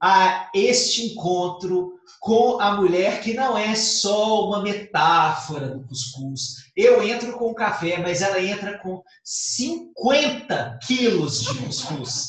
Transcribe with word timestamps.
a 0.00 0.50
este 0.54 1.12
encontro 1.12 1.96
com 2.20 2.60
a 2.60 2.76
mulher 2.76 3.20
que 3.20 3.34
não 3.34 3.56
é 3.56 3.74
só 3.74 4.48
uma 4.48 4.62
metáfora 4.62 5.68
do 5.68 5.86
cuscuz. 5.86 6.66
Eu 6.76 7.02
entro 7.02 7.32
com 7.34 7.54
café, 7.54 7.98
mas 7.98 8.22
ela 8.22 8.40
entra 8.40 8.78
com 8.78 9.02
50 9.22 10.78
quilos 10.84 11.42
de 11.42 11.58
cuscuz. 11.58 12.28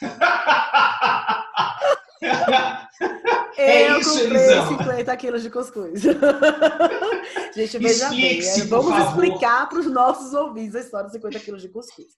é 3.58 3.90
eu 3.90 4.00
isso, 4.00 4.18
comprei 4.18 4.42
Elisão. 4.42 4.78
50 4.78 5.16
quilos 5.16 5.42
de 5.42 5.50
cuscuz. 5.50 6.02
Gente, 7.54 7.78
veja 7.78 8.08
bem, 8.10 8.40
é, 8.40 8.64
vamos 8.64 9.06
explicar 9.06 9.68
para 9.68 9.78
os 9.78 9.86
nossos 9.86 10.34
ouvintes 10.34 10.74
a 10.74 10.80
história 10.80 11.04
dos 11.04 11.12
50 11.12 11.38
quilos 11.40 11.62
de 11.62 11.68
cuscuz. 11.68 12.08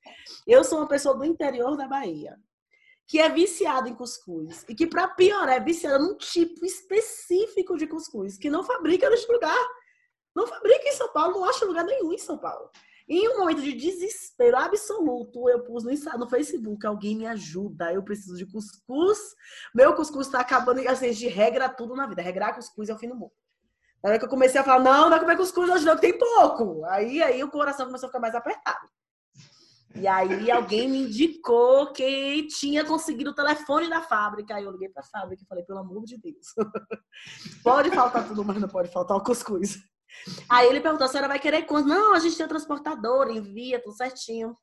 Eu 0.47 0.65
sou 0.65 0.79
uma 0.79 0.89
pessoa 0.89 1.17
do 1.17 1.25
interior 1.25 1.77
da 1.77 1.89
Bahia 1.89 2.39
que 3.09 3.19
é 3.19 3.31
viciada 3.31 3.89
em 3.89 3.95
cuscuz 3.95 4.67
e 4.69 4.75
que, 4.75 4.87
para 4.87 5.09
piorar, 5.09 5.57
é 5.57 5.61
viciada 5.61 5.99
num 5.99 6.15
tipo 6.15 6.65
específico 6.67 7.75
de 7.79 7.87
cuscuz 7.87 8.37
que 8.37 8.51
não 8.51 8.63
fabrica 8.63 9.09
neste 9.09 9.33
lugar. 9.33 9.67
Não 10.37 10.47
fabrica 10.47 10.87
em 10.87 10.93
São 10.93 11.11
Paulo, 11.11 11.41
não 11.41 11.45
acha 11.45 11.65
lugar 11.65 11.85
nenhum 11.85 12.13
em 12.13 12.19
São 12.19 12.37
Paulo. 12.37 12.71
Em 13.09 13.27
um 13.31 13.39
momento 13.39 13.63
de 13.63 13.73
desespero 13.73 14.59
absoluto, 14.59 15.49
eu 15.49 15.65
pus 15.65 15.83
no, 15.83 16.19
no 16.19 16.29
Facebook, 16.29 16.87
alguém 16.87 17.17
me 17.17 17.27
ajuda, 17.27 17.91
eu 17.91 18.03
preciso 18.03 18.37
de 18.37 18.45
cuscuz. 18.45 19.19
Meu 19.75 19.95
cuscuz 19.95 20.27
está 20.27 20.41
acabando, 20.41 20.87
assim, 20.87 21.11
de 21.11 21.29
regra 21.29 21.71
tudo 21.71 21.97
na 21.97 22.07
vida. 22.07 22.21
Regrar 22.21 22.55
cuscuz 22.55 22.91
é 22.91 22.95
o 22.95 22.99
fim 22.99 23.09
do 23.09 23.17
mundo. 23.17 23.33
Na 24.03 24.11
hora 24.11 24.19
que 24.19 24.27
eu 24.27 24.29
comecei 24.29 24.61
a 24.61 24.65
falar, 24.65 24.81
não, 24.81 25.05
não 25.05 25.11
vai 25.11 25.19
comer 25.19 25.39
cuscuz 25.39 25.71
hoje 25.71 25.87
não, 25.87 25.95
que 25.95 26.03
tem 26.03 26.19
pouco. 26.19 26.85
Aí, 26.85 27.23
aí 27.23 27.43
o 27.43 27.51
coração 27.51 27.87
começou 27.87 28.09
a 28.09 28.11
ficar 28.11 28.21
mais 28.21 28.35
apertado. 28.35 28.87
E 30.01 30.07
aí 30.07 30.51
alguém 30.51 30.89
me 30.89 30.99
indicou 30.99 31.93
que 31.93 32.47
tinha 32.47 32.85
conseguido 32.85 33.31
o 33.31 33.35
telefone 33.35 33.89
da 33.89 34.01
fábrica. 34.01 34.55
Aí 34.55 34.65
eu 34.65 34.71
liguei 34.71 34.89
para 34.89 35.03
a 35.03 35.07
fábrica 35.07 35.43
e 35.43 35.47
falei, 35.47 35.65
pelo 35.65 35.81
amor 35.81 36.05
de 36.05 36.17
Deus, 36.19 36.55
pode 37.63 37.91
faltar 37.91 38.27
tudo, 38.27 38.45
mas 38.45 38.61
não 38.61 38.69
pode 38.69 38.91
faltar 38.91 39.17
o 39.17 39.23
cuscuz. 39.23 39.77
Aí 40.49 40.69
ele 40.69 40.81
perguntou, 40.81 41.05
a 41.05 41.09
senhora 41.09 41.29
vai 41.29 41.39
querer 41.39 41.63
quantos? 41.63 41.91
Não, 41.91 42.15
a 42.15 42.19
gente 42.19 42.37
tem 42.37 42.47
transportador, 42.49 43.31
envia, 43.31 43.83
tudo 43.83 43.97
certinho. 43.97 44.57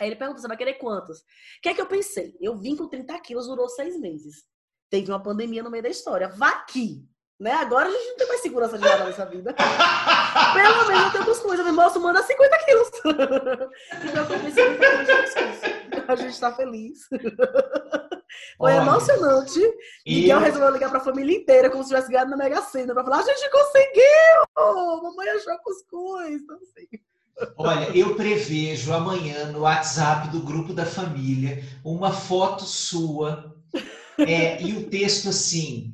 Aí 0.00 0.08
ele 0.08 0.16
perguntou, 0.16 0.42
você 0.42 0.48
vai 0.48 0.56
querer 0.56 0.74
quantos? 0.74 1.18
O 1.18 1.22
que 1.62 1.68
é 1.68 1.74
que 1.74 1.80
eu 1.80 1.86
pensei? 1.86 2.36
Eu 2.40 2.56
vim 2.56 2.76
com 2.76 2.88
30 2.88 3.18
quilos, 3.20 3.46
durou 3.46 3.68
seis 3.68 3.98
meses. 3.98 4.44
Teve 4.90 5.10
uma 5.10 5.22
pandemia 5.22 5.62
no 5.62 5.70
meio 5.70 5.82
da 5.82 5.88
história. 5.88 6.28
Vá 6.28 6.50
aqui. 6.50 7.08
Né? 7.38 7.52
Agora 7.52 7.88
a 7.88 7.90
gente 7.90 8.08
não 8.08 8.16
tem 8.16 8.28
mais 8.28 8.40
segurança 8.40 8.78
de 8.78 8.84
nada 8.84 9.04
nessa 9.04 9.26
vida. 9.26 9.54
Pelo 9.54 10.88
menos 10.88 11.04
eu 11.04 11.12
tenho 11.12 11.24
cuscuz. 11.26 11.58
Eu 11.58 11.66
me 11.66 11.72
mostro, 11.72 12.00
manda 12.00 12.22
50 12.22 12.58
quilos. 12.64 12.90
então 14.04 14.22
eu 14.22 14.26
comprei 14.26 14.50
50 14.50 14.78
quilos 14.78 15.06
de 15.06 15.22
cuscuz. 15.22 16.06
A 16.08 16.16
gente 16.16 16.40
tá 16.40 16.52
feliz. 16.54 17.00
Foi 18.56 18.72
Olha, 18.72 18.76
emocionante. 18.76 19.60
E 20.04 20.30
eu 20.30 20.38
resolveu 20.38 20.70
ligar 20.70 20.90
pra 20.90 21.00
família 21.00 21.36
inteira, 21.36 21.70
como 21.70 21.82
se 21.82 21.90
tivesse 21.90 22.10
ganhado 22.10 22.30
na 22.30 22.36
Mega 22.36 22.62
Sena, 22.62 22.94
pra 22.94 23.04
falar: 23.04 23.18
a 23.18 23.22
gente 23.22 23.50
conseguiu! 23.50 25.02
Mamãe 25.02 25.28
achou 25.30 25.58
cuscuz. 25.58 26.42
Então. 26.42 27.54
Olha, 27.58 27.96
eu 27.96 28.14
prevejo 28.14 28.92
amanhã 28.94 29.46
no 29.52 29.60
WhatsApp 29.60 30.28
do 30.28 30.40
grupo 30.40 30.72
da 30.72 30.86
família 30.86 31.62
uma 31.84 32.10
foto 32.10 32.64
sua 32.64 33.54
é, 34.18 34.62
e 34.62 34.72
o 34.72 34.88
texto 34.88 35.28
assim: 35.28 35.92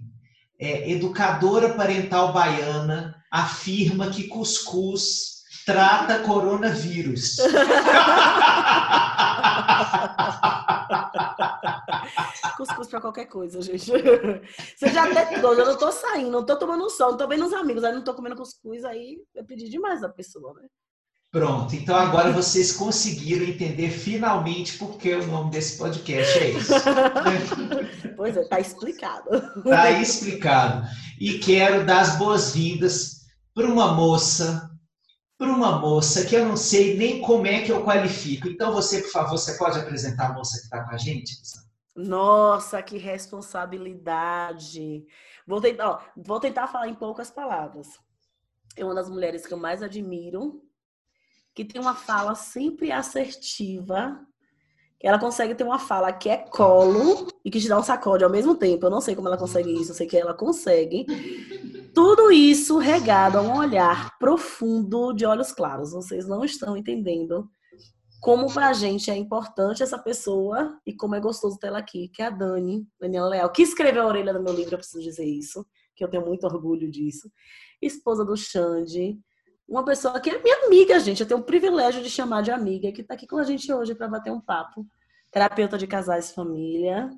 é, 0.63 0.89
educadora 0.93 1.75
parental 1.75 2.33
baiana 2.33 3.21
afirma 3.29 4.11
que 4.11 4.29
cuscuz 4.29 5.43
trata 5.67 6.21
coronavírus. 6.21 7.39
cuscuz 12.57 12.87
para 12.89 13.01
qualquer 13.01 13.27
coisa, 13.27 13.61
gente. 13.61 13.91
Você 14.77 14.89
já 14.89 15.05
até 15.05 15.37
eu 15.37 15.67
não 15.67 15.77
tô 15.77 15.91
saindo, 15.91 16.31
não 16.31 16.47
tô 16.47 16.57
tomando 16.57 16.89
sol, 16.91 17.11
não 17.11 17.19
tô 17.19 17.27
vendo 17.27 17.45
os 17.45 17.53
amigos, 17.53 17.83
aí 17.83 17.93
não 17.93 18.05
tô 18.05 18.15
comendo 18.15 18.37
cuscuz, 18.37 18.85
aí 18.85 19.19
eu 19.35 19.45
pedi 19.45 19.69
demais 19.69 20.01
da 20.01 20.09
pessoa, 20.09 20.55
né? 20.55 20.69
Pronto, 21.33 21.75
então 21.75 21.97
agora 21.97 22.31
vocês 22.31 22.73
conseguiram 22.73 23.47
entender 23.47 23.89
finalmente 23.89 24.77
por 24.77 24.99
que 24.99 25.15
o 25.15 25.27
nome 25.27 25.51
desse 25.51 25.79
podcast 25.79 26.39
é 26.39 26.51
esse. 26.51 26.75
pois 28.15 28.37
é, 28.37 28.45
tá 28.45 28.61
explicado. 28.61 29.31
Tá 29.65 29.91
explicado. 29.93 30.87
E 31.19 31.39
quero 31.39 31.87
dar 31.87 32.03
as 32.03 32.19
boas-vindas 32.19 33.23
para 33.55 33.67
uma 33.67 33.95
moça, 33.95 34.71
para 35.39 35.51
uma 35.51 35.79
moça 35.79 36.27
que 36.27 36.37
eu 36.37 36.45
não 36.45 36.55
sei 36.55 36.99
nem 36.99 37.23
como 37.23 37.47
é 37.47 37.63
que 37.63 37.73
eu 37.73 37.83
qualifico. 37.83 38.47
Então 38.47 38.71
você, 38.71 39.01
por 39.01 39.13
favor, 39.13 39.39
você 39.39 39.57
pode 39.57 39.79
apresentar 39.79 40.27
a 40.27 40.35
moça 40.35 40.59
que 40.59 40.65
está 40.65 40.85
com 40.85 40.91
a 40.91 40.99
gente? 40.99 41.35
Nossa, 41.97 42.83
que 42.83 42.99
responsabilidade. 42.99 45.07
Vou 45.47 45.63
tentar, 45.63 45.89
ó, 45.89 45.99
vou 46.15 46.39
tentar 46.39 46.67
falar 46.67 46.89
em 46.89 46.95
poucas 46.95 47.31
palavras. 47.31 47.89
É 48.77 48.85
uma 48.85 48.95
das 48.95 49.09
mulheres 49.09 49.47
que 49.47 49.55
eu 49.55 49.59
mais 49.59 49.83
admiro 49.83 50.63
que 51.55 51.65
tem 51.65 51.81
uma 51.81 51.95
fala 51.95 52.35
sempre 52.35 52.91
assertiva, 52.91 54.19
ela 55.03 55.19
consegue 55.19 55.55
ter 55.55 55.65
uma 55.65 55.79
fala 55.79 56.13
que 56.13 56.29
é 56.29 56.37
colo 56.37 57.27
e 57.45 57.51
que 57.51 57.61
te 57.61 57.69
dá 57.69 57.79
um 57.79 57.83
sacode 57.83 58.23
ao 58.23 58.31
mesmo 58.31 58.55
tempo. 58.55 58.87
Eu 58.87 58.91
não 58.91 59.01
sei 59.01 59.17
como 59.17 59.27
ela 59.27 59.37
consegue 59.37 59.73
isso, 59.73 59.91
eu 59.91 59.95
sei 59.97 60.07
que 60.07 60.17
ela 60.17 60.33
consegue. 60.33 61.05
Tudo 61.93 62.31
isso 62.31 62.79
regado 62.79 63.39
a 63.39 63.43
um 63.43 63.59
olhar 63.59 64.17
profundo 64.19 65.13
de 65.13 65.27
olhos 65.27 65.53
claros. 65.53 65.91
Vocês 65.91 66.27
não 66.29 66.45
estão 66.45 66.77
entendendo 66.77 67.49
como 68.23 68.53
pra 68.55 68.73
gente 68.73 69.11
é 69.11 69.17
importante 69.17 69.83
essa 69.83 69.99
pessoa 69.99 70.79
e 70.87 70.95
como 70.95 71.17
é 71.17 71.21
gostoso 71.21 71.59
ter 71.59 71.67
ela 71.67 71.79
aqui, 71.79 72.09
que 72.09 72.23
é 72.23 72.27
a 72.27 72.31
Dani, 72.31 72.87
Daniela 73.01 73.29
Leal, 73.29 73.51
que 73.51 73.63
escreveu 73.63 74.05
a 74.05 74.07
orelha 74.07 74.33
do 74.33 74.41
meu 74.41 74.55
livro, 74.55 74.75
eu 74.75 74.79
preciso 74.79 75.03
dizer 75.03 75.25
isso, 75.25 75.67
que 75.97 76.05
eu 76.05 76.09
tenho 76.09 76.25
muito 76.25 76.45
orgulho 76.45 76.89
disso. 76.89 77.29
Esposa 77.83 78.25
do 78.25 78.37
Xande, 78.37 79.19
uma 79.73 79.85
pessoa 79.85 80.21
que 80.21 80.29
é 80.29 80.43
minha 80.43 80.67
amiga, 80.67 81.01
gente. 81.01 81.21
Eu 81.21 81.27
tenho 81.27 81.41
o 81.41 81.45
privilégio 81.45 82.03
de 82.03 82.11
chamar 82.11 82.43
de 82.43 82.51
amiga, 82.51 82.93
que 82.93 83.01
está 83.01 83.15
aqui 83.15 83.27
com 83.27 83.39
a 83.39 83.45
gente 83.45 83.73
hoje 83.73 83.95
para 83.95 84.07
bater 84.07 84.31
um 84.31 84.41
papo. 84.41 84.87
Terapeuta 85.31 85.79
de 85.79 85.87
casais 85.87 86.29
e 86.29 86.35
família, 86.35 87.09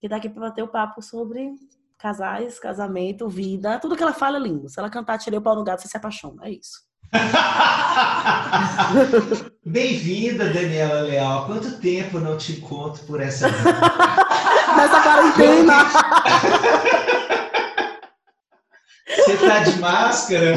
que 0.00 0.06
está 0.06 0.16
aqui 0.16 0.28
para 0.28 0.42
bater 0.42 0.62
o 0.62 0.66
um 0.66 0.68
papo 0.68 1.02
sobre 1.02 1.50
casais, 1.98 2.60
casamento, 2.60 3.28
vida. 3.28 3.80
Tudo 3.80 3.96
que 3.96 4.02
ela 4.02 4.12
fala 4.12 4.36
é 4.36 4.40
lindo. 4.40 4.68
Se 4.68 4.78
ela 4.78 4.88
cantar, 4.88 5.18
tirei 5.18 5.40
o 5.40 5.42
pau 5.42 5.56
no 5.56 5.64
gato, 5.64 5.82
você 5.82 5.88
se 5.88 5.96
apaixona. 5.96 6.46
É 6.46 6.52
isso. 6.52 6.86
Bem-vinda, 9.66 10.52
Daniela 10.52 11.00
Leal. 11.00 11.46
Quanto 11.46 11.80
tempo 11.80 12.20
não 12.20 12.36
te 12.36 12.52
encontro 12.52 13.04
por 13.06 13.20
essa. 13.20 13.48
Nessa 14.76 15.02
quarentena. 15.02 15.74
Você 19.08 19.36
tá 19.38 19.60
de 19.60 19.78
máscara? 19.78 20.56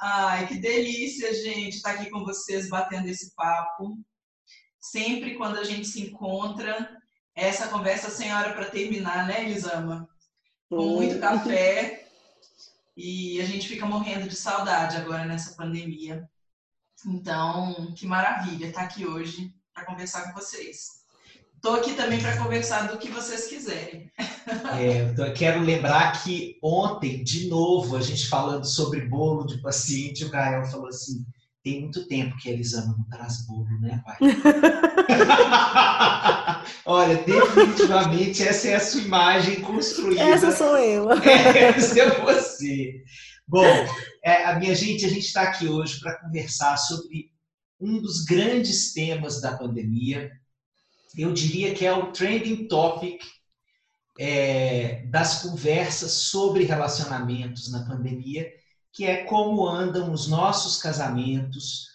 Ai, 0.00 0.46
que 0.46 0.58
delícia, 0.58 1.32
gente, 1.34 1.76
estar 1.76 1.94
tá 1.94 2.00
aqui 2.00 2.10
com 2.10 2.24
vocês 2.24 2.68
batendo 2.68 3.08
esse 3.08 3.34
papo. 3.34 3.98
Sempre 4.80 5.34
quando 5.36 5.58
a 5.58 5.64
gente 5.64 5.86
se 5.86 6.02
encontra, 6.02 6.90
essa 7.34 7.68
conversa 7.68 8.10
sem 8.10 8.34
hora 8.34 8.52
para 8.52 8.70
terminar, 8.70 9.26
né, 9.26 9.44
Elisama? 9.44 10.08
Com 10.68 10.96
muito 10.96 11.20
café. 11.20 12.06
E 12.96 13.40
a 13.40 13.44
gente 13.44 13.68
fica 13.68 13.86
morrendo 13.86 14.28
de 14.28 14.36
saudade 14.36 14.96
agora 14.96 15.24
nessa 15.24 15.54
pandemia. 15.54 16.28
Então, 17.06 17.92
que 17.94 18.06
maravilha 18.06 18.66
estar 18.66 18.82
aqui 18.82 19.06
hoje 19.06 19.54
para 19.72 19.84
conversar 19.84 20.24
com 20.24 20.40
vocês. 20.40 21.01
Estou 21.62 21.76
aqui 21.76 21.94
também 21.94 22.20
para 22.20 22.36
conversar 22.38 22.88
do 22.88 22.98
que 22.98 23.08
vocês 23.08 23.46
quiserem. 23.46 24.10
É, 24.80 25.02
então 25.02 25.24
eu 25.24 25.32
quero 25.32 25.60
lembrar 25.60 26.20
que 26.20 26.58
ontem, 26.60 27.22
de 27.22 27.46
novo, 27.46 27.96
a 27.96 28.00
gente 28.00 28.28
falando 28.28 28.64
sobre 28.64 29.02
bolo 29.02 29.46
de 29.46 29.62
paciente, 29.62 30.24
o 30.24 30.28
Gael 30.28 30.64
falou 30.64 30.88
assim: 30.88 31.24
tem 31.62 31.82
muito 31.82 32.08
tempo 32.08 32.36
que 32.38 32.48
a 32.48 32.52
Elisama 32.52 32.96
não 32.98 33.04
traz 33.04 33.46
bolo, 33.46 33.68
né, 33.80 34.02
pai? 34.04 34.16
Olha, 36.84 37.22
definitivamente 37.22 38.42
essa 38.42 38.66
é 38.66 38.74
a 38.74 38.80
sua 38.80 39.02
imagem 39.02 39.60
construída. 39.60 40.20
Essa 40.20 40.50
sou 40.50 40.76
eu. 40.76 41.12
É, 41.12 41.58
essa 41.78 42.00
é 42.00 42.20
você. 42.22 43.04
Bom, 43.46 43.86
é, 44.24 44.46
a 44.46 44.58
minha 44.58 44.74
gente, 44.74 45.06
a 45.06 45.08
gente 45.08 45.26
está 45.26 45.42
aqui 45.42 45.68
hoje 45.68 46.00
para 46.00 46.18
conversar 46.18 46.76
sobre 46.76 47.30
um 47.80 48.02
dos 48.02 48.24
grandes 48.24 48.92
temas 48.92 49.40
da 49.40 49.56
pandemia, 49.56 50.28
eu 51.16 51.32
diria 51.32 51.74
que 51.74 51.84
é 51.84 51.92
o 51.92 52.12
trending 52.12 52.66
topic 52.68 53.22
é, 54.18 55.04
das 55.06 55.42
conversas 55.42 56.12
sobre 56.12 56.64
relacionamentos 56.64 57.70
na 57.70 57.84
pandemia, 57.84 58.50
que 58.92 59.04
é 59.04 59.24
como 59.24 59.66
andam 59.66 60.12
os 60.12 60.28
nossos 60.28 60.76
casamentos 60.80 61.86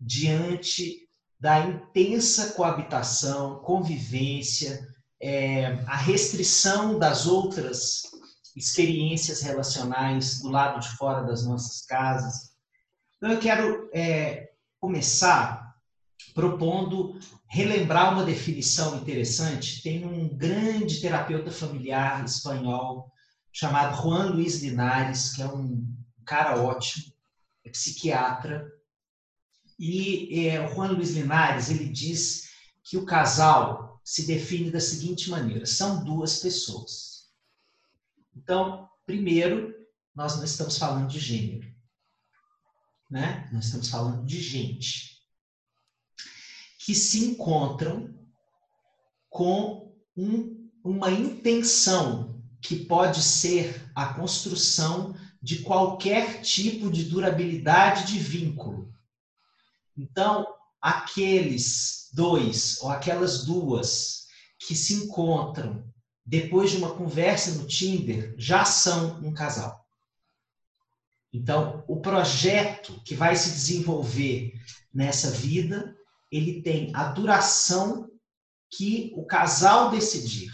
diante 0.00 1.08
da 1.38 1.60
intensa 1.60 2.52
coabitação, 2.52 3.60
convivência, 3.60 4.86
é, 5.20 5.66
a 5.86 5.96
restrição 5.96 6.98
das 6.98 7.26
outras 7.26 8.02
experiências 8.56 9.40
relacionais 9.40 10.40
do 10.40 10.48
lado 10.48 10.80
de 10.80 10.88
fora 10.96 11.22
das 11.22 11.44
nossas 11.44 11.84
casas. 11.86 12.50
Então, 13.16 13.30
eu 13.32 13.38
quero 13.38 13.88
é, 13.94 14.50
começar 14.80 15.74
propondo 16.34 17.18
relembrar 17.48 18.12
uma 18.12 18.24
definição 18.24 18.96
interessante. 18.98 19.82
Tem 19.82 20.04
um 20.04 20.28
grande 20.28 21.00
terapeuta 21.00 21.50
familiar 21.50 22.24
espanhol 22.24 23.10
chamado 23.50 24.00
Juan 24.00 24.30
Luis 24.30 24.62
Linares, 24.62 25.34
que 25.34 25.42
é 25.42 25.46
um 25.46 25.86
cara 26.24 26.62
ótimo, 26.62 27.12
é 27.64 27.70
psiquiatra. 27.70 28.70
E 29.78 30.46
é, 30.46 30.60
o 30.60 30.74
Juan 30.74 30.92
Luis 30.92 31.14
Linares 31.14 31.70
ele 31.70 31.88
diz 31.88 32.50
que 32.84 32.98
o 32.98 33.06
casal 33.06 34.00
se 34.04 34.26
define 34.26 34.70
da 34.70 34.80
seguinte 34.80 35.30
maneira: 35.30 35.64
são 35.64 36.04
duas 36.04 36.40
pessoas. 36.40 37.28
Então, 38.36 38.88
primeiro, 39.06 39.74
nós 40.14 40.36
não 40.36 40.44
estamos 40.44 40.76
falando 40.76 41.08
de 41.08 41.18
gênero, 41.18 41.72
né? 43.10 43.48
Nós 43.52 43.66
estamos 43.66 43.88
falando 43.88 44.24
de 44.26 44.40
gente 44.40 45.07
que 46.88 46.94
se 46.94 47.22
encontram 47.22 48.18
com 49.28 49.94
um, 50.16 50.70
uma 50.82 51.10
intenção 51.10 52.42
que 52.62 52.86
pode 52.86 53.22
ser 53.22 53.92
a 53.94 54.14
construção 54.14 55.14
de 55.42 55.58
qualquer 55.58 56.40
tipo 56.40 56.90
de 56.90 57.04
durabilidade 57.04 58.06
de 58.06 58.18
vínculo. 58.18 58.90
Então, 59.94 60.46
aqueles 60.80 62.08
dois 62.14 62.80
ou 62.80 62.88
aquelas 62.88 63.44
duas 63.44 64.24
que 64.58 64.74
se 64.74 64.94
encontram 64.94 65.84
depois 66.24 66.70
de 66.70 66.78
uma 66.78 66.94
conversa 66.94 67.50
no 67.52 67.66
Tinder 67.66 68.34
já 68.38 68.64
são 68.64 69.20
um 69.22 69.34
casal. 69.34 69.86
Então, 71.30 71.84
o 71.86 72.00
projeto 72.00 72.98
que 73.04 73.14
vai 73.14 73.36
se 73.36 73.50
desenvolver 73.50 74.54
nessa 74.90 75.30
vida 75.30 75.97
ele 76.30 76.62
tem 76.62 76.90
a 76.94 77.04
duração 77.04 78.08
que 78.70 79.12
o 79.16 79.24
casal 79.24 79.90
decidir. 79.90 80.52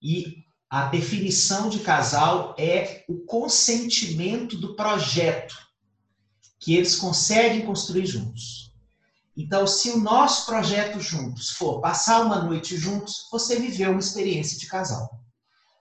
E 0.00 0.44
a 0.70 0.86
definição 0.86 1.68
de 1.68 1.80
casal 1.80 2.54
é 2.58 3.04
o 3.08 3.18
consentimento 3.24 4.56
do 4.56 4.74
projeto 4.74 5.54
que 6.60 6.74
eles 6.74 6.96
conseguem 6.96 7.66
construir 7.66 8.06
juntos. 8.06 8.72
Então, 9.36 9.66
se 9.66 9.90
o 9.90 9.98
nosso 9.98 10.46
projeto 10.46 11.00
juntos 11.00 11.50
for 11.50 11.80
passar 11.80 12.22
uma 12.24 12.42
noite 12.42 12.76
juntos, 12.76 13.28
você 13.30 13.58
viveu 13.58 13.90
uma 13.90 14.00
experiência 14.00 14.58
de 14.58 14.66
casal. 14.66 15.20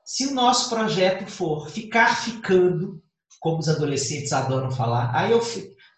Se 0.04 0.26
o 0.26 0.34
nosso 0.34 0.70
projeto 0.70 1.30
for 1.30 1.70
ficar 1.70 2.22
ficando, 2.22 3.02
como 3.40 3.60
os 3.60 3.70
adolescentes 3.70 4.34
adoram 4.34 4.72
falar, 4.72 5.16
aí 5.16 5.32
eu 5.32 5.42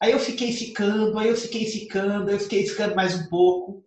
Aí 0.02 0.12
eu 0.12 0.20
fiquei 0.20 0.52
ficando, 0.52 1.18
aí 1.18 1.30
eu 1.30 1.38
fiquei 1.38 1.66
ficando, 1.66 2.28
aí 2.28 2.36
eu 2.36 2.40
fiquei 2.40 2.68
ficando 2.68 2.96
mais 2.96 3.16
um 3.16 3.28
pouco. 3.28 3.84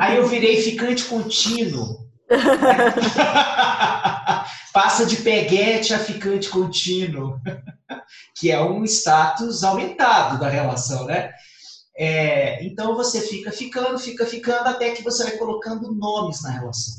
Aí 0.00 0.16
eu 0.16 0.26
virei 0.26 0.62
ficante 0.62 1.04
contínuo. 1.04 2.10
Passa 4.72 5.04
de 5.04 5.16
peguete 5.16 5.92
a 5.92 5.98
ficante 5.98 6.48
contínuo, 6.48 7.38
que 8.34 8.50
é 8.50 8.62
um 8.62 8.82
status 8.84 9.62
aumentado 9.62 10.40
da 10.40 10.48
relação, 10.48 11.04
né? 11.04 11.30
É, 11.94 12.64
então 12.64 12.96
você 12.96 13.20
fica 13.20 13.52
ficando, 13.52 13.98
fica 13.98 14.24
ficando, 14.24 14.68
até 14.68 14.92
que 14.92 15.02
você 15.02 15.24
vai 15.24 15.36
colocando 15.36 15.92
nomes 15.92 16.42
na 16.42 16.50
relação. 16.50 16.94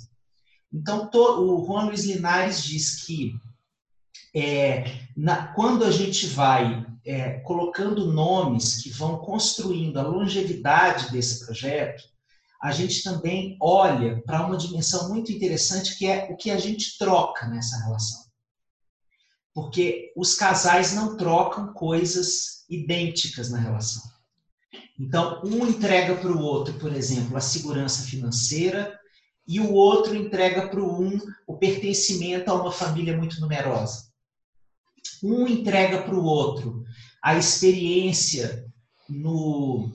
Então 0.72 1.10
to, 1.10 1.42
o 1.42 1.66
Juan 1.66 1.86
Luiz 1.86 2.06
Linares 2.06 2.64
diz 2.64 3.04
que 3.04 3.34
é, 4.36 4.86
na, 5.18 5.48
quando 5.54 5.84
a 5.84 5.92
gente 5.92 6.28
vai 6.28 6.86
é, 7.06 7.40
colocando 7.40 8.12
nomes 8.12 8.82
que 8.82 8.90
vão 8.90 9.18
construindo 9.18 9.98
a 9.98 10.04
longevidade 10.04 11.12
desse 11.12 11.46
projeto, 11.46 12.04
a 12.62 12.72
gente 12.72 13.04
também 13.04 13.58
olha 13.60 14.22
para 14.26 14.46
uma 14.46 14.56
dimensão 14.56 15.10
muito 15.10 15.32
interessante 15.32 15.98
que 15.98 16.06
é 16.06 16.30
o 16.32 16.38
que 16.38 16.50
a 16.50 16.58
gente 16.58 16.98
troca 16.98 17.46
nessa 17.48 17.78
relação. 17.84 18.24
Porque 19.54 20.14
os 20.16 20.34
casais 20.34 20.94
não 20.94 21.18
trocam 21.18 21.74
coisas 21.74 22.66
idênticas 22.70 23.52
na 23.52 23.60
relação. 23.60 24.02
Então, 24.98 25.42
um 25.44 25.68
entrega 25.68 26.16
para 26.16 26.32
o 26.32 26.40
outro, 26.40 26.74
por 26.76 26.94
exemplo, 26.94 27.36
a 27.36 27.42
segurança 27.42 28.04
financeira, 28.04 28.98
e 29.46 29.60
o 29.60 29.74
outro 29.74 30.16
entrega 30.16 30.70
para 30.70 30.82
o 30.82 31.04
um 31.04 31.20
o 31.46 31.58
pertencimento 31.58 32.50
a 32.50 32.54
uma 32.54 32.72
família 32.72 33.18
muito 33.18 33.42
numerosa. 33.42 34.08
Um 35.22 35.48
entrega 35.48 36.02
para 36.02 36.16
o 36.16 36.24
outro 36.24 36.86
a 37.24 37.38
experiência 37.38 38.66
no, 39.08 39.94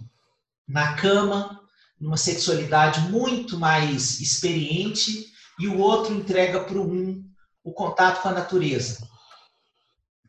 na 0.67 0.95
cama, 0.95 1.61
numa 2.01 2.17
sexualidade 2.17 3.11
muito 3.11 3.59
mais 3.59 4.19
experiente, 4.19 5.27
e 5.59 5.69
o 5.69 5.79
outro 5.79 6.15
entrega 6.15 6.65
para 6.65 6.79
o 6.79 6.91
um 6.91 7.29
o 7.63 7.73
contato 7.73 8.23
com 8.23 8.29
a 8.29 8.33
natureza. 8.33 9.07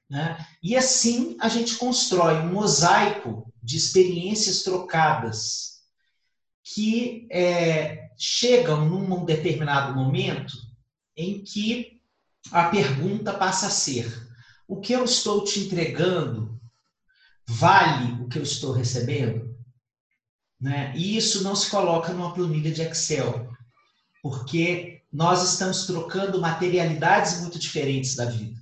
Né? 0.10 0.46
E 0.62 0.76
assim 0.76 1.38
a 1.40 1.48
gente 1.48 1.78
constrói 1.78 2.36
um 2.40 2.52
mosaico 2.52 3.50
de 3.64 3.78
experiências 3.78 4.64
trocadas 4.64 5.80
que 6.64 7.28
é, 7.32 8.10
chegam 8.18 8.90
num 8.90 9.24
determinado 9.24 9.96
momento 9.96 10.54
em 11.16 11.42
que 11.42 12.02
a 12.52 12.66
pergunta 12.66 13.32
passa 13.32 13.68
a 13.68 13.70
ser: 13.70 14.28
o 14.68 14.82
que 14.82 14.92
eu 14.92 15.06
estou 15.06 15.44
te 15.46 15.62
entregando 15.62 16.59
vale 17.50 18.22
o 18.22 18.28
que 18.28 18.38
eu 18.38 18.44
estou 18.44 18.72
recebendo? 18.72 19.58
Né? 20.62 20.94
E 20.96 21.18
isso 21.18 21.44
não 21.44 21.56
se 21.56 21.70
coloca 21.70 22.14
numa 22.14 22.34
planilha 22.34 22.72
de 22.72 22.84
Excel, 22.84 23.50
porque 24.22 25.02
nós 25.12 25.54
estamos 25.54 25.88
trocando 25.88 26.40
materialidades 26.40 27.42
muito 27.42 27.58
diferentes 27.58 28.16
da 28.16 28.26
vida. 28.26 28.62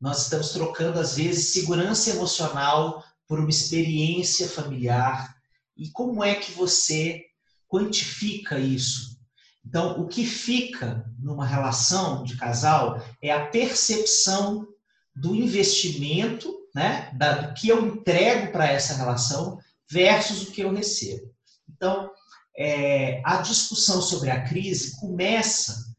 Nós 0.00 0.22
estamos 0.22 0.50
trocando, 0.50 1.00
às 1.00 1.16
vezes, 1.16 1.48
segurança 1.48 2.10
emocional 2.10 3.04
por 3.26 3.40
uma 3.40 3.50
experiência 3.50 4.48
familiar. 4.48 5.36
E 5.76 5.90
como 5.90 6.22
é 6.22 6.36
que 6.36 6.52
você 6.52 7.24
quantifica 7.68 8.58
isso? 8.58 9.18
Então, 9.64 10.00
o 10.00 10.06
que 10.06 10.24
fica 10.24 11.04
numa 11.18 11.46
relação 11.46 12.22
de 12.22 12.36
casal 12.36 13.02
é 13.20 13.32
a 13.32 13.46
percepção 13.46 14.68
do 15.14 15.34
investimento 15.34 16.61
né, 16.74 17.10
da, 17.14 17.32
do 17.32 17.54
que 17.54 17.68
eu 17.68 17.86
entrego 17.86 18.52
para 18.52 18.66
essa 18.66 18.94
relação 18.94 19.58
versus 19.90 20.42
o 20.42 20.52
que 20.52 20.62
eu 20.62 20.72
recebo. 20.72 21.30
Então, 21.68 22.10
é, 22.56 23.20
a 23.24 23.38
discussão 23.38 24.00
sobre 24.00 24.30
a 24.30 24.42
crise 24.42 24.98
começa 24.98 25.92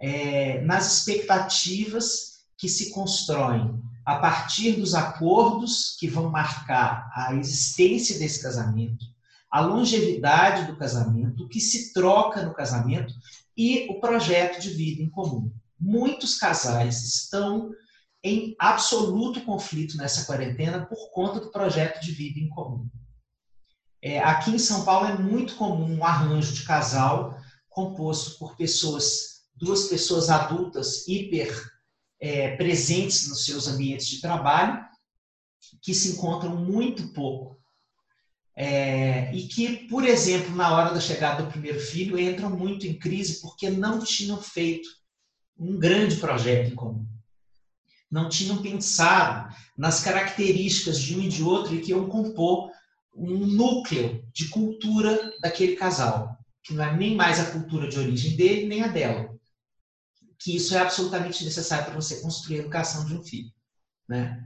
é, 0.00 0.60
nas 0.62 0.98
expectativas 0.98 2.40
que 2.56 2.68
se 2.68 2.90
constroem 2.90 3.80
a 4.04 4.16
partir 4.16 4.72
dos 4.72 4.94
acordos 4.94 5.96
que 5.98 6.08
vão 6.08 6.30
marcar 6.30 7.10
a 7.14 7.34
existência 7.34 8.18
desse 8.18 8.42
casamento, 8.42 9.04
a 9.50 9.60
longevidade 9.60 10.66
do 10.66 10.76
casamento, 10.76 11.44
o 11.44 11.48
que 11.48 11.60
se 11.60 11.92
troca 11.92 12.42
no 12.42 12.54
casamento 12.54 13.12
e 13.56 13.86
o 13.90 14.00
projeto 14.00 14.60
de 14.60 14.70
vida 14.70 15.02
em 15.02 15.10
comum. 15.10 15.52
Muitos 15.78 16.38
casais 16.38 17.02
estão 17.02 17.70
em 18.22 18.54
absoluto 18.58 19.42
conflito 19.44 19.96
nessa 19.96 20.26
quarentena 20.26 20.86
por 20.86 21.10
conta 21.12 21.40
do 21.40 21.50
projeto 21.50 22.00
de 22.00 22.12
vida 22.12 22.38
em 22.38 22.48
comum. 22.48 22.86
É, 24.02 24.18
aqui 24.20 24.50
em 24.50 24.58
São 24.58 24.84
Paulo 24.84 25.08
é 25.08 25.18
muito 25.18 25.56
comum 25.56 25.98
um 25.98 26.04
arranjo 26.04 26.52
de 26.52 26.64
casal 26.64 27.36
composto 27.68 28.38
por 28.38 28.56
pessoas, 28.56 29.44
duas 29.54 29.88
pessoas 29.88 30.28
adultas 30.28 31.06
hiper 31.06 31.54
é, 32.20 32.56
presentes 32.56 33.28
nos 33.28 33.44
seus 33.44 33.68
ambientes 33.68 34.08
de 34.08 34.20
trabalho, 34.20 34.84
que 35.82 35.94
se 35.94 36.12
encontram 36.12 36.56
muito 36.56 37.12
pouco. 37.12 37.58
É, 38.56 39.34
e 39.34 39.46
que, 39.46 39.86
por 39.86 40.04
exemplo, 40.04 40.54
na 40.54 40.74
hora 40.74 40.92
da 40.92 41.00
chegada 41.00 41.42
do 41.42 41.50
primeiro 41.50 41.80
filho, 41.80 42.18
entram 42.18 42.50
muito 42.50 42.86
em 42.86 42.98
crise 42.98 43.40
porque 43.40 43.70
não 43.70 44.00
tinham 44.00 44.40
feito 44.42 44.86
um 45.56 45.78
grande 45.78 46.16
projeto 46.16 46.70
em 46.70 46.74
comum 46.74 47.06
não 48.10 48.28
tinham 48.28 48.60
pensado 48.60 49.54
nas 49.76 50.02
características 50.02 51.00
de 51.00 51.16
um 51.16 51.22
e 51.22 51.28
de 51.28 51.42
outro 51.42 51.74
e 51.74 51.80
que 51.80 51.90
iam 51.90 52.08
compor 52.08 52.70
um 53.14 53.46
núcleo 53.46 54.24
de 54.32 54.48
cultura 54.48 55.32
daquele 55.40 55.76
casal. 55.76 56.36
que 56.62 56.74
não 56.74 56.84
é 56.84 56.94
nem 56.94 57.16
mais 57.16 57.40
a 57.40 57.50
cultura 57.52 57.88
de 57.88 57.98
origem 57.98 58.36
dele, 58.36 58.66
nem 58.66 58.82
a 58.82 58.88
dela. 58.88 59.34
Que 60.38 60.56
isso 60.56 60.74
é 60.74 60.78
absolutamente 60.78 61.44
necessário 61.44 61.86
para 61.86 61.94
você 61.94 62.20
construir 62.20 62.56
a 62.56 62.60
educação 62.60 63.06
de 63.06 63.14
um 63.14 63.22
filho. 63.22 63.50
Né? 64.06 64.44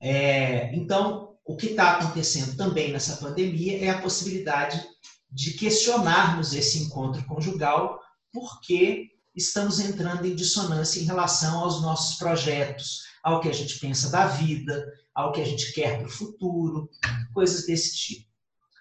É, 0.00 0.74
então, 0.74 1.36
o 1.44 1.56
que 1.56 1.66
está 1.66 1.92
acontecendo 1.92 2.56
também 2.56 2.92
nessa 2.92 3.16
pandemia 3.16 3.84
é 3.84 3.90
a 3.90 4.00
possibilidade 4.00 4.84
de 5.30 5.52
questionarmos 5.52 6.54
esse 6.54 6.78
encontro 6.78 7.24
conjugal, 7.24 8.00
porque 8.32 9.13
estamos 9.34 9.80
entrando 9.80 10.26
em 10.26 10.34
dissonância 10.34 11.00
em 11.00 11.04
relação 11.04 11.58
aos 11.58 11.82
nossos 11.82 12.16
projetos, 12.16 13.02
ao 13.22 13.40
que 13.40 13.48
a 13.48 13.52
gente 13.52 13.78
pensa 13.78 14.10
da 14.10 14.26
vida, 14.26 14.84
ao 15.14 15.32
que 15.32 15.40
a 15.40 15.44
gente 15.44 15.72
quer 15.72 15.98
para 15.98 16.06
o 16.06 16.10
futuro, 16.10 16.88
coisas 17.32 17.66
desse 17.66 17.96
tipo. 17.96 18.28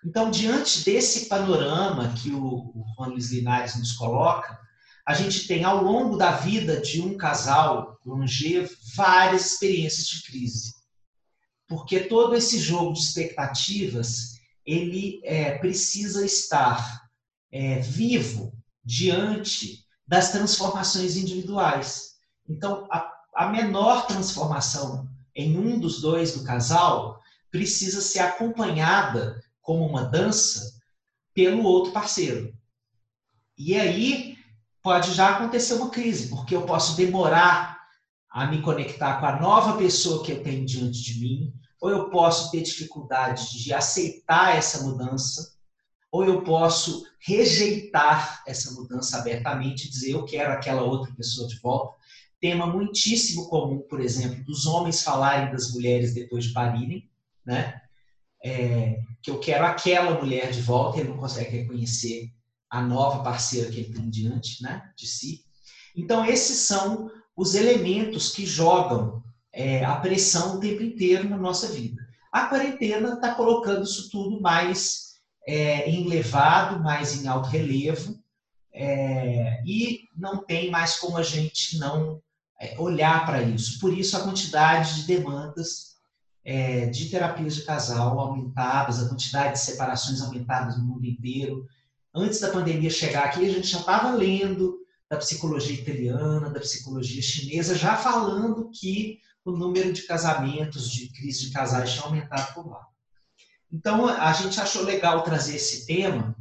Então, 0.06 0.30
diante 0.30 0.84
desse 0.84 1.28
panorama 1.28 2.14
que 2.22 2.32
o, 2.32 2.86
Luiz 3.00 3.32
Linares 3.32 3.76
nos 3.78 3.94
coloca, 3.94 4.60
a 5.06 5.14
gente 5.14 5.48
tem 5.48 5.64
ao 5.64 5.84
longo 5.84 6.18
da 6.18 6.32
vida 6.32 6.80
de 6.80 7.02
um 7.02 7.18
casal 7.18 8.00
longevo 8.06 8.74
várias 8.96 9.54
experiências 9.54 10.08
de 10.08 10.24
crise. 10.24 10.74
Porque 11.68 12.02
todo 12.02 12.36
esse 12.36 12.60
jogo 12.60 12.94
de 12.94 13.00
expectativas, 13.00 14.40
ele 14.66 15.22
é, 15.24 15.58
precisa 15.58 16.26
estar 16.26 17.02
é, 17.52 17.80
vivo 17.80 18.54
diante 18.84 19.83
das 20.08 20.32
transformações 20.32 21.16
individuais. 21.16 22.14
Então, 22.48 22.88
a, 22.92 23.10
a 23.36 23.48
menor 23.48 24.06
transformação 24.06 25.08
em 25.36 25.58
um 25.58 25.80
dos 25.80 26.02
dois 26.02 26.34
do 26.34 26.44
casal 26.44 27.20
precisa 27.50 28.02
ser 28.02 28.20
acompanhada 28.20 29.42
como 29.62 29.86
uma 29.86 30.04
dança 30.04 30.74
pelo 31.34 31.64
outro 31.64 31.92
parceiro. 31.92 32.54
E 33.58 33.76
aí 33.76 34.38
pode 34.82 35.14
já 35.14 35.30
acontecer 35.30 35.76
uma 35.76 35.90
crise, 35.90 36.30
porque 36.30 36.56
eu 36.56 36.66
posso 36.66 36.96
demorar 36.98 37.80
a 38.30 38.48
me 38.48 38.62
conectar 38.62 39.20
com 39.20 39.26
a 39.26 39.40
nova 39.40 39.78
pessoa 39.78 40.24
que 40.24 40.32
eu 40.32 40.44
tenho 40.44 40.66
diante 40.66 41.02
de 41.02 41.20
mim, 41.20 41.54
ou 41.80 41.90
eu 41.90 42.10
posso 42.10 42.52
ter 42.52 42.62
dificuldade 42.62 43.62
de 43.62 43.74
aceitar 43.74 44.56
essa 44.56 44.84
mudança, 44.84 45.53
ou 46.14 46.24
eu 46.24 46.44
posso 46.44 47.04
rejeitar 47.20 48.44
essa 48.48 48.72
mudança 48.74 49.18
abertamente, 49.18 49.90
dizer 49.90 50.12
eu 50.12 50.24
quero 50.26 50.54
aquela 50.54 50.84
outra 50.84 51.12
pessoa 51.16 51.48
de 51.48 51.60
volta. 51.60 51.96
Tema 52.40 52.68
muitíssimo 52.68 53.50
comum, 53.50 53.80
por 53.90 54.00
exemplo, 54.00 54.44
dos 54.44 54.68
homens 54.68 55.02
falarem 55.02 55.52
das 55.52 55.74
mulheres 55.74 56.14
depois 56.14 56.46
de 56.46 56.54
parirem, 56.54 57.10
né? 57.44 57.82
é, 58.44 59.00
que 59.24 59.32
eu 59.32 59.40
quero 59.40 59.66
aquela 59.66 60.20
mulher 60.22 60.52
de 60.52 60.62
volta, 60.62 61.00
ele 61.00 61.10
não 61.10 61.18
consegue 61.18 61.50
reconhecer 61.50 62.30
a 62.70 62.80
nova 62.80 63.24
parceira 63.24 63.72
que 63.72 63.80
ele 63.80 63.94
tem 63.94 64.08
diante 64.08 64.62
né, 64.62 64.84
de 64.96 65.08
si. 65.08 65.42
Então, 65.96 66.24
esses 66.24 66.60
são 66.60 67.10
os 67.36 67.56
elementos 67.56 68.32
que 68.32 68.46
jogam 68.46 69.24
é, 69.52 69.84
a 69.84 69.96
pressão 69.96 70.58
o 70.58 70.60
tempo 70.60 70.84
inteiro 70.84 71.28
na 71.28 71.38
nossa 71.38 71.68
vida. 71.70 72.06
A 72.32 72.46
quarentena 72.46 73.14
está 73.14 73.34
colocando 73.34 73.84
isso 73.84 74.12
tudo 74.12 74.40
mais 74.40 75.13
é, 75.48 75.90
em 75.90 76.06
elevado, 76.06 76.82
mais 76.82 77.22
em 77.22 77.28
alto 77.28 77.50
relevo, 77.50 78.20
é, 78.74 79.62
e 79.66 80.08
não 80.16 80.44
tem 80.44 80.72
mais 80.72 80.96
como 80.96 81.18
a 81.18 81.24
gente 81.24 81.78
não 81.78 82.22
é, 82.60 82.80
olhar 82.80 83.26
para 83.26 83.42
isso. 83.42 83.80
Por 83.80 83.96
isso, 83.98 84.18
a 84.18 84.22
quantidade 84.22 84.96
de 84.96 85.08
demandas 85.08 85.94
é, 86.44 86.88
de 86.88 87.10
terapias 87.10 87.56
de 87.56 87.64
casal 87.64 88.20
aumentadas, 88.20 89.02
a 89.02 89.08
quantidade 89.08 89.54
de 89.54 89.60
separações 89.60 90.22
aumentadas 90.22 90.78
no 90.78 90.86
mundo 90.86 91.06
inteiro. 91.06 91.68
Antes 92.14 92.40
da 92.40 92.52
pandemia 92.52 92.90
chegar 92.90 93.26
aqui, 93.26 93.46
a 93.46 93.52
gente 93.52 93.68
já 93.68 93.80
estava 93.80 94.12
lendo 94.12 94.80
da 95.10 95.18
psicologia 95.18 95.80
italiana, 95.80 96.50
da 96.50 96.60
psicologia 96.60 97.22
chinesa, 97.22 97.76
já 97.76 97.96
falando 97.96 98.70
que 98.72 99.20
o 99.46 99.52
número 99.52 99.92
de 99.92 100.04
casamentos, 100.04 100.90
de 100.90 101.10
crise 101.10 101.48
de 101.48 101.52
casais 101.52 101.92
tinha 101.92 102.06
aumentado 102.06 102.54
por 102.54 102.68
lá. 102.68 102.88
Então, 103.74 104.08
a 104.08 104.32
gente 104.34 104.62
achou 104.62 104.84
legal 104.84 105.24
trazer 105.24 105.56
esse 105.56 105.88
tema 105.88 106.36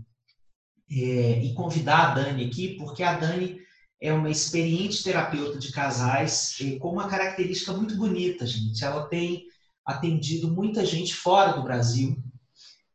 é, 0.90 1.42
e 1.42 1.54
convidar 1.54 2.10
a 2.10 2.14
Dani 2.14 2.44
aqui, 2.44 2.76
porque 2.76 3.02
a 3.02 3.18
Dani 3.18 3.58
é 3.98 4.12
uma 4.12 4.28
experiente 4.28 5.02
terapeuta 5.02 5.58
de 5.58 5.72
casais 5.72 6.58
com 6.78 6.90
uma 6.90 7.08
característica 7.08 7.72
muito 7.72 7.96
bonita, 7.96 8.46
gente. 8.46 8.84
Ela 8.84 9.08
tem 9.08 9.44
atendido 9.86 10.50
muita 10.50 10.84
gente 10.84 11.14
fora 11.14 11.52
do 11.52 11.62
Brasil, 11.62 12.22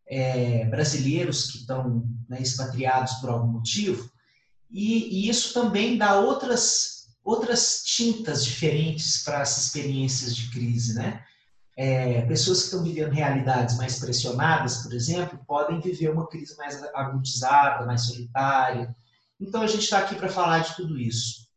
é, 0.07 0.65
brasileiros 0.65 1.49
que 1.49 1.57
estão 1.57 2.05
né, 2.29 2.39
expatriados 2.39 3.13
por 3.13 3.31
algum 3.31 3.47
motivo, 3.53 4.07
e, 4.69 5.25
e, 5.25 5.29
isso 5.29 5.53
também 5.53 5.97
dá 5.97 6.19
outras, 6.19 7.07
outras 7.23 7.83
tintas 7.85 8.45
diferentes 8.45 9.23
para 9.23 9.39
essas 9.39 9.65
experiências 9.65 10.35
de 10.35 10.51
crise, 10.51 10.93
né? 10.93 11.23
É, 11.77 12.23
pessoas 12.23 12.59
que 12.59 12.65
estão 12.65 12.83
vivendo 12.83 13.11
realidades 13.11 13.77
mais 13.77 13.99
pressionadas, 13.99 14.77
por 14.77 14.93
exemplo, 14.93 15.39
podem 15.45 15.79
viver 15.79 16.09
uma 16.09 16.27
crise 16.27 16.57
mais 16.57 16.81
agudizada, 16.93 17.85
mais 17.85 18.07
solitária. 18.07 18.95
Então 19.39 19.61
a 19.61 19.67
gente 19.67 19.83
está 19.83 19.99
aqui 19.99 20.15
para 20.15 20.27
falar 20.27 20.59
de 20.59 20.75
tudo 20.75 20.99
isso. 20.99 21.47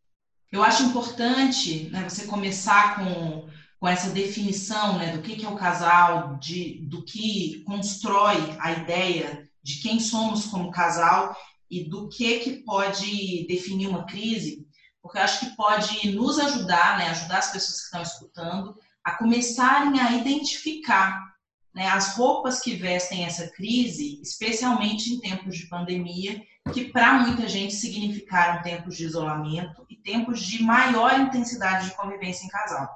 Eu 0.53 0.63
acho 0.63 0.83
importante 0.83 1.89
né, 1.91 2.07
você 2.07 2.27
começar 2.27 2.97
com 2.97 3.49
com 3.81 3.89
essa 3.89 4.11
definição 4.11 4.99
né, 4.99 5.17
do 5.17 5.23
que, 5.23 5.37
que 5.37 5.45
é 5.45 5.49
o 5.49 5.57
casal, 5.57 6.37
de, 6.37 6.87
do 6.87 7.03
que 7.03 7.65
constrói 7.65 8.37
a 8.61 8.73
ideia 8.73 9.49
de 9.63 9.81
quem 9.81 9.99
somos 9.99 10.45
como 10.45 10.71
casal 10.71 11.35
e 11.71 11.89
do 11.89 12.09
que, 12.11 12.41
que 12.41 12.63
pode 12.63 13.47
definir 13.49 13.89
uma 13.89 14.05
crise, 14.05 14.67
porque 15.01 15.17
eu 15.17 15.23
acho 15.23 15.41
que 15.41 15.57
pode 15.57 16.11
nos 16.15 16.39
ajudar, 16.39 16.99
né, 16.99 17.09
ajudar 17.09 17.39
as 17.39 17.51
pessoas 17.51 17.79
que 17.79 17.85
estão 17.85 18.03
escutando, 18.03 18.77
a 19.05 19.13
começarem 19.13 19.99
a 20.01 20.13
identificar 20.13 21.31
né, 21.75 21.87
as 21.89 22.15
roupas 22.17 22.61
que 22.61 22.75
vestem 22.75 23.25
essa 23.25 23.49
crise, 23.49 24.21
especialmente 24.21 25.13
em 25.13 25.21
tempos 25.21 25.57
de 25.57 25.69
pandemia, 25.69 26.43
que 26.73 26.91
para 26.91 27.21
muita 27.21 27.49
gente 27.49 27.75
significaram 27.75 28.63
tempos 28.63 28.97
de 28.97 29.05
isolamento 29.05 29.87
e 29.89 29.97
tempos 29.97 30.41
de 30.41 30.63
maior 30.63 31.19
intensidade 31.19 31.89
de 31.89 31.97
convivência 31.97 32.45
em 32.45 32.49
casal. 32.49 32.89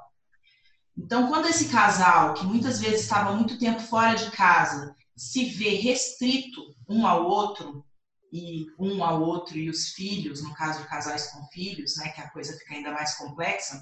Então, 0.97 1.29
quando 1.29 1.49
esse 1.49 1.69
casal, 1.69 2.35
que 2.35 2.45
muitas 2.45 2.81
vezes 2.81 3.03
estava 3.03 3.33
muito 3.35 3.59
tempo 3.59 3.81
fora 3.81 4.15
de 4.15 4.31
casa, 4.31 4.95
se 5.17 5.45
vê 5.47 5.71
restrito 5.71 6.61
um 6.89 7.07
ao 7.07 7.25
outro, 7.25 7.85
e 8.33 8.67
um 8.81 9.05
ao 9.05 9.23
outro 9.23 9.57
e 9.57 9.71
os 9.71 9.91
filhos, 9.91 10.43
no 10.43 10.53
caso 10.55 10.83
de 10.83 10.89
casais 10.89 11.31
com 11.31 11.47
filhos, 11.47 11.97
né, 11.97 12.09
que 12.09 12.21
a 12.21 12.29
coisa 12.31 12.53
fica 12.59 12.75
ainda 12.75 12.91
mais 12.91 13.15
complexa, 13.15 13.81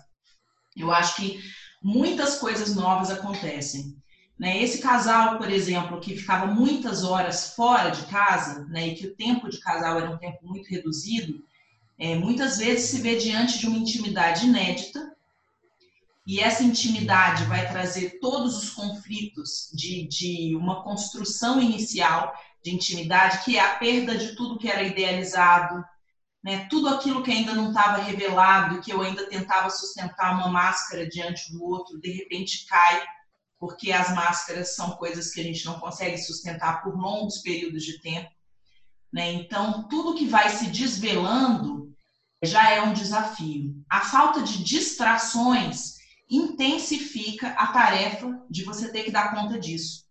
eu 0.76 0.92
acho 0.92 1.16
que 1.16 1.40
muitas 1.82 2.38
coisas 2.38 2.74
novas 2.74 3.10
acontecem. 3.10 3.96
Né? 4.38 4.62
Esse 4.62 4.78
casal, 4.78 5.38
por 5.38 5.50
exemplo, 5.50 6.00
que 6.00 6.16
ficava 6.16 6.46
muitas 6.46 7.04
horas 7.04 7.54
fora 7.54 7.90
de 7.90 8.02
casa, 8.06 8.64
né, 8.66 8.88
e 8.88 8.94
que 8.94 9.06
o 9.06 9.14
tempo 9.14 9.48
de 9.48 9.60
casal 9.60 9.98
era 9.98 10.10
um 10.10 10.18
tempo 10.18 10.38
muito 10.42 10.68
reduzido, 10.68 11.44
é, 11.98 12.16
muitas 12.16 12.58
vezes 12.58 12.90
se 12.90 13.00
vê 13.00 13.16
diante 13.16 13.58
de 13.58 13.66
uma 13.66 13.78
intimidade 13.78 14.46
inédita, 14.46 15.12
e 16.26 16.40
essa 16.40 16.62
intimidade 16.62 17.44
vai 17.44 17.68
trazer 17.68 18.18
todos 18.20 18.56
os 18.56 18.70
conflitos 18.70 19.68
de, 19.74 20.06
de 20.06 20.56
uma 20.56 20.82
construção 20.82 21.60
inicial 21.60 22.32
de 22.62 22.72
intimidade, 22.72 23.44
que 23.44 23.56
é 23.56 23.60
a 23.60 23.74
perda 23.74 24.16
de 24.16 24.36
tudo 24.36 24.58
que 24.58 24.68
era 24.68 24.84
idealizado, 24.84 25.84
né? 26.42 26.66
tudo 26.68 26.88
aquilo 26.88 27.22
que 27.22 27.30
ainda 27.30 27.54
não 27.54 27.68
estava 27.68 28.02
revelado, 28.02 28.80
que 28.80 28.92
eu 28.92 29.00
ainda 29.00 29.26
tentava 29.28 29.70
sustentar 29.70 30.34
uma 30.34 30.48
máscara 30.48 31.08
diante 31.08 31.52
do 31.52 31.62
outro, 31.62 32.00
de 32.00 32.10
repente 32.10 32.66
cai, 32.66 33.02
porque 33.58 33.92
as 33.92 34.12
máscaras 34.12 34.74
são 34.74 34.92
coisas 34.92 35.30
que 35.30 35.40
a 35.40 35.44
gente 35.44 35.64
não 35.64 35.78
consegue 35.78 36.18
sustentar 36.18 36.82
por 36.82 36.98
longos 36.98 37.38
períodos 37.38 37.84
de 37.84 38.00
tempo. 38.00 38.30
Né? 39.12 39.32
Então, 39.34 39.86
tudo 39.88 40.16
que 40.16 40.26
vai 40.26 40.48
se 40.48 40.66
desvelando 40.66 41.94
já 42.42 42.72
é 42.72 42.82
um 42.82 42.92
desafio. 42.92 43.72
A 43.88 44.00
falta 44.00 44.42
de 44.42 44.64
distrações 44.64 45.98
intensifica 46.28 47.50
a 47.50 47.68
tarefa 47.68 48.42
de 48.50 48.64
você 48.64 48.90
ter 48.90 49.04
que 49.04 49.12
dar 49.12 49.32
conta 49.32 49.60
disso. 49.60 50.06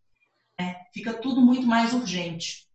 Né? 0.58 0.78
Fica 0.94 1.14
tudo 1.16 1.42
muito 1.42 1.68
mais 1.68 1.94
urgente. 1.94 2.71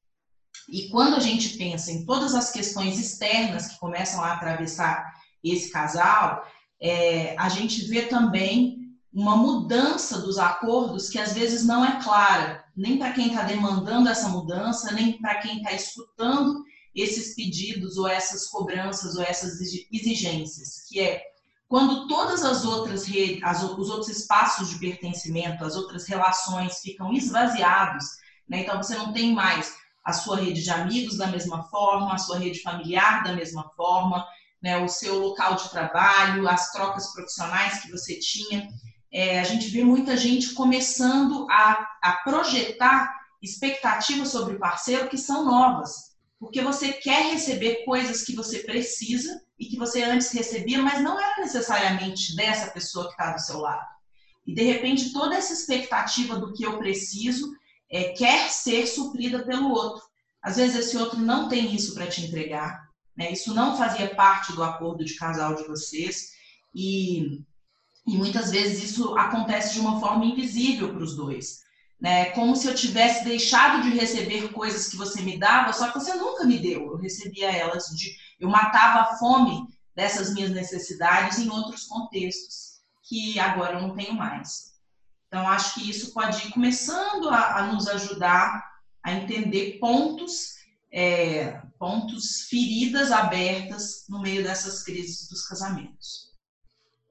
E 0.69 0.89
quando 0.89 1.15
a 1.15 1.21
gente 1.21 1.57
pensa 1.57 1.93
em 1.93 2.05
todas 2.05 2.35
as 2.35 2.51
questões 2.51 2.99
externas 2.99 3.69
que 3.69 3.79
começam 3.79 4.23
a 4.23 4.33
atravessar 4.33 5.15
esse 5.43 5.71
casal, 5.71 6.45
é, 6.81 7.37
a 7.39 7.49
gente 7.49 7.87
vê 7.87 8.03
também 8.03 8.77
uma 9.13 9.37
mudança 9.37 10.21
dos 10.21 10.39
acordos 10.39 11.09
que 11.09 11.19
às 11.19 11.33
vezes 11.33 11.65
não 11.65 11.85
é 11.85 12.03
clara, 12.03 12.65
nem 12.77 12.99
para 12.99 13.13
quem 13.13 13.29
está 13.29 13.43
demandando 13.43 14.09
essa 14.09 14.29
mudança, 14.29 14.93
nem 14.93 15.19
para 15.19 15.37
quem 15.37 15.59
está 15.59 15.73
escutando 15.73 16.63
esses 16.95 17.35
pedidos 17.35 17.97
ou 17.97 18.07
essas 18.09 18.47
cobranças 18.49 19.17
ou 19.17 19.23
essas 19.23 19.61
exigências, 19.91 20.87
que 20.89 21.01
é 21.01 21.23
quando 21.69 22.07
todas 22.07 22.45
as 22.45 22.65
outras 22.65 23.05
redes, 23.05 23.43
as, 23.43 23.63
os 23.63 23.91
outros 23.91 24.09
espaços 24.09 24.69
de 24.69 24.79
pertencimento, 24.79 25.65
as 25.65 25.77
outras 25.77 26.07
relações 26.07 26.79
ficam 26.81 27.13
esvaziados, 27.13 28.05
né? 28.49 28.61
então 28.61 28.83
você 28.83 28.97
não 28.97 29.13
tem 29.13 29.33
mais 29.33 29.75
a 30.07 30.13
sua 30.13 30.37
rede 30.37 30.63
de 30.63 30.71
amigos 30.71 31.19
da 31.19 31.27
mesma 31.27 31.65
forma, 31.65 32.15
a 32.15 32.19
sua 32.19 32.39
rede 32.39 32.63
familiar 32.63 33.25
da 33.25 33.35
mesma 33.35 33.69
forma, 33.71 34.25
né, 34.63 34.79
o 34.79 34.89
seu 34.89 35.19
local 35.19 35.57
de 35.57 35.69
trabalho, 35.69 36.49
as 36.49 36.71
trocas 36.71 37.13
profissionais 37.13 37.83
que 37.83 37.91
você 37.91 38.17
tinha. 38.21 38.69
É, 39.13 39.41
a 39.41 39.43
gente 39.43 39.67
vê 39.67 39.83
muita 39.83 40.17
gente 40.17 40.55
começando 40.55 41.45
a, 41.51 41.85
a 42.01 42.13
projetar 42.23 43.13
expectativas 43.43 44.29
sobre 44.29 44.55
o 44.55 44.59
parceiro 44.61 45.09
que 45.09 45.19
são 45.19 45.45
novas, 45.45 46.15
porque 46.39 46.63
você 46.63 46.93
quer 46.93 47.33
receber 47.33 47.85
coisas 47.85 48.23
que 48.23 48.37
você 48.37 48.61
precisa 48.61 49.43
e 49.59 49.67
que 49.67 49.77
você 49.77 50.05
antes 50.05 50.31
recebia, 50.31 50.81
mas 50.81 51.03
não 51.03 51.19
era 51.19 51.41
necessariamente 51.41 52.37
dessa 52.37 52.71
pessoa 52.71 53.07
que 53.07 53.13
está 53.13 53.33
do 53.33 53.41
seu 53.41 53.59
lado. 53.59 53.87
E 54.47 54.55
de 54.55 54.63
repente 54.63 55.13
toda 55.13 55.35
essa 55.35 55.53
expectativa 55.53 56.39
do 56.39 56.53
que 56.53 56.65
eu 56.65 56.79
preciso 56.79 57.53
é, 57.91 58.11
quer 58.11 58.51
ser 58.51 58.87
suprida 58.87 59.45
pelo 59.45 59.71
outro. 59.71 60.03
Às 60.43 60.57
vezes 60.57 60.77
esse 60.77 60.97
outro 60.97 61.19
não 61.19 61.49
tem 61.49 61.75
isso 61.75 61.95
para 61.95 62.07
te 62.07 62.23
entregar, 62.23 62.87
né? 63.17 63.33
Isso 63.33 63.55
não 63.55 63.77
fazia 63.77 64.15
parte 64.15 64.53
do 64.53 64.63
acordo 64.63 65.05
de 65.05 65.17
casal 65.17 65.55
de 65.55 65.65
vocês 65.65 66.31
e, 66.75 67.41
e 68.07 68.17
muitas 68.17 68.51
vezes 68.51 68.91
isso 68.91 69.17
acontece 69.17 69.75
de 69.75 69.81
uma 69.81 69.99
forma 70.01 70.25
invisível 70.25 70.93
para 70.93 71.03
os 71.03 71.17
dois 71.17 71.67
né? 72.01 72.27
Como 72.31 72.55
se 72.55 72.67
eu 72.67 72.75
tivesse 72.75 73.25
deixado 73.25 73.83
de 73.83 73.91
receber 73.91 74.53
coisas 74.53 74.89
que 74.89 74.97
você 74.97 75.23
me 75.23 75.39
dava, 75.39 75.73
só 75.73 75.89
que 75.89 75.99
você 75.99 76.15
nunca 76.15 76.45
me 76.45 76.59
deu. 76.59 76.93
Eu 76.93 76.97
recebia 76.97 77.51
elas 77.51 77.87
de, 77.87 78.15
eu 78.39 78.49
matava 78.49 79.01
a 79.01 79.17
fome 79.17 79.67
dessas 79.95 80.35
minhas 80.35 80.51
necessidades 80.51 81.39
em 81.39 81.49
outros 81.49 81.85
contextos 81.85 82.77
que 83.03 83.39
agora 83.39 83.79
eu 83.79 83.83
não 83.83 83.95
tenho 83.95 84.15
mais. 84.15 84.76
Então 85.37 85.49
acho 85.49 85.75
que 85.75 85.91
isso 85.91 86.15
pode 86.15 86.49
ir 86.49 86.51
começando 86.51 87.29
a, 87.29 87.59
a 87.59 87.67
nos 87.67 87.87
ajudar 87.89 88.65
a 89.05 89.13
entender 89.13 89.79
pontos, 89.79 90.55
é, 90.91 91.61
pontos, 91.79 92.47
feridas 92.49 93.13
abertas 93.13 94.07
no 94.09 94.23
meio 94.23 94.43
dessas 94.43 94.83
crises 94.83 95.29
dos 95.29 95.47
casamentos. 95.47 96.33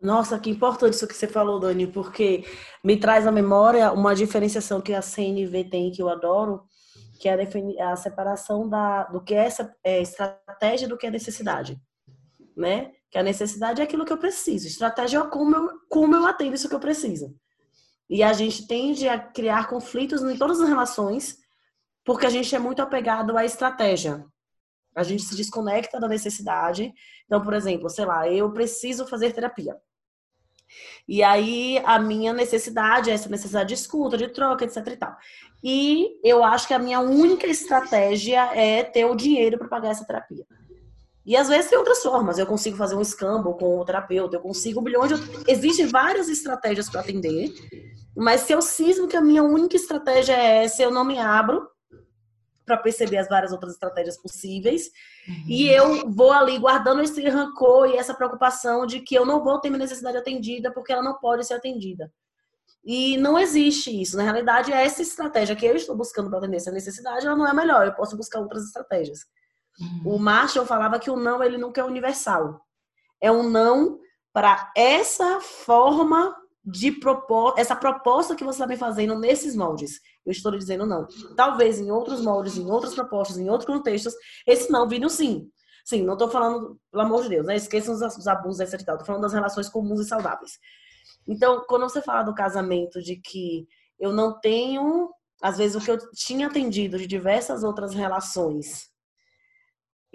Nossa, 0.01 0.39
que 0.39 0.50
importante 0.50 0.96
isso 0.96 1.08
que 1.08 1.13
você 1.13 1.27
falou, 1.27 1.60
Dani, 1.60 1.86
porque 1.86 2.44
me 2.84 2.98
traz 2.98 3.27
à 3.27 3.32
memória 3.32 3.91
uma 3.91 4.15
diferenciação 4.15 4.82
que 4.82 4.96
a 4.96 5.03
CNV 5.03 5.70
tem, 5.70 5.91
que 5.91 6.01
eu 6.01 6.10
adoro, 6.10 6.63
que 7.22 7.29
é 7.29 7.36
a, 7.79 7.91
a 7.91 7.96
separação 7.96 8.67
da, 8.67 9.03
do 9.03 9.24
que 9.24 9.36
é, 9.36 9.48
é 9.84 10.01
estratégia 10.01 10.88
do 10.88 10.98
que 10.98 11.05
é 11.05 11.12
necessidade. 11.12 11.79
Né? 12.58 12.91
Que 13.12 13.20
a 13.20 13.24
necessidade 13.24 13.82
é 13.82 13.84
aquilo 13.84 14.03
que 14.03 14.12
eu 14.12 14.17
preciso, 14.17 14.65
estratégia 14.65 15.20
é 15.20 15.27
como 15.27 15.55
eu, 15.55 15.70
como 15.88 16.15
eu 16.15 16.25
atendo 16.25 16.55
isso 16.55 16.67
que 16.67 16.74
eu 16.74 16.79
preciso. 16.79 17.32
E 18.09 18.21
a 18.21 18.33
gente 18.33 18.67
tende 18.67 19.07
a 19.07 19.19
criar 19.19 19.67
conflitos 19.67 20.21
em 20.21 20.38
todas 20.38 20.62
as 20.62 20.69
relações, 20.69 21.38
porque 22.03 22.25
a 22.25 22.29
gente 22.29 22.55
é 22.55 22.59
muito 22.59 22.81
apegado 22.81 23.38
à 23.38 23.43
estratégia. 23.43 24.25
A 24.95 25.03
gente 25.03 25.24
se 25.24 25.35
desconecta 25.35 26.00
da 26.00 26.07
necessidade. 26.07 26.93
Então, 27.25 27.41
por 27.41 27.53
exemplo, 27.53 27.89
sei 27.89 28.05
lá, 28.05 28.29
eu 28.29 28.51
preciso 28.51 29.07
fazer 29.07 29.33
terapia. 29.33 29.75
E 31.07 31.24
aí 31.24 31.81
a 31.85 32.00
minha 32.00 32.33
necessidade 32.33 33.09
é 33.09 33.13
essa 33.13 33.29
necessidade 33.29 33.69
de 33.69 33.75
escuta, 33.75 34.17
de 34.17 34.27
troca, 34.29 34.65
etc 34.65 34.88
e 34.88 34.97
tal. 34.97 35.15
E 35.63 36.19
eu 36.24 36.43
acho 36.43 36.67
que 36.67 36.74
a 36.74 36.79
minha 36.79 37.00
única 37.00 37.47
estratégia 37.47 38.55
é 38.55 38.83
ter 38.83 39.05
o 39.05 39.15
dinheiro 39.15 39.57
para 39.57 39.67
pagar 39.67 39.89
essa 39.89 40.05
terapia. 40.05 40.45
E 41.25 41.36
às 41.36 41.48
vezes 41.48 41.70
tem 41.70 41.77
outras 41.77 42.03
formas. 42.03 42.38
Eu 42.38 42.46
consigo 42.46 42.77
fazer 42.77 42.96
um 42.96 43.01
escambo 43.01 43.55
com 43.55 43.79
o 43.79 43.86
terapeuta, 43.86 44.36
eu 44.36 44.41
consigo 44.41 44.82
bilhões 44.82 45.10
de. 45.10 45.51
Existem 45.51 45.88
várias 45.88 46.29
estratégias 46.29 46.89
para 46.89 47.01
atender, 47.01 47.51
mas 48.15 48.41
se 48.41 48.53
eu 48.53 48.62
cismo 48.62 49.08
que 49.08 49.17
a 49.17 49.22
minha 49.22 49.44
única 49.44 49.75
estratégia 49.75 50.34
é 50.34 50.63
essa, 50.63 50.84
eu 50.84 50.91
não 50.91 51.03
me 51.03 51.17
abro 51.17 51.67
para 52.65 52.77
perceber 52.77 53.17
as 53.17 53.27
várias 53.27 53.51
outras 53.51 53.74
estratégias 53.74 54.17
possíveis. 54.17 54.89
Uhum. 55.27 55.44
E 55.48 55.70
eu 55.70 56.10
vou 56.12 56.32
ali 56.32 56.58
guardando 56.58 57.01
esse 57.01 57.22
rancor 57.29 57.89
e 57.89 57.98
essa 57.98 58.13
preocupação 58.13 58.86
de 58.86 59.00
que 59.01 59.15
eu 59.15 59.25
não 59.25 59.44
vou 59.44 59.60
ter 59.60 59.70
minha 59.70 59.79
necessidade 59.79 60.17
atendida 60.17 60.72
porque 60.74 60.92
ela 60.92 61.03
não 61.03 61.18
pode 61.20 61.46
ser 61.46 61.53
atendida. 61.53 62.11
E 62.83 63.18
não 63.18 63.38
existe 63.38 63.90
isso. 64.00 64.16
Na 64.16 64.24
realidade, 64.24 64.72
essa 64.72 65.01
estratégia 65.01 65.55
que 65.55 65.66
eu 65.66 65.75
estou 65.75 65.96
buscando 65.96 66.29
para 66.29 66.40
atender 66.40 66.57
essa 66.57 66.72
necessidade, 66.72 67.25
ela 67.25 67.35
não 67.35 67.48
é 67.48 67.53
melhor. 67.53 67.85
Eu 67.85 67.94
posso 67.94 68.16
buscar 68.16 68.40
outras 68.40 68.64
estratégias. 68.64 69.20
Uhum. 69.79 70.16
O 70.16 70.20
Marshall 70.20 70.66
falava 70.66 71.00
que 71.00 71.09
o 71.09 71.16
não 71.16 71.44
ele 71.44 71.57
nunca 71.57 71.81
é 71.81 71.83
universal. 71.83 72.61
É 73.22 73.31
um 73.31 73.50
não 73.50 74.00
para 74.33 74.72
essa 74.75 75.40
forma 75.40 76.35
de 76.66 76.92
propor 76.92 77.53
essa 77.57 77.75
proposta 77.75 78.35
que 78.35 78.44
você 78.44 78.57
está 78.57 78.68
me 78.68 78.75
fazendo 78.75 79.18
nesses 79.20 79.55
moldes. 79.55 80.01
Eu 80.25 80.31
estou 80.31 80.51
lhe 80.51 80.57
dizendo 80.57 80.85
não. 80.85 81.07
Talvez 81.35 81.79
em 81.79 81.92
outros 81.92 82.22
moldes, 82.22 82.57
em 82.57 82.70
outras 82.70 82.96
propostas, 82.96 83.38
em 83.38 83.50
outros 83.50 83.68
contextos, 83.68 84.14
esse 84.48 84.72
não 84.72 84.88
vire 84.88 85.05
um 85.05 85.09
sim. 85.09 85.50
Sim, 85.85 86.03
não 86.03 86.14
estou 86.14 86.27
falando, 86.27 86.79
pelo 86.92 87.03
amor 87.03 87.22
de 87.22 87.29
Deus, 87.29 87.46
né? 87.46 87.55
Esqueçam 87.55 87.94
os 87.94 88.27
abusos, 88.27 88.59
etc. 88.59 88.79
Estou 88.79 89.05
falando 89.05 89.22
das 89.22 89.33
relações 89.33 89.70
comuns 89.70 90.00
e 90.00 90.05
saudáveis. 90.05 90.53
Então, 91.27 91.64
quando 91.68 91.83
você 91.83 92.01
fala 92.01 92.24
do 92.24 92.33
casamento, 92.33 93.00
de 93.03 93.18
que 93.18 93.68
eu 94.00 94.11
não 94.11 94.40
tenho, 94.40 95.11
às 95.40 95.59
vezes, 95.59 95.75
o 95.75 95.85
que 95.85 95.92
eu 95.92 96.00
tinha 96.11 96.48
atendido 96.48 96.98
de 96.98 97.05
diversas 97.05 97.64
outras 97.64 97.94
relações, 97.94 98.90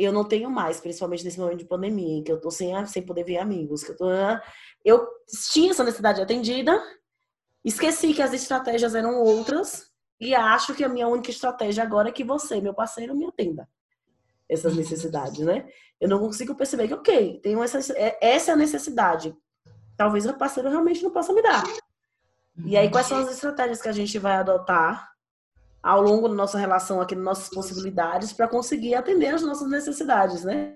eu 0.04 0.12
não 0.12 0.24
tenho 0.24 0.50
mais, 0.50 0.80
principalmente 0.80 1.24
nesse 1.24 1.38
momento 1.38 1.58
de 1.58 1.64
pandemia, 1.64 2.18
em 2.18 2.22
que 2.22 2.32
eu 2.32 2.36
estou 2.36 2.50
sem, 2.50 2.86
sem 2.86 3.02
poder 3.02 3.24
ver 3.24 3.38
amigos, 3.38 3.82
que 3.82 3.92
eu 3.92 3.96
tô, 3.96 4.06
eu 4.84 5.06
tinha 5.52 5.70
essa 5.70 5.84
necessidade 5.84 6.20
atendida, 6.20 6.80
esqueci 7.64 8.14
que 8.14 8.22
as 8.22 8.32
estratégias 8.32 8.94
eram 8.94 9.20
outras 9.20 9.90
e 10.20 10.34
acho 10.34 10.74
que 10.74 10.84
a 10.84 10.88
minha 10.88 11.08
única 11.08 11.30
estratégia 11.30 11.82
agora 11.82 12.08
é 12.08 12.12
que 12.12 12.24
você, 12.24 12.60
meu 12.60 12.74
parceiro, 12.74 13.16
me 13.16 13.26
atenda 13.26 13.68
essas 14.48 14.74
necessidades, 14.74 15.40
né? 15.40 15.68
Eu 16.00 16.08
não 16.08 16.18
consigo 16.18 16.54
perceber 16.56 16.88
que, 16.88 16.94
ok, 16.94 17.40
tenho 17.40 17.62
essa, 17.62 17.78
é, 17.92 18.18
essa 18.20 18.50
é 18.50 18.54
a 18.54 18.56
necessidade. 18.56 19.34
Talvez 19.96 20.26
o 20.26 20.34
parceiro 20.34 20.68
realmente 20.68 21.02
não 21.02 21.10
possa 21.10 21.32
me 21.32 21.40
dar. 21.40 21.62
E 22.66 22.76
aí, 22.76 22.90
quais 22.90 23.06
são 23.06 23.18
as 23.18 23.30
estratégias 23.30 23.80
que 23.80 23.88
a 23.88 23.92
gente 23.92 24.18
vai 24.18 24.32
adotar 24.32 25.09
ao 25.82 26.02
longo 26.02 26.28
da 26.28 26.34
nossa 26.34 26.58
relação 26.58 27.00
aqui, 27.00 27.14
nossas 27.14 27.48
possibilidades, 27.48 28.32
para 28.32 28.46
conseguir 28.46 28.94
atender 28.94 29.34
as 29.34 29.42
nossas 29.42 29.68
necessidades, 29.68 30.44
né? 30.44 30.74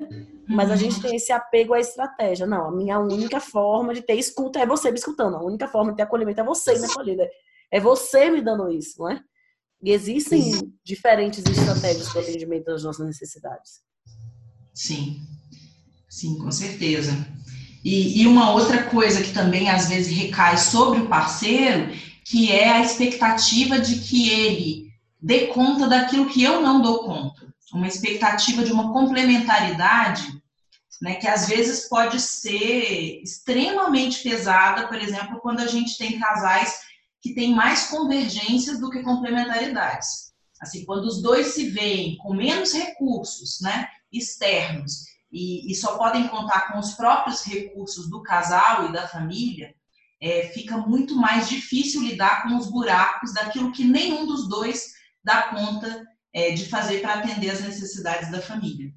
Mas 0.49 0.71
a 0.71 0.77
gente 0.77 1.01
tem 1.01 1.17
esse 1.17 1.31
apego 1.31 1.75
à 1.75 1.81
estratégia. 1.81 2.47
Não, 2.47 2.69
a 2.69 2.73
minha 2.73 2.99
única 2.99 3.38
forma 3.38 3.93
de 3.93 4.01
ter 4.01 4.14
escuta 4.14 4.59
é 4.59 4.67
você 4.67 4.90
me 4.90 4.99
escutando. 4.99 5.37
A 5.37 5.43
única 5.43 5.69
forma 5.69 5.90
de 5.90 5.99
ter 5.99 6.05
acolhimento 6.05 6.40
é 6.40 6.45
você 6.45 6.79
me 6.79 6.87
acolhendo. 6.87 7.23
É 7.71 7.81
você 7.81 8.31
me 8.31 8.40
dando 8.40 8.71
isso, 8.71 8.99
não 8.99 9.11
é? 9.11 9.21
E 9.83 9.90
existem 9.90 10.40
Sim. 10.40 10.73
diferentes 10.83 11.45
estratégias 11.45 12.09
para 12.09 12.21
o 12.21 12.23
atendimento 12.23 12.64
das 12.64 12.85
nossas 12.85 13.07
necessidades. 13.07 13.81
Sim, 14.73 15.21
sim, 16.09 16.38
com 16.38 16.51
certeza. 16.51 17.12
E, 17.85 18.23
e, 18.23 18.27
uma 18.27 18.53
outra 18.53 18.85
coisa 18.85 19.23
que 19.23 19.35
também 19.35 19.69
às 19.69 19.90
vezes 19.90 20.17
recai 20.17 20.57
sobre 20.57 21.01
o 21.01 21.09
parceiro, 21.09 21.93
que 22.25 22.51
é 22.51 22.71
a 22.71 22.81
expectativa 22.81 23.79
de 23.79 23.97
que 23.97 24.31
ele 24.31 24.84
dê 25.25 25.47
conta 25.47 25.89
daquilo 25.89 26.29
que 26.29 26.43
eu 26.43 26.61
não 26.61 26.83
dou 26.83 27.05
conta. 27.05 27.49
Uma 27.73 27.89
expectativa 27.89 28.63
de 28.63 28.71
uma 28.71 28.93
complementaridade, 28.93 30.23
né, 31.01 31.15
que 31.15 31.27
às 31.27 31.49
vezes 31.49 31.89
pode 31.89 32.21
ser 32.21 33.23
extremamente 33.23 34.23
pesada, 34.23 34.87
por 34.87 34.97
exemplo, 34.97 35.41
quando 35.41 35.61
a 35.61 35.67
gente 35.67 35.97
tem 35.97 36.21
casais 36.21 36.79
que 37.23 37.35
tem 37.35 37.55
mais 37.55 37.87
convergências 37.87 38.79
do 38.79 38.91
que 38.91 39.03
complementaridades. 39.03 40.35
Assim, 40.61 40.85
quando 40.85 41.07
os 41.07 41.23
dois 41.23 41.49
se 41.49 41.71
veem 41.71 42.19
com 42.19 42.35
menos 42.35 42.75
recursos 42.75 43.61
né, 43.63 43.89
externos 44.13 45.07
e, 45.33 45.73
e 45.73 45.75
só 45.75 45.97
podem 45.97 46.29
contar 46.29 46.71
com 46.71 46.79
os 46.79 46.93
próprios 46.93 47.43
recursos 47.45 48.11
do 48.11 48.23
casal 48.23 48.89
e 48.89 48.93
da 48.93 49.09
família, 49.09 49.75
é, 50.21 50.49
fica 50.49 50.77
muito 50.77 51.17
mais 51.17 51.49
difícil 51.49 52.03
lidar 52.03 52.43
com 52.43 52.57
os 52.57 52.71
buracos 52.71 53.33
daquilo 53.33 53.73
que 53.73 53.85
nenhum 53.85 54.27
dos 54.27 54.47
dois 54.47 54.93
dá 55.25 55.45
conta 55.45 56.05
é, 56.33 56.51
de 56.51 56.67
fazer 56.67 57.01
para 57.01 57.15
atender 57.15 57.51
as 57.51 57.61
necessidades 57.61 58.31
da 58.31 58.41
família. 58.41 58.93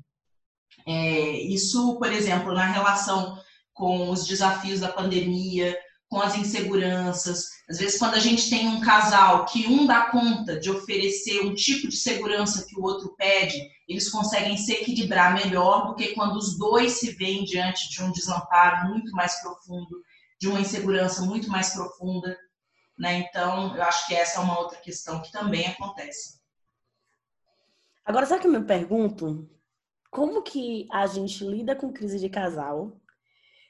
É, 0.86 1.32
isso, 1.42 1.98
por 1.98 2.12
exemplo, 2.12 2.54
na 2.54 2.66
relação 2.66 3.38
com 3.74 4.10
os 4.10 4.26
desafios 4.26 4.80
da 4.80 4.92
pandemia, 4.92 5.78
com 6.10 6.22
as 6.22 6.36
inseguranças. 6.36 7.46
Às 7.70 7.78
vezes, 7.78 8.00
quando 8.00 8.16
a 8.16 8.20
gente 8.20 8.50
tem 8.50 8.68
um 8.68 8.80
casal 8.80 9.46
que 9.46 9.68
um 9.68 9.86
dá 9.86 10.10
conta 10.10 10.60
de 10.60 10.72
oferecer 10.72 11.42
um 11.42 11.54
tipo 11.54 11.88
de 11.88 11.98
segurança 11.98 12.66
que 12.68 12.80
o 12.80 12.84
outro 12.84 13.14
pede, 13.18 13.62
eles 13.88 14.10
conseguem 14.10 14.58
se 14.58 14.72
equilibrar 14.72 15.34
melhor 15.34 15.88
do 15.88 15.96
que 15.96 16.14
quando 16.14 16.38
os 16.38 16.58
dois 16.58 16.94
se 16.94 17.12
veem 17.12 17.44
diante 17.44 17.90
de 17.90 18.02
um 18.02 18.12
desamparo 18.12 18.90
muito 18.90 19.12
mais 19.12 19.42
profundo, 19.42 20.02
de 20.40 20.48
uma 20.48 20.62
insegurança 20.62 21.22
muito 21.24 21.50
mais 21.50 21.70
profunda. 21.70 22.38
Né? 22.98 23.20
Então, 23.20 23.76
eu 23.76 23.84
acho 23.84 24.08
que 24.08 24.16
essa 24.16 24.40
é 24.40 24.44
uma 24.44 24.60
outra 24.60 24.78
questão 24.80 25.22
que 25.22 25.32
também 25.32 25.68
acontece. 25.68 26.40
Agora, 28.04 28.26
sabe 28.26 28.42
que 28.42 28.48
eu 28.48 28.52
me 28.52 28.64
pergunto? 28.64 29.50
Como 30.10 30.42
que 30.42 30.88
a 30.92 31.06
gente 31.06 31.44
lida 31.44 31.76
com 31.76 31.94
crise 31.94 32.20
de 32.20 32.30
casal 32.30 33.00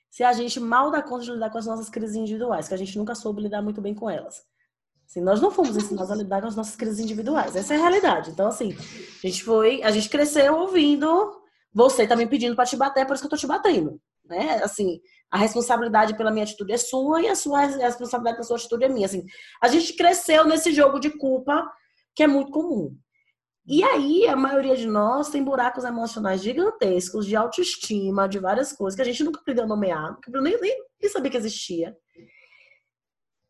se 0.10 0.24
a 0.24 0.32
gente 0.32 0.60
mal 0.60 0.90
dá 0.90 1.02
conta 1.02 1.26
de 1.26 1.32
lidar 1.32 1.50
com 1.50 1.58
as 1.58 1.66
nossas 1.66 1.90
crises 1.90 2.16
individuais, 2.16 2.68
que 2.68 2.74
a 2.74 2.78
gente 2.78 2.98
nunca 2.98 3.14
soube 3.14 3.42
lidar 3.42 3.62
muito 3.62 3.82
bem 3.82 3.94
com 3.94 4.10
elas. 4.10 4.46
Assim, 5.06 5.22
nós 5.22 5.42
não 5.42 5.52
fomos 5.52 5.76
ensinados 5.76 6.12
a 6.12 6.16
lidar 6.16 6.42
com 6.42 6.48
as 6.48 6.56
nossas 6.56 6.76
crises 6.76 7.00
individuais. 7.00 7.56
Essa 7.56 7.74
é 7.74 7.78
a 7.78 7.82
realidade. 7.82 8.32
Então, 8.32 8.48
assim, 8.48 8.74
a 8.74 9.28
gente 9.28 9.44
foi, 9.44 9.84
a 9.84 9.92
gente 9.92 10.10
cresceu 10.10 10.56
ouvindo 10.56 11.38
você 11.78 12.08
tá 12.08 12.16
me 12.16 12.26
pedindo 12.26 12.56
para 12.56 12.66
te 12.66 12.76
bater, 12.76 13.02
é 13.02 13.06
por 13.06 13.14
isso 13.14 13.22
que 13.22 13.28
eu 13.28 13.30
tô 13.30 13.38
te 13.38 13.46
batendo, 13.46 14.02
né? 14.28 14.62
Assim, 14.64 15.00
a 15.32 15.38
responsabilidade 15.38 16.16
pela 16.16 16.32
minha 16.32 16.44
atitude 16.44 16.74
é 16.74 16.78
sua 16.78 17.22
e 17.22 17.28
a 17.28 17.36
sua 17.36 17.62
a 17.62 17.66
responsabilidade 17.66 18.38
pela 18.38 18.48
sua 18.48 18.58
atitude 18.58 18.86
é 18.86 18.90
minha, 18.90 19.06
assim. 19.06 19.26
A 19.62 19.68
gente 19.68 19.94
cresceu 19.94 20.46
nesse 20.46 20.72
jogo 20.72 21.00
de 21.00 21.10
culpa 21.18 21.70
que 22.16 22.24
é 22.24 22.28
muito 22.28 22.52
comum. 22.52 22.96
E 23.70 23.84
aí, 23.84 24.26
a 24.28 24.36
maioria 24.36 24.78
de 24.78 24.88
nós 24.88 25.30
tem 25.30 25.44
buracos 25.44 25.84
emocionais 25.84 26.42
gigantescos 26.42 27.26
de 27.26 27.36
autoestima, 27.36 28.28
de 28.28 28.40
várias 28.40 28.72
coisas 28.72 28.96
que 28.96 29.02
a 29.02 29.06
gente 29.06 29.24
nunca 29.26 29.42
aprendeu 29.42 29.66
a 29.66 29.68
nomear, 29.68 30.18
que 30.22 30.34
eu 30.34 30.42
nem, 30.42 30.58
nem, 30.60 31.10
sabia 31.10 31.30
que 31.30 31.36
existia. 31.36 31.94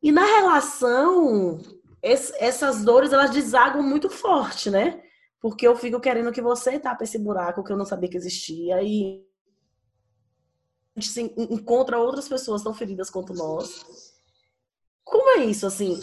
E 0.01 0.11
na 0.11 0.25
relação, 0.25 1.59
esse, 2.01 2.33
essas 2.39 2.83
dores, 2.83 3.13
elas 3.13 3.29
desagam 3.29 3.83
muito 3.83 4.09
forte, 4.09 4.71
né? 4.71 4.99
Porque 5.39 5.67
eu 5.67 5.75
fico 5.75 5.99
querendo 5.99 6.31
que 6.31 6.41
você 6.41 6.79
tape 6.79 7.03
esse 7.03 7.19
buraco 7.19 7.63
que 7.63 7.71
eu 7.71 7.77
não 7.77 7.85
sabia 7.85 8.09
que 8.09 8.17
existia 8.17 8.81
e 8.81 9.23
gente 10.99 11.36
encontra 11.38 11.99
outras 11.99 12.27
pessoas 12.27 12.63
tão 12.63 12.73
feridas 12.73 13.10
quanto 13.10 13.33
nós. 13.33 13.86
Como 15.03 15.39
é 15.39 15.45
isso, 15.45 15.65
assim? 15.65 15.99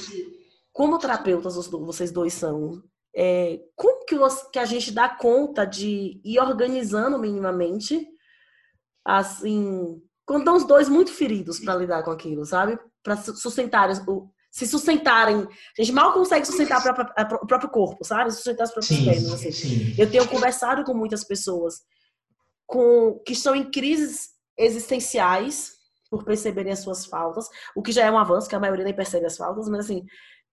Como 0.72 0.98
terapeutas 0.98 1.54
vocês 1.68 2.10
dois 2.10 2.32
são? 2.34 2.82
É, 3.16 3.60
como 3.76 4.04
que, 4.04 4.16
que 4.52 4.58
a 4.58 4.64
gente 4.64 4.90
dá 4.90 5.08
conta 5.08 5.64
de 5.64 6.20
ir 6.24 6.40
organizando 6.40 7.18
minimamente, 7.18 8.08
assim, 9.04 10.02
quando 10.26 10.40
estão 10.40 10.56
os 10.56 10.64
dois 10.64 10.88
muito 10.88 11.12
feridos 11.12 11.60
para 11.60 11.76
lidar 11.76 12.02
com 12.02 12.10
aquilo, 12.10 12.44
sabe? 12.44 12.78
Para 13.02 13.16
sustentar 13.16 13.90
se 14.50 14.68
sustentarem. 14.68 15.48
A 15.78 15.82
gente 15.82 15.92
mal 15.92 16.12
consegue 16.12 16.46
sustentar 16.46 16.78
o 17.42 17.46
próprio 17.46 17.70
corpo, 17.70 18.04
sabe? 18.04 18.30
Sustentar 18.30 18.64
as 18.64 18.72
próprias 18.72 18.98
sim, 18.98 19.04
pernas. 19.04 19.32
Assim. 19.32 19.50
Sim. 19.50 19.94
Eu 19.98 20.08
tenho 20.08 20.28
conversado 20.28 20.84
com 20.84 20.94
muitas 20.94 21.24
pessoas 21.24 21.80
com, 22.64 23.20
que 23.26 23.32
estão 23.32 23.54
em 23.54 23.68
crises 23.68 24.33
existenciais 24.56 25.74
por 26.10 26.24
perceberem 26.24 26.72
as 26.72 26.80
suas 26.80 27.06
faltas, 27.06 27.48
o 27.74 27.82
que 27.82 27.92
já 27.92 28.04
é 28.04 28.10
um 28.10 28.18
avanço, 28.18 28.48
que 28.48 28.54
a 28.54 28.60
maioria 28.60 28.84
nem 28.84 28.94
percebe 28.94 29.26
as 29.26 29.36
faltas, 29.36 29.68
mas 29.68 29.86
assim, 29.86 30.06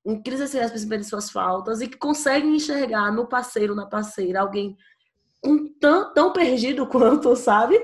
em 0.06 0.22
crises 0.22 0.42
existenciais 0.42 0.72
perceberem 0.72 1.04
suas 1.04 1.30
faltas 1.30 1.82
e 1.82 1.88
que 1.88 1.98
conseguem 1.98 2.56
enxergar 2.56 3.12
no 3.12 3.28
parceiro, 3.28 3.76
na 3.76 3.86
parceira, 3.86 4.42
alguém 4.42 4.76
um 5.44 5.68
tão, 5.80 6.14
tão 6.14 6.34
perdido 6.34 6.86
quanto, 6.88 7.36
sabe? 7.36 7.80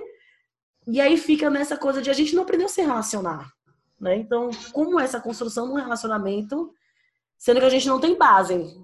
E 0.88 1.02
aí 1.02 1.18
fica 1.18 1.50
nessa 1.50 1.78
coisa 1.78 2.02
de 2.02 2.10
a 2.10 2.14
gente 2.14 2.36
não 2.36 2.44
aprendeu 2.44 2.66
a 2.66 2.70
se 2.70 2.82
relacionar. 2.82 3.52
Né? 4.00 4.16
Então, 4.18 4.50
como 4.72 5.00
essa 5.00 5.20
construção 5.20 5.68
de 5.68 5.74
um 5.74 5.76
relacionamento, 5.76 6.72
sendo 7.38 7.60
que 7.60 7.66
a 7.66 7.70
gente 7.70 7.88
não 7.88 8.00
tem 8.00 8.18
base 8.18 8.76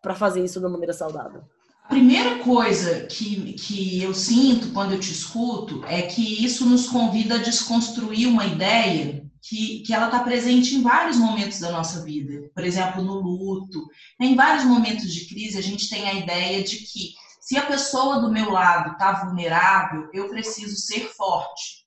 para 0.00 0.14
fazer 0.14 0.42
isso 0.42 0.58
de 0.58 0.66
uma 0.66 0.72
maneira 0.72 0.92
saudável? 0.92 1.44
Primeira 1.92 2.38
coisa 2.38 3.02
que, 3.02 3.52
que 3.52 4.02
eu 4.02 4.14
sinto 4.14 4.72
quando 4.72 4.92
eu 4.94 4.98
te 4.98 5.12
escuto 5.12 5.84
é 5.84 6.00
que 6.00 6.42
isso 6.42 6.64
nos 6.64 6.88
convida 6.88 7.34
a 7.34 7.42
desconstruir 7.42 8.26
uma 8.26 8.46
ideia 8.46 9.22
que, 9.42 9.80
que 9.80 9.92
ela 9.92 10.06
está 10.06 10.20
presente 10.20 10.74
em 10.74 10.80
vários 10.80 11.18
momentos 11.18 11.60
da 11.60 11.70
nossa 11.70 12.02
vida. 12.02 12.48
Por 12.54 12.64
exemplo, 12.64 13.02
no 13.02 13.20
luto. 13.20 13.86
Em 14.18 14.34
vários 14.34 14.64
momentos 14.64 15.12
de 15.12 15.26
crise, 15.26 15.58
a 15.58 15.62
gente 15.62 15.90
tem 15.90 16.08
a 16.08 16.14
ideia 16.14 16.64
de 16.64 16.78
que 16.78 17.12
se 17.42 17.58
a 17.58 17.66
pessoa 17.66 18.22
do 18.22 18.32
meu 18.32 18.50
lado 18.50 18.92
está 18.92 19.26
vulnerável, 19.26 20.08
eu 20.14 20.30
preciso 20.30 20.76
ser 20.78 21.10
forte 21.14 21.84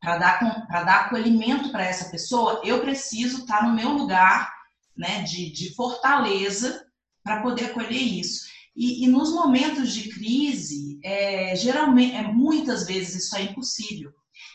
para 0.00 0.18
dar, 0.18 0.68
dar 0.70 1.06
acolhimento 1.06 1.72
para 1.72 1.84
essa 1.84 2.08
pessoa, 2.10 2.60
eu 2.64 2.80
preciso 2.80 3.40
estar 3.40 3.58
tá 3.58 3.66
no 3.66 3.74
meu 3.74 3.88
lugar 3.88 4.54
né, 4.96 5.22
de, 5.22 5.50
de 5.50 5.74
fortaleza 5.74 6.86
para 7.24 7.42
poder 7.42 7.64
acolher 7.64 7.90
isso. 7.90 8.48
E, 8.80 9.04
e, 9.04 9.08
nos 9.08 9.30
momentos 9.34 9.92
de 9.92 10.08
crise, 10.08 10.98
é, 11.04 11.54
geralmente, 11.54 12.16
é, 12.16 12.22
muitas 12.22 12.86
vezes 12.86 13.26
isso 13.26 13.36
é 13.36 13.42
impossível. 13.42 14.10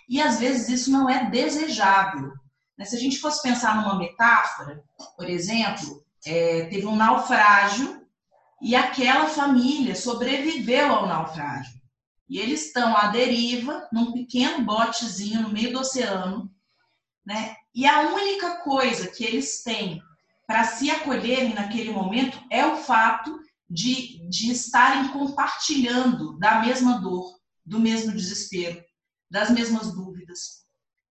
E 0.09 0.19
às 0.19 0.39
vezes 0.39 0.67
isso 0.67 0.89
não 0.89 1.07
é 1.07 1.29
desejável. 1.29 2.31
Né? 2.75 2.85
Se 2.85 2.95
a 2.95 2.99
gente 2.99 3.19
fosse 3.19 3.43
pensar 3.43 3.75
numa 3.75 3.99
metáfora, 3.99 4.83
por 5.15 5.29
exemplo, 5.29 6.03
é, 6.25 6.65
teve 6.65 6.87
um 6.87 6.95
naufrágio 6.95 8.01
e 8.63 8.75
aquela 8.75 9.27
família 9.27 9.93
sobreviveu 9.93 10.91
ao 10.91 11.07
naufrágio. 11.07 11.79
E 12.27 12.39
eles 12.39 12.65
estão 12.65 12.97
à 12.97 13.09
deriva, 13.09 13.87
num 13.93 14.11
pequeno 14.11 14.65
botezinho 14.65 15.43
no 15.43 15.49
meio 15.49 15.71
do 15.71 15.81
oceano, 15.81 16.49
né? 17.23 17.55
E 17.75 17.85
a 17.85 18.09
única 18.09 18.57
coisa 18.63 19.07
que 19.07 19.23
eles 19.23 19.61
têm 19.61 20.01
para 20.47 20.63
se 20.63 20.89
acolherem 20.89 21.53
naquele 21.53 21.91
momento 21.91 22.43
é 22.49 22.65
o 22.65 22.77
fato 22.77 23.44
de, 23.69 24.27
de 24.29 24.51
estarem 24.51 25.09
compartilhando 25.09 26.37
da 26.37 26.61
mesma 26.61 26.99
dor, 26.99 27.39
do 27.65 27.79
mesmo 27.79 28.11
desespero, 28.11 28.83
das 29.29 29.49
mesmas 29.49 29.93
dúvidas. 29.93 30.65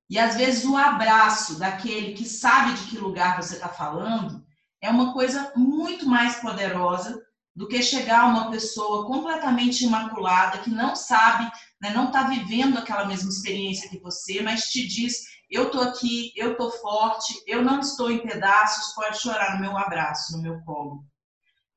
E 0.09 0.19
às 0.19 0.37
vezes 0.37 0.65
o 0.65 0.77
abraço 0.77 1.59
daquele 1.59 2.13
que 2.13 2.29
sabe 2.29 2.75
de 2.75 2.87
que 2.87 2.99
lugar 2.99 3.41
você 3.41 3.55
está 3.55 3.69
falando 3.69 4.45
é 4.81 4.91
uma 4.91 5.13
coisa 5.13 5.53
muito 5.57 6.07
mais 6.07 6.37
poderosa 6.37 7.21
do 7.57 7.69
que 7.69 7.83
chegar 7.83 8.27
uma 8.27 8.51
pessoa 8.51 9.07
completamente 9.07 9.85
imaculada, 9.85 10.59
que 10.59 10.71
não 10.71 10.95
sabe, 10.97 11.51
né, 11.81 11.91
não 11.91 12.07
está 12.07 12.25
vivendo 12.25 12.79
aquela 12.79 13.07
mesma 13.07 13.31
experiência 13.31 13.89
que 13.89 14.01
você, 14.01 14.43
mas 14.43 14.71
te 14.71 14.87
diz: 14.87 15.23
eu 15.51 15.67
estou 15.67 15.83
aqui, 15.83 16.33
eu 16.37 16.53
estou 16.53 16.71
forte, 16.71 17.43
eu 17.47 17.63
não 17.63 17.81
estou 17.81 18.11
em 18.11 18.27
pedaços, 18.27 18.93
pode 18.95 19.21
chorar 19.21 19.55
no 19.55 19.61
meu 19.61 19.77
abraço, 19.77 20.37
no 20.37 20.43
meu 20.43 20.61
colo. 20.63 21.05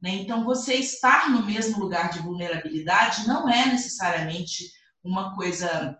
Né? 0.01 0.11
Então, 0.15 0.45
você 0.45 0.75
estar 0.75 1.29
no 1.29 1.45
mesmo 1.45 1.79
lugar 1.79 2.09
de 2.09 2.19
vulnerabilidade 2.19 3.27
não 3.27 3.49
é 3.49 3.65
necessariamente 3.65 4.71
uma 5.03 5.35
coisa 5.35 5.97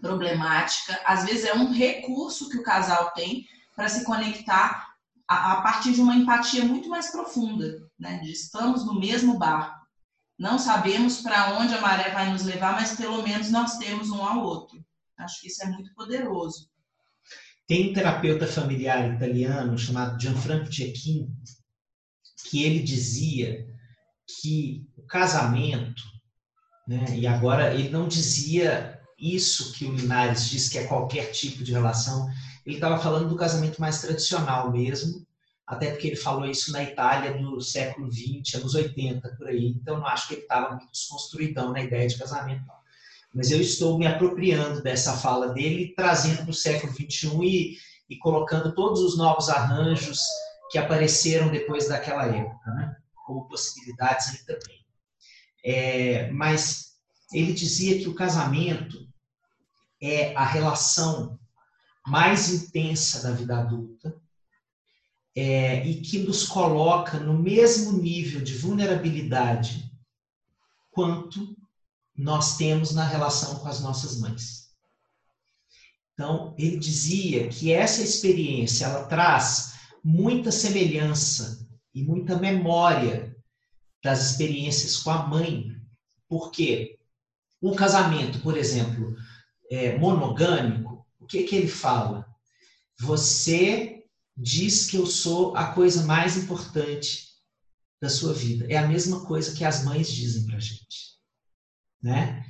problemática, 0.00 1.00
às 1.04 1.24
vezes 1.24 1.44
é 1.44 1.54
um 1.54 1.72
recurso 1.72 2.48
que 2.50 2.58
o 2.58 2.62
casal 2.62 3.10
tem 3.12 3.46
para 3.74 3.88
se 3.88 4.04
conectar 4.04 4.94
a, 5.26 5.52
a 5.54 5.62
partir 5.62 5.92
de 5.92 6.00
uma 6.00 6.14
empatia 6.14 6.64
muito 6.64 6.88
mais 6.88 7.10
profunda, 7.10 7.88
né? 7.98 8.18
De 8.18 8.30
estamos 8.30 8.84
no 8.84 8.98
mesmo 9.00 9.38
barco. 9.38 9.84
Não 10.38 10.58
sabemos 10.58 11.20
para 11.20 11.58
onde 11.58 11.74
a 11.74 11.80
maré 11.80 12.10
vai 12.10 12.30
nos 12.30 12.44
levar, 12.44 12.72
mas 12.72 12.96
pelo 12.96 13.22
menos 13.22 13.50
nós 13.50 13.78
temos 13.78 14.10
um 14.10 14.22
ao 14.22 14.42
outro. 14.42 14.84
Acho 15.16 15.40
que 15.40 15.46
isso 15.46 15.62
é 15.62 15.66
muito 15.66 15.94
poderoso. 15.94 16.68
Tem 17.66 17.90
um 17.90 17.92
terapeuta 17.94 18.46
familiar 18.46 19.14
italiano 19.14 19.78
chamado 19.78 20.20
Gianfranco 20.20 20.72
Cecchini 20.72 21.30
que 22.54 22.62
ele 22.62 22.84
dizia 22.84 23.66
que 24.40 24.86
o 24.96 25.02
casamento, 25.02 26.04
né, 26.86 27.04
e 27.12 27.26
agora 27.26 27.74
ele 27.74 27.88
não 27.88 28.06
dizia 28.06 29.00
isso 29.18 29.72
que 29.72 29.84
o 29.84 29.92
Linares 29.92 30.48
diz 30.48 30.68
que 30.68 30.78
é 30.78 30.86
qualquer 30.86 31.32
tipo 31.32 31.64
de 31.64 31.72
relação, 31.72 32.28
ele 32.64 32.76
estava 32.76 33.02
falando 33.02 33.28
do 33.28 33.34
casamento 33.34 33.80
mais 33.80 34.00
tradicional 34.00 34.70
mesmo, 34.70 35.26
até 35.66 35.90
porque 35.90 36.06
ele 36.06 36.16
falou 36.16 36.46
isso 36.46 36.70
na 36.70 36.84
Itália 36.84 37.36
do 37.36 37.60
século 37.60 38.08
XX, 38.08 38.54
anos 38.54 38.76
80, 38.76 39.34
por 39.36 39.48
aí. 39.48 39.74
Então, 39.76 39.98
não 39.98 40.06
acho 40.06 40.28
que 40.28 40.34
ele 40.34 40.42
estava 40.42 40.76
muito 40.76 40.92
desconstruidão 40.92 41.72
na 41.72 41.82
ideia 41.82 42.06
de 42.06 42.16
casamento. 42.16 42.64
Não. 42.68 42.74
Mas 43.34 43.50
eu 43.50 43.60
estou 43.60 43.98
me 43.98 44.06
apropriando 44.06 44.80
dessa 44.80 45.16
fala 45.16 45.48
dele, 45.48 45.92
trazendo 45.96 46.42
para 46.42 46.50
o 46.50 46.54
século 46.54 46.92
XXI 46.92 47.36
e, 47.42 47.78
e 48.10 48.16
colocando 48.18 48.72
todos 48.76 49.00
os 49.00 49.18
novos 49.18 49.48
arranjos 49.48 50.20
que 50.74 50.78
apareceram 50.78 51.52
depois 51.52 51.86
daquela 51.86 52.26
época, 52.26 52.68
né? 52.72 52.96
como 53.24 53.46
possibilidades 53.46 54.30
aí 54.30 54.38
também. 54.38 54.84
É, 55.64 56.32
mas 56.32 56.96
ele 57.32 57.52
dizia 57.52 57.96
que 58.00 58.08
o 58.08 58.14
casamento 58.14 59.08
é 60.02 60.34
a 60.34 60.44
relação 60.44 61.38
mais 62.04 62.52
intensa 62.52 63.22
da 63.22 63.30
vida 63.30 63.56
adulta 63.56 64.20
é, 65.36 65.86
e 65.86 66.00
que 66.00 66.18
nos 66.18 66.44
coloca 66.44 67.20
no 67.20 67.38
mesmo 67.38 67.92
nível 67.92 68.42
de 68.42 68.56
vulnerabilidade 68.56 69.88
quanto 70.90 71.56
nós 72.16 72.56
temos 72.56 72.92
na 72.92 73.04
relação 73.04 73.60
com 73.60 73.68
as 73.68 73.80
nossas 73.80 74.18
mães. 74.18 74.74
Então, 76.14 76.52
ele 76.58 76.76
dizia 76.78 77.46
que 77.46 77.72
essa 77.72 78.02
experiência 78.02 78.86
ela 78.86 79.04
traz 79.04 79.73
muita 80.04 80.52
semelhança 80.52 81.66
e 81.94 82.02
muita 82.04 82.36
memória 82.36 83.34
das 84.02 84.30
experiências 84.30 84.98
com 84.98 85.10
a 85.10 85.26
mãe, 85.26 85.74
porque 86.28 86.98
o 87.60 87.74
casamento, 87.74 88.40
por 88.40 88.56
exemplo, 88.56 89.16
é, 89.70 89.96
monogâmico, 89.96 91.06
o 91.18 91.26
que, 91.26 91.44
que 91.44 91.56
ele 91.56 91.68
fala? 91.68 92.26
Você 93.00 94.04
diz 94.36 94.86
que 94.86 94.98
eu 94.98 95.06
sou 95.06 95.56
a 95.56 95.72
coisa 95.72 96.04
mais 96.04 96.36
importante 96.36 97.28
da 98.02 98.10
sua 98.10 98.34
vida. 98.34 98.66
É 98.68 98.76
a 98.76 98.86
mesma 98.86 99.24
coisa 99.24 99.56
que 99.56 99.64
as 99.64 99.84
mães 99.84 100.12
dizem 100.12 100.44
para 100.46 100.58
gente, 100.58 101.18
né? 102.02 102.44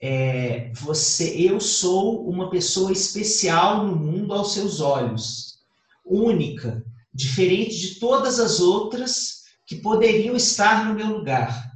É, 0.00 0.70
você, 0.74 1.34
eu 1.40 1.58
sou 1.58 2.28
uma 2.28 2.50
pessoa 2.50 2.92
especial 2.92 3.86
no 3.86 3.96
mundo 3.96 4.32
aos 4.32 4.52
seus 4.52 4.80
olhos, 4.80 5.58
única, 6.04 6.84
diferente 7.18 7.76
de 7.76 7.94
todas 7.96 8.38
as 8.38 8.60
outras 8.60 9.42
que 9.66 9.74
poderiam 9.74 10.36
estar 10.36 10.84
no 10.84 10.94
meu 10.94 11.18
lugar. 11.18 11.72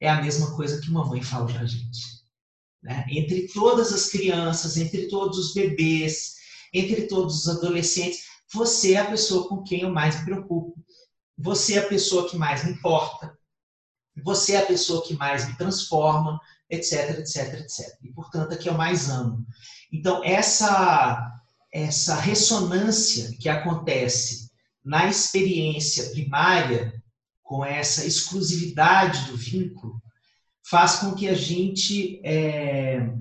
É 0.00 0.10
a 0.10 0.20
mesma 0.20 0.56
coisa 0.56 0.80
que 0.80 0.90
uma 0.90 1.06
mãe 1.06 1.22
fala 1.22 1.46
para 1.46 1.60
a 1.60 1.64
gente. 1.64 2.00
Né? 2.82 3.06
Entre 3.08 3.46
todas 3.46 3.92
as 3.92 4.08
crianças, 4.08 4.76
entre 4.76 5.06
todos 5.06 5.38
os 5.38 5.54
bebês, 5.54 6.34
entre 6.74 7.02
todos 7.06 7.36
os 7.36 7.48
adolescentes, 7.48 8.24
você 8.52 8.94
é 8.94 8.98
a 8.98 9.10
pessoa 9.10 9.48
com 9.48 9.62
quem 9.62 9.82
eu 9.82 9.90
mais 9.90 10.18
me 10.18 10.24
preocupo. 10.24 10.74
Você 11.38 11.74
é 11.74 11.78
a 11.78 11.88
pessoa 11.88 12.28
que 12.28 12.36
mais 12.36 12.64
me 12.64 12.72
importa. 12.72 13.38
Você 14.24 14.54
é 14.54 14.58
a 14.58 14.66
pessoa 14.66 15.06
que 15.06 15.14
mais 15.14 15.46
me 15.46 15.56
transforma, 15.56 16.40
etc, 16.68 17.16
etc, 17.20 17.60
etc. 17.60 17.96
E, 18.02 18.12
portanto, 18.12 18.54
a 18.54 18.56
que 18.56 18.68
eu 18.68 18.74
mais 18.74 19.08
amo. 19.08 19.46
Então, 19.92 20.20
essa, 20.24 21.30
essa 21.72 22.16
ressonância 22.16 23.30
que 23.38 23.48
acontece 23.48 24.49
na 24.84 25.08
experiência 25.08 26.10
primária, 26.10 26.94
com 27.42 27.64
essa 27.64 28.06
exclusividade 28.06 29.30
do 29.30 29.36
vínculo, 29.36 30.00
faz 30.62 30.96
com 30.96 31.14
que 31.14 31.28
a 31.28 31.34
gente 31.34 32.20
é, 32.24 33.12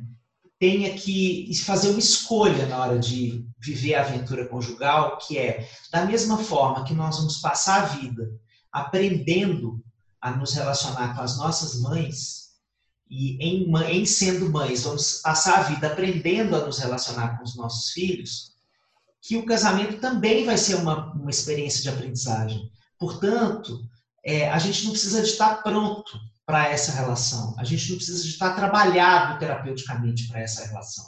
tenha 0.60 0.94
que 0.94 1.52
fazer 1.66 1.90
uma 1.90 2.00
escolha 2.00 2.68
na 2.68 2.78
hora 2.78 3.00
de 3.00 3.46
viver 3.60 3.96
a 3.96 4.02
aventura 4.02 4.48
conjugal, 4.48 5.18
que 5.18 5.38
é, 5.38 5.68
da 5.92 6.06
mesma 6.06 6.38
forma 6.38 6.84
que 6.84 6.94
nós 6.94 7.18
vamos 7.18 7.38
passar 7.38 7.82
a 7.82 7.86
vida 7.86 8.30
aprendendo 8.72 9.84
a 10.22 10.32
nos 10.32 10.54
relacionar 10.54 11.16
com 11.16 11.22
as 11.22 11.38
nossas 11.38 11.80
mães, 11.82 12.50
e 13.10 13.38
em, 13.44 13.74
em 13.92 14.06
sendo 14.06 14.52
mães, 14.52 14.84
vamos 14.84 15.22
passar 15.24 15.60
a 15.60 15.64
vida 15.64 15.88
aprendendo 15.88 16.56
a 16.56 16.66
nos 16.66 16.78
relacionar 16.78 17.38
com 17.38 17.44
os 17.44 17.56
nossos 17.56 17.92
filhos, 17.92 18.54
que 19.22 19.38
o 19.38 19.46
casamento 19.46 20.00
também 20.00 20.46
vai 20.46 20.58
ser 20.58 20.76
uma, 20.76 21.12
uma 21.14 21.30
experiência 21.30 21.82
de 21.82 21.90
aprendizagem. 21.90 22.70
Portanto, 22.98 23.80
é, 24.24 24.50
a 24.50 24.58
gente 24.60 24.84
não 24.84 24.92
precisa 24.92 25.22
de 25.22 25.30
estar 25.30 25.62
pronto 25.64 26.20
para 26.46 26.68
essa 26.68 26.92
relação. 26.92 27.54
A 27.58 27.64
gente 27.64 27.90
não 27.90 27.98
precisa 27.98 28.24
de 28.24 28.30
estar 28.30 28.56
trabalhado 28.56 29.38
terapeuticamente 29.40 30.28
para 30.28 30.40
essa 30.40 30.66
relação. 30.66 31.06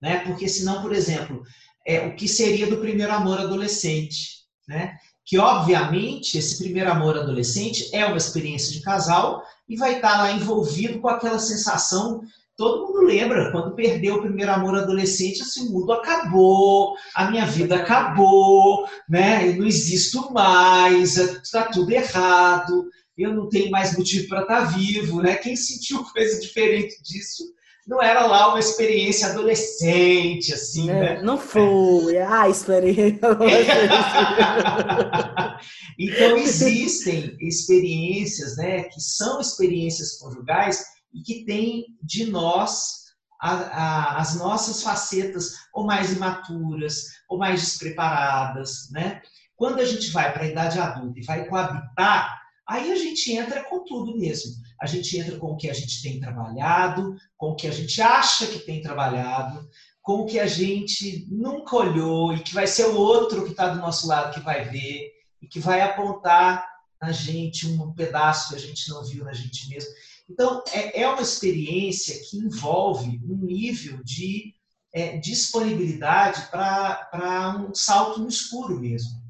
Né? 0.00 0.18
Porque 0.20 0.48
senão, 0.48 0.82
por 0.82 0.92
exemplo, 0.92 1.42
é, 1.86 2.06
o 2.06 2.14
que 2.14 2.28
seria 2.28 2.66
do 2.66 2.78
primeiro 2.78 3.12
amor 3.12 3.40
adolescente? 3.40 4.44
Né? 4.68 4.96
Que, 5.24 5.38
obviamente, 5.38 6.36
esse 6.36 6.58
primeiro 6.58 6.90
amor 6.90 7.16
adolescente 7.16 7.88
é 7.94 8.04
uma 8.04 8.16
experiência 8.16 8.72
de 8.72 8.82
casal 8.82 9.42
e 9.68 9.76
vai 9.76 9.96
estar 9.96 10.18
lá 10.18 10.32
envolvido 10.32 11.00
com 11.00 11.08
aquela 11.08 11.38
sensação 11.38 12.20
Todo 12.56 12.86
mundo 12.86 13.00
lembra, 13.00 13.50
quando 13.50 13.74
perdeu 13.74 14.16
o 14.16 14.22
primeiro 14.22 14.52
amor 14.52 14.76
adolescente, 14.76 15.42
assim, 15.42 15.68
o 15.68 15.72
mundo 15.72 15.92
acabou, 15.92 16.94
a 17.14 17.30
minha 17.30 17.46
vida 17.46 17.76
acabou, 17.76 18.86
né? 19.08 19.48
Eu 19.48 19.56
não 19.56 19.66
existo 19.66 20.32
mais, 20.32 21.16
está 21.16 21.64
tudo 21.64 21.90
errado 21.90 22.88
eu 23.16 23.32
não 23.32 23.48
tenho 23.48 23.70
mais 23.70 23.96
motivo 23.96 24.28
para 24.28 24.42
estar 24.42 24.66
tá 24.66 24.76
vivo, 24.76 25.22
né? 25.22 25.36
Quem 25.36 25.56
sentiu 25.56 26.04
coisa 26.12 26.38
diferente 26.40 27.00
disso 27.02 27.44
não 27.86 28.02
era 28.02 28.26
lá 28.26 28.48
uma 28.48 28.58
experiência 28.58 29.28
adolescente, 29.28 30.54
assim, 30.54 30.88
é, 30.88 30.94
né? 30.94 31.20
Não 31.22 31.36
foi, 31.36 32.16
a 32.16 32.48
experiência 32.48 33.20
Então, 35.98 36.38
existem 36.38 37.36
experiências, 37.40 38.56
né, 38.56 38.84
que 38.84 38.98
são 39.00 39.38
experiências 39.38 40.16
conjugais 40.16 40.82
e 41.14 41.22
que 41.22 41.44
têm 41.44 41.86
de 42.02 42.26
nós 42.26 43.04
a, 43.40 43.52
a, 43.52 44.18
as 44.18 44.36
nossas 44.36 44.82
facetas 44.82 45.52
ou 45.72 45.84
mais 45.84 46.12
imaturas, 46.12 47.04
ou 47.28 47.38
mais 47.38 47.60
despreparadas, 47.60 48.90
né? 48.90 49.22
Quando 49.56 49.80
a 49.80 49.84
gente 49.84 50.10
vai 50.10 50.32
para 50.32 50.42
a 50.42 50.48
idade 50.48 50.78
adulta 50.78 51.20
e 51.20 51.24
vai 51.24 51.46
coabitar 51.46 52.44
Aí 52.66 52.90
a 52.90 52.96
gente 52.96 53.32
entra 53.32 53.62
com 53.64 53.84
tudo 53.84 54.16
mesmo. 54.16 54.54
A 54.80 54.86
gente 54.86 55.18
entra 55.18 55.36
com 55.38 55.52
o 55.52 55.56
que 55.56 55.68
a 55.68 55.74
gente 55.74 56.02
tem 56.02 56.18
trabalhado, 56.18 57.16
com 57.36 57.50
o 57.50 57.56
que 57.56 57.66
a 57.66 57.70
gente 57.70 58.00
acha 58.00 58.46
que 58.46 58.60
tem 58.60 58.80
trabalhado, 58.80 59.68
com 60.02 60.20
o 60.20 60.26
que 60.26 60.38
a 60.38 60.46
gente 60.46 61.26
nunca 61.30 61.76
olhou 61.76 62.34
e 62.34 62.40
que 62.40 62.54
vai 62.54 62.66
ser 62.66 62.86
o 62.86 62.96
outro 62.96 63.44
que 63.44 63.50
está 63.50 63.68
do 63.68 63.80
nosso 63.80 64.06
lado 64.06 64.32
que 64.32 64.40
vai 64.40 64.64
ver 64.64 65.12
e 65.42 65.46
que 65.46 65.60
vai 65.60 65.82
apontar 65.82 66.66
na 67.00 67.12
gente 67.12 67.66
um 67.66 67.92
pedaço 67.92 68.50
que 68.50 68.54
a 68.54 68.58
gente 68.58 68.88
não 68.88 69.04
viu 69.04 69.24
na 69.24 69.32
gente 69.32 69.68
mesmo. 69.68 69.90
Então, 70.28 70.62
é, 70.72 71.02
é 71.02 71.08
uma 71.08 71.22
experiência 71.22 72.18
que 72.28 72.38
envolve 72.38 73.20
um 73.24 73.36
nível 73.36 74.02
de 74.02 74.54
é, 74.92 75.18
disponibilidade 75.18 76.48
para 76.50 77.66
um 77.68 77.74
salto 77.74 78.20
no 78.20 78.28
escuro 78.28 78.80
mesmo. 78.80 79.22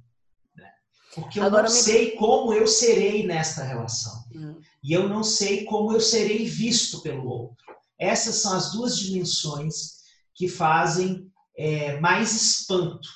Porque 1.15 1.39
eu 1.39 1.45
Agora 1.45 1.69
não 1.69 1.75
me... 1.75 1.81
sei 1.81 2.13
como 2.13 2.53
eu 2.53 2.67
serei 2.67 3.27
nesta 3.27 3.63
relação. 3.63 4.25
Hum. 4.35 4.61
E 4.83 4.93
eu 4.93 5.09
não 5.09 5.23
sei 5.23 5.65
como 5.65 5.93
eu 5.93 6.01
serei 6.01 6.45
visto 6.45 7.01
pelo 7.01 7.27
outro. 7.27 7.65
Essas 7.99 8.37
são 8.37 8.55
as 8.55 8.73
duas 8.73 8.99
dimensões 8.99 9.95
que 10.35 10.49
fazem 10.49 11.31
é, 11.57 11.99
mais 12.01 12.35
espanto 12.35 13.09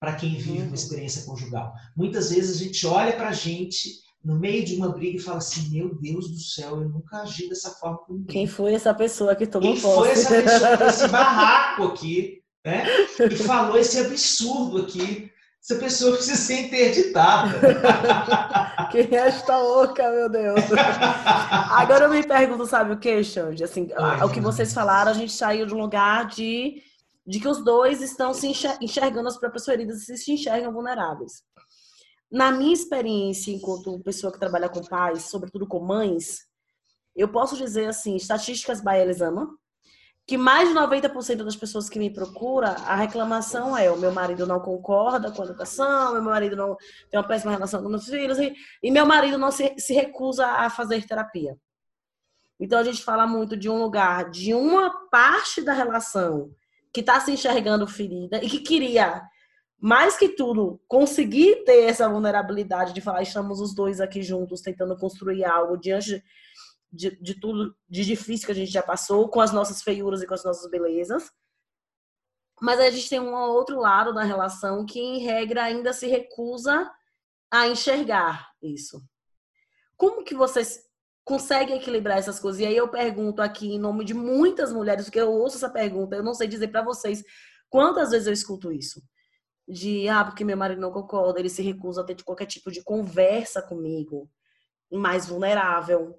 para 0.00 0.14
quem 0.14 0.36
vive 0.36 0.58
uma 0.58 0.68
uhum. 0.68 0.74
experiência 0.74 1.24
conjugal. 1.24 1.72
Muitas 1.96 2.30
vezes 2.30 2.56
a 2.56 2.64
gente 2.64 2.86
olha 2.86 3.16
para 3.16 3.28
a 3.28 3.32
gente 3.32 4.00
no 4.24 4.38
meio 4.38 4.64
de 4.64 4.76
uma 4.76 4.88
briga 4.88 5.16
e 5.16 5.22
fala 5.22 5.38
assim: 5.38 5.70
Meu 5.70 5.94
Deus 5.94 6.30
do 6.30 6.38
céu, 6.38 6.80
eu 6.80 6.88
nunca 6.88 7.18
agi 7.22 7.48
dessa 7.48 7.70
forma 7.70 7.98
com 7.98 8.14
ninguém. 8.14 8.26
Quem 8.26 8.46
foi 8.46 8.74
essa 8.74 8.94
pessoa 8.94 9.34
que 9.34 9.46
tomou 9.46 9.72
Quem 9.72 9.80
foi 9.80 10.10
essa 10.10 10.42
pessoa 10.42 10.88
esse 10.88 11.08
barraco 11.08 11.84
aqui, 11.84 12.42
né? 12.64 12.84
E 13.18 13.36
falou 13.36 13.78
esse 13.78 13.98
absurdo 13.98 14.82
aqui 14.82 15.30
essa 15.62 15.78
pessoa 15.78 16.12
precisa 16.14 16.36
ser 16.36 16.62
interditada. 16.62 17.60
Quem 18.90 19.08
é 19.10 19.26
esta 19.26 19.58
louca, 19.58 20.10
meu 20.10 20.28
Deus? 20.28 20.60
Agora 21.70 22.06
eu 22.06 22.10
me 22.10 22.26
pergunto, 22.26 22.64
sabe 22.64 22.92
o 22.92 22.98
que, 22.98 23.22
Xande? 23.22 23.64
Assim, 23.64 23.90
Ai, 23.96 24.24
o 24.24 24.30
que 24.30 24.40
vocês 24.40 24.72
falaram, 24.72 25.10
a 25.10 25.14
gente 25.14 25.32
saiu 25.32 25.66
de 25.66 25.74
um 25.74 25.78
lugar 25.78 26.26
de, 26.26 26.82
de 27.26 27.38
que 27.38 27.48
os 27.48 27.62
dois 27.62 28.00
estão 28.00 28.32
se 28.32 28.46
enxergando 28.80 29.28
as 29.28 29.36
próprias 29.36 29.66
feridas 29.66 30.08
e 30.08 30.16
se 30.16 30.32
enxergam 30.32 30.72
vulneráveis. 30.72 31.42
Na 32.30 32.52
minha 32.52 32.74
experiência, 32.74 33.50
enquanto 33.50 33.98
pessoa 34.00 34.32
que 34.32 34.38
trabalha 34.38 34.68
com 34.68 34.84
pais, 34.84 35.24
sobretudo 35.24 35.66
com 35.66 35.80
mães, 35.80 36.46
eu 37.16 37.28
posso 37.28 37.56
dizer 37.56 37.86
assim, 37.86 38.16
estatísticas 38.16 38.80
by 38.80 38.96
Elisama, 38.96 39.48
que 40.28 40.36
mais 40.36 40.68
de 40.68 40.74
90% 40.74 41.42
das 41.42 41.56
pessoas 41.56 41.88
que 41.88 41.98
me 41.98 42.12
procuram, 42.12 42.68
a 42.68 42.94
reclamação 42.94 43.74
é: 43.74 43.90
o 43.90 43.96
meu 43.96 44.12
marido 44.12 44.46
não 44.46 44.60
concorda 44.60 45.32
com 45.32 45.40
a 45.40 45.44
educação, 45.46 46.12
meu 46.12 46.22
marido 46.22 46.54
não 46.54 46.76
tem 47.10 47.18
uma 47.18 47.26
péssima 47.26 47.50
relação 47.50 47.82
com 47.82 47.88
os 47.88 48.04
filhos, 48.04 48.38
e, 48.38 48.54
e 48.82 48.90
meu 48.90 49.06
marido 49.06 49.38
não 49.38 49.50
se, 49.50 49.74
se 49.78 49.94
recusa 49.94 50.46
a 50.46 50.68
fazer 50.68 51.06
terapia. 51.06 51.56
Então 52.60 52.78
a 52.78 52.84
gente 52.84 53.02
fala 53.02 53.26
muito 53.26 53.56
de 53.56 53.70
um 53.70 53.78
lugar, 53.78 54.30
de 54.30 54.52
uma 54.52 55.08
parte 55.08 55.62
da 55.62 55.72
relação 55.72 56.50
que 56.92 57.00
está 57.00 57.18
se 57.20 57.32
enxergando 57.32 57.86
ferida 57.86 58.42
e 58.44 58.50
que 58.50 58.60
queria, 58.60 59.22
mais 59.80 60.16
que 60.16 60.30
tudo, 60.30 60.80
conseguir 60.88 61.64
ter 61.64 61.84
essa 61.84 62.08
vulnerabilidade 62.08 62.92
de 62.92 63.00
falar: 63.00 63.22
estamos 63.22 63.60
os 63.60 63.74
dois 63.74 64.00
aqui 64.00 64.22
juntos 64.22 64.60
tentando 64.60 64.96
construir 64.96 65.44
algo 65.44 65.76
diante 65.76 66.22
de, 66.92 67.16
de 67.22 67.38
tudo 67.38 67.76
de 67.88 68.04
difícil 68.04 68.46
que 68.46 68.52
a 68.52 68.54
gente 68.54 68.72
já 68.72 68.82
passou, 68.82 69.28
com 69.28 69.40
as 69.40 69.52
nossas 69.52 69.82
feiuras 69.82 70.22
e 70.22 70.26
com 70.26 70.34
as 70.34 70.44
nossas 70.44 70.68
belezas. 70.68 71.30
Mas 72.60 72.80
a 72.80 72.90
gente 72.90 73.08
tem 73.08 73.20
um 73.20 73.32
outro 73.32 73.78
lado 73.78 74.12
da 74.12 74.24
relação 74.24 74.84
que, 74.84 74.98
em 74.98 75.20
regra, 75.20 75.62
ainda 75.62 75.92
se 75.92 76.08
recusa 76.08 76.90
a 77.48 77.68
enxergar 77.68 78.48
isso. 78.60 79.00
Como 79.96 80.24
que 80.24 80.34
vocês 80.34 80.80
conseguem 81.24 81.76
equilibrar 81.76 82.18
essas 82.18 82.40
coisas? 82.40 82.60
E 82.60 82.66
aí 82.66 82.76
eu 82.76 82.88
pergunto 82.88 83.40
aqui 83.40 83.74
em 83.74 83.78
nome 83.78 84.04
de 84.04 84.12
muitas 84.12 84.72
mulheres, 84.72 85.04
porque 85.04 85.20
eu 85.20 85.30
ouço 85.30 85.56
essa 85.56 85.70
pergunta, 85.70 86.16
eu 86.16 86.22
não 86.22 86.34
sei 86.34 86.48
dizer 86.48 86.68
para 86.68 86.82
vocês 86.82 87.22
quantas 87.70 88.10
vezes 88.10 88.26
eu 88.26 88.32
escuto 88.32 88.72
isso. 88.72 89.00
De, 89.68 90.08
ah, 90.08 90.24
porque 90.24 90.44
meu 90.44 90.56
marido 90.56 90.80
não 90.80 90.90
concorda, 90.90 91.38
ele 91.38 91.50
se 91.50 91.62
recusa 91.62 92.00
a 92.00 92.04
ter 92.04 92.22
qualquer 92.22 92.46
tipo 92.46 92.70
de 92.70 92.82
conversa 92.82 93.60
comigo, 93.60 94.30
mais 94.90 95.26
vulnerável 95.26 96.18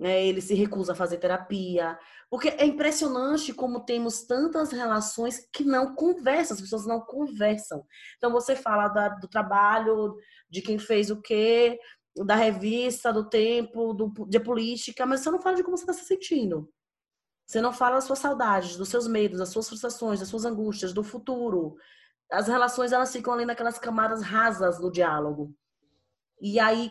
né? 0.00 0.26
Ele 0.26 0.40
se 0.40 0.54
recusa 0.54 0.92
a 0.92 0.96
fazer 0.96 1.18
terapia. 1.18 1.98
Porque 2.30 2.48
é 2.48 2.64
impressionante 2.64 3.52
como 3.52 3.84
temos 3.84 4.22
tantas 4.22 4.72
relações 4.72 5.46
que 5.52 5.62
não 5.62 5.94
conversam, 5.94 6.54
as 6.54 6.60
pessoas 6.60 6.86
não 6.86 7.00
conversam. 7.00 7.84
Então 8.16 8.32
você 8.32 8.56
fala 8.56 8.88
da, 8.88 9.10
do 9.10 9.28
trabalho, 9.28 10.16
de 10.48 10.62
quem 10.62 10.78
fez 10.78 11.10
o 11.10 11.20
quê, 11.20 11.78
da 12.24 12.34
revista, 12.34 13.12
do 13.12 13.28
tempo, 13.28 13.92
do, 13.92 14.10
de 14.26 14.40
política, 14.40 15.04
mas 15.04 15.20
você 15.20 15.30
não 15.30 15.42
fala 15.42 15.56
de 15.56 15.62
como 15.62 15.76
você 15.76 15.82
está 15.82 15.92
se 15.92 16.06
sentindo. 16.06 16.72
Você 17.46 17.60
não 17.60 17.72
fala 17.72 17.96
das 17.96 18.04
suas 18.04 18.20
saudades, 18.20 18.76
dos 18.76 18.88
seus 18.88 19.06
medos, 19.06 19.38
das 19.38 19.50
suas 19.50 19.68
frustrações, 19.68 20.20
das 20.20 20.28
suas 20.28 20.46
angústias, 20.46 20.94
do 20.94 21.04
futuro. 21.04 21.76
As 22.30 22.46
relações 22.46 22.92
elas 22.92 23.12
ficam 23.12 23.32
ali 23.32 23.44
naquelas 23.44 23.78
camadas 23.78 24.22
rasas 24.22 24.78
do 24.78 24.90
diálogo. 24.90 25.54
E 26.40 26.58
aí, 26.58 26.90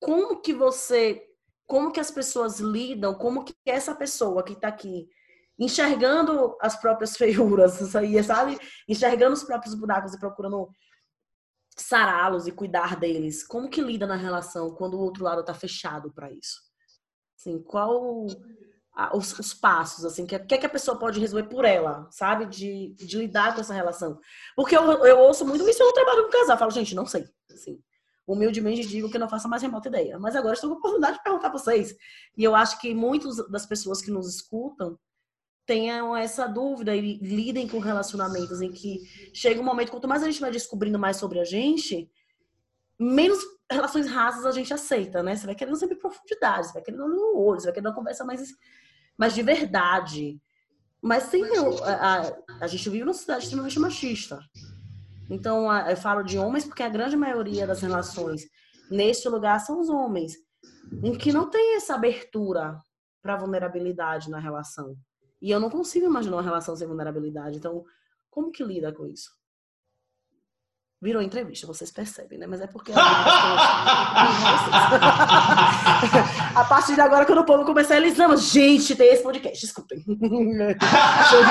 como 0.00 0.40
que 0.40 0.52
você 0.52 1.28
como 1.66 1.90
que 1.90 2.00
as 2.00 2.10
pessoas 2.10 2.60
lidam, 2.60 3.14
como 3.14 3.44
que 3.44 3.54
essa 3.64 3.94
pessoa 3.94 4.42
que 4.42 4.52
está 4.52 4.68
aqui 4.68 5.08
enxergando 5.58 6.56
as 6.60 6.76
próprias 6.78 7.16
feiuras, 7.16 7.72
sabe? 8.26 8.58
Enxergando 8.88 9.32
os 9.32 9.44
próprios 9.44 9.74
buracos 9.74 10.12
e 10.12 10.18
procurando 10.18 10.68
sará-los 11.76 12.46
e 12.46 12.52
cuidar 12.52 12.96
deles, 12.96 13.42
como 13.42 13.70
que 13.70 13.80
lida 13.80 14.06
na 14.06 14.16
relação 14.16 14.74
quando 14.74 14.94
o 14.94 15.00
outro 15.00 15.24
lado 15.24 15.40
está 15.40 15.54
fechado 15.54 16.12
para 16.12 16.30
isso? 16.30 16.60
Assim, 17.38 17.62
qual 17.62 18.26
os, 19.14 19.38
os, 19.38 19.54
passos, 19.54 20.04
assim, 20.04 20.26
que, 20.26 20.38
que, 20.38 20.58
que 20.58 20.66
a 20.66 20.70
pessoa 20.70 20.98
pode 20.98 21.18
resolver 21.18 21.48
por 21.48 21.64
ela, 21.64 22.06
sabe? 22.10 22.46
De, 22.46 22.94
de 22.94 23.16
lidar 23.16 23.54
com 23.54 23.60
essa 23.60 23.72
relação. 23.72 24.18
Porque 24.54 24.76
eu, 24.76 24.82
eu 25.04 25.18
ouço 25.18 25.46
muito 25.46 25.66
isso 25.68 25.82
eu 25.82 25.92
trabalho 25.92 26.24
com 26.24 26.30
casal. 26.30 26.56
Eu 26.56 26.58
falo, 26.58 26.70
gente, 26.70 26.94
não 26.94 27.06
sei. 27.06 27.24
Assim, 27.50 27.80
humildemente 28.26 28.86
digo 28.86 29.10
que 29.10 29.18
não 29.18 29.28
faço 29.28 29.48
mais 29.48 29.62
remota 29.62 29.88
ideia. 29.88 30.18
Mas 30.18 30.36
agora 30.36 30.54
estou 30.54 30.70
com 30.70 30.76
a 30.76 30.78
oportunidade 30.78 31.16
de 31.16 31.22
perguntar 31.22 31.48
a 31.48 31.52
vocês. 31.52 31.96
E 32.36 32.44
eu 32.44 32.54
acho 32.54 32.78
que 32.80 32.94
muitas 32.94 33.36
das 33.48 33.64
pessoas 33.64 34.02
que 34.02 34.10
nos 34.10 34.28
escutam 34.28 34.98
tenham 35.64 36.14
essa 36.16 36.46
dúvida 36.46 36.94
e 36.94 37.18
lidem 37.18 37.68
com 37.68 37.78
relacionamentos 37.78 38.60
em 38.60 38.70
que 38.70 38.98
chega 39.32 39.60
um 39.60 39.64
momento, 39.64 39.90
quanto 39.90 40.08
mais 40.08 40.22
a 40.22 40.26
gente 40.26 40.40
vai 40.40 40.50
descobrindo 40.50 40.98
mais 40.98 41.16
sobre 41.16 41.38
a 41.38 41.44
gente, 41.44 42.10
menos 43.02 43.38
relações 43.70 44.06
rasas 44.06 44.46
a 44.46 44.52
gente 44.52 44.72
aceita, 44.72 45.22
né? 45.22 45.34
Você 45.34 45.46
vai 45.46 45.54
querendo 45.54 45.76
sempre 45.76 45.96
profundidade, 45.96 46.66
você 46.66 46.72
vai 46.74 46.82
querendo 46.82 47.08
no 47.08 47.38
olho, 47.38 47.60
você 47.60 47.66
vai 47.66 47.74
querendo 47.74 47.88
uma 47.88 47.94
conversa 47.94 48.24
mais, 48.24 48.48
mais 49.16 49.34
de 49.34 49.42
verdade. 49.42 50.40
Mas 51.00 51.28
tem 51.30 51.44
a, 51.84 52.20
a, 52.20 52.32
a 52.60 52.66
gente 52.66 52.88
vive 52.88 53.04
numa 53.04 53.12
sociedade 53.12 53.44
extremamente 53.44 53.78
machista. 53.78 54.38
Então, 55.28 55.70
a, 55.70 55.90
eu 55.90 55.96
falo 55.96 56.22
de 56.22 56.38
homens 56.38 56.64
porque 56.64 56.82
a 56.82 56.88
grande 56.88 57.16
maioria 57.16 57.66
das 57.66 57.80
relações 57.80 58.42
neste 58.90 59.28
lugar 59.28 59.58
são 59.60 59.80
os 59.80 59.88
homens, 59.88 60.34
em 61.02 61.16
que 61.16 61.32
não 61.32 61.48
tem 61.48 61.76
essa 61.76 61.94
abertura 61.94 62.78
para 63.22 63.36
vulnerabilidade 63.36 64.30
na 64.30 64.38
relação. 64.38 64.96
E 65.40 65.50
eu 65.50 65.58
não 65.58 65.70
consigo 65.70 66.06
imaginar 66.06 66.36
uma 66.36 66.42
relação 66.42 66.76
sem 66.76 66.86
vulnerabilidade. 66.86 67.56
Então, 67.56 67.84
como 68.30 68.52
que 68.52 68.62
lida 68.62 68.92
com 68.92 69.06
isso? 69.06 69.30
Virou 71.02 71.20
entrevista, 71.20 71.66
vocês 71.66 71.90
percebem, 71.90 72.38
né? 72.38 72.46
Mas 72.46 72.60
é 72.60 72.68
porque. 72.68 72.92
a 72.94 73.02
partir 76.68 76.94
de 76.94 77.00
agora, 77.00 77.26
quando 77.26 77.40
o 77.40 77.44
povo 77.44 77.64
começar, 77.64 77.96
eles 77.96 78.16
amam. 78.20 78.36
Gente, 78.36 78.94
tem 78.94 79.12
esse 79.12 79.24
podcast, 79.24 79.60
desculpem. 79.60 80.04
Show 80.04 81.44
de 81.44 81.50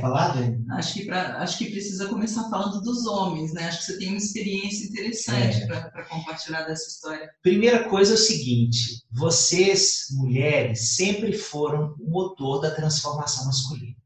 quer 0.00 0.06
falar, 0.06 0.34
Dani? 0.34 0.64
Acho 0.70 0.94
que, 0.94 1.04
pra, 1.04 1.38
acho 1.38 1.58
que 1.58 1.70
precisa 1.70 2.08
começar 2.08 2.48
falando 2.48 2.80
dos 2.80 3.06
homens, 3.06 3.52
né? 3.52 3.68
Acho 3.68 3.78
que 3.78 3.84
você 3.84 3.98
tem 3.98 4.08
uma 4.08 4.16
experiência 4.16 4.86
interessante 4.86 5.62
é. 5.62 5.66
para 5.66 6.04
compartilhar 6.06 6.62
dessa 6.62 6.88
história. 6.88 7.30
Primeira 7.42 7.88
coisa 7.88 8.12
é 8.12 8.14
o 8.14 8.18
seguinte: 8.18 9.04
vocês, 9.10 10.06
mulheres, 10.12 10.96
sempre 10.96 11.36
foram 11.36 11.94
o 12.00 12.10
motor 12.10 12.60
da 12.60 12.70
transformação 12.70 13.46
masculina. 13.46 13.96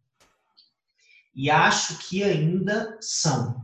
E 1.35 1.51
acho 1.51 1.99
que 1.99 2.23
ainda 2.23 2.97
são. 3.01 3.63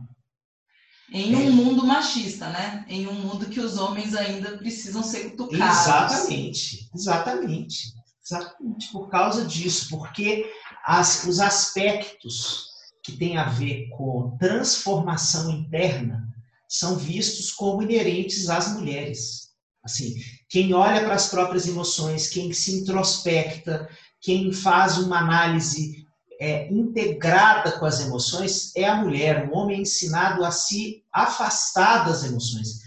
Em 1.13 1.35
um 1.35 1.47
é. 1.47 1.51
mundo 1.51 1.85
machista, 1.85 2.49
né? 2.49 2.85
Em 2.87 3.05
um 3.07 3.13
mundo 3.13 3.47
que 3.47 3.59
os 3.59 3.77
homens 3.77 4.15
ainda 4.15 4.57
precisam 4.57 5.03
ser 5.03 5.31
cutucados. 5.31 5.81
Exatamente, 5.81 6.89
exatamente. 6.95 7.93
Exatamente 8.23 8.91
por 8.91 9.09
causa 9.09 9.43
disso, 9.45 9.89
porque 9.89 10.45
as, 10.85 11.25
os 11.25 11.39
aspectos 11.39 12.69
que 13.03 13.13
têm 13.13 13.37
a 13.37 13.45
ver 13.45 13.89
com 13.89 14.37
transformação 14.37 15.49
interna 15.49 16.27
são 16.67 16.95
vistos 16.95 17.51
como 17.51 17.81
inerentes 17.81 18.49
às 18.49 18.73
mulheres. 18.73 19.49
Assim, 19.83 20.15
quem 20.47 20.73
olha 20.73 21.03
para 21.03 21.15
as 21.15 21.27
próprias 21.27 21.67
emoções, 21.67 22.29
quem 22.29 22.53
se 22.53 22.79
introspecta, 22.79 23.89
quem 24.21 24.53
faz 24.53 24.97
uma 24.97 25.19
análise 25.19 26.05
é, 26.39 26.71
integrada 26.71 27.73
com 27.73 27.85
as 27.85 27.99
emoções 27.99 28.75
é 28.75 28.85
a 28.87 28.95
mulher. 28.95 29.49
O 29.49 29.55
homem 29.55 29.77
é 29.77 29.81
ensinado 29.81 30.45
a 30.45 30.51
se 30.51 31.03
afastar 31.11 32.05
das 32.05 32.23
emoções, 32.23 32.81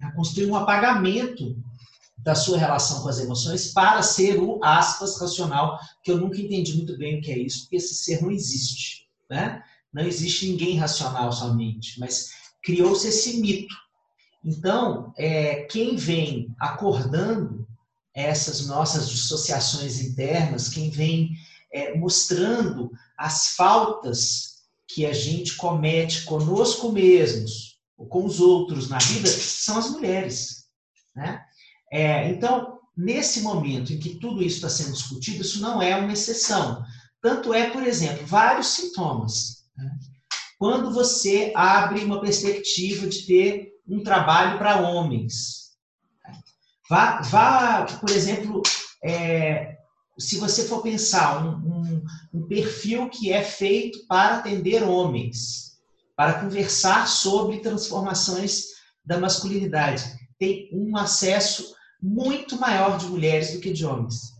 a 0.00 0.12
construir 0.12 0.50
um 0.50 0.56
apagamento 0.56 1.56
da 2.26 2.34
sua 2.34 2.58
relação 2.58 3.02
com 3.02 3.08
as 3.08 3.20
emoções 3.20 3.72
para 3.72 4.02
ser 4.02 4.36
o 4.42 4.58
aspas 4.60 5.20
racional, 5.20 5.78
que 6.02 6.10
eu 6.10 6.18
nunca 6.18 6.40
entendi 6.40 6.74
muito 6.74 6.98
bem 6.98 7.20
o 7.20 7.22
que 7.22 7.30
é 7.30 7.38
isso, 7.38 7.60
porque 7.60 7.76
esse 7.76 7.94
ser 7.94 8.20
não 8.20 8.32
existe, 8.32 9.06
né? 9.30 9.62
Não 9.94 10.02
existe 10.02 10.48
ninguém 10.48 10.76
racional 10.76 11.30
somente, 11.30 12.00
mas 12.00 12.30
criou-se 12.64 13.06
esse 13.06 13.40
mito. 13.40 13.72
Então, 14.44 15.14
é, 15.16 15.62
quem 15.70 15.94
vem 15.94 16.52
acordando 16.58 17.64
essas 18.12 18.66
nossas 18.66 19.08
dissociações 19.08 20.00
internas, 20.00 20.68
quem 20.68 20.90
vem 20.90 21.30
é, 21.72 21.96
mostrando 21.96 22.90
as 23.16 23.50
faltas 23.54 24.64
que 24.88 25.06
a 25.06 25.12
gente 25.12 25.54
comete 25.54 26.24
conosco 26.24 26.90
mesmos 26.90 27.78
ou 27.96 28.04
com 28.06 28.24
os 28.24 28.40
outros 28.40 28.88
na 28.88 28.98
vida, 28.98 29.28
são 29.28 29.78
as 29.78 29.90
mulheres, 29.92 30.66
né? 31.14 31.45
É, 31.92 32.28
então, 32.28 32.78
nesse 32.96 33.40
momento 33.40 33.92
em 33.92 33.98
que 33.98 34.18
tudo 34.18 34.42
isso 34.42 34.56
está 34.56 34.68
sendo 34.68 34.92
discutido, 34.92 35.42
isso 35.42 35.60
não 35.60 35.80
é 35.80 35.96
uma 35.96 36.12
exceção. 36.12 36.82
Tanto 37.20 37.52
é, 37.52 37.70
por 37.70 37.82
exemplo, 37.82 38.26
vários 38.26 38.68
sintomas. 38.68 39.64
Né? 39.76 39.90
Quando 40.58 40.92
você 40.92 41.52
abre 41.54 42.04
uma 42.04 42.20
perspectiva 42.20 43.06
de 43.06 43.26
ter 43.26 43.76
um 43.88 44.02
trabalho 44.02 44.58
para 44.58 44.80
homens. 44.80 45.76
Vá, 46.88 47.20
vá, 47.22 47.84
por 48.00 48.10
exemplo, 48.10 48.62
é, 49.04 49.76
se 50.18 50.38
você 50.38 50.66
for 50.66 50.82
pensar 50.82 51.44
um, 51.44 51.56
um, 51.56 52.04
um 52.32 52.46
perfil 52.46 53.08
que 53.08 53.32
é 53.32 53.42
feito 53.42 54.06
para 54.06 54.38
atender 54.38 54.82
homens, 54.82 55.78
para 56.16 56.40
conversar 56.40 57.06
sobre 57.06 57.60
transformações 57.60 58.64
da 59.04 59.18
masculinidade, 59.18 60.04
tem 60.38 60.68
um 60.72 60.96
acesso 60.96 61.75
muito 62.02 62.58
maior 62.58 62.98
de 62.98 63.06
mulheres 63.06 63.52
do 63.52 63.60
que 63.60 63.72
de 63.72 63.84
homens. 63.84 64.34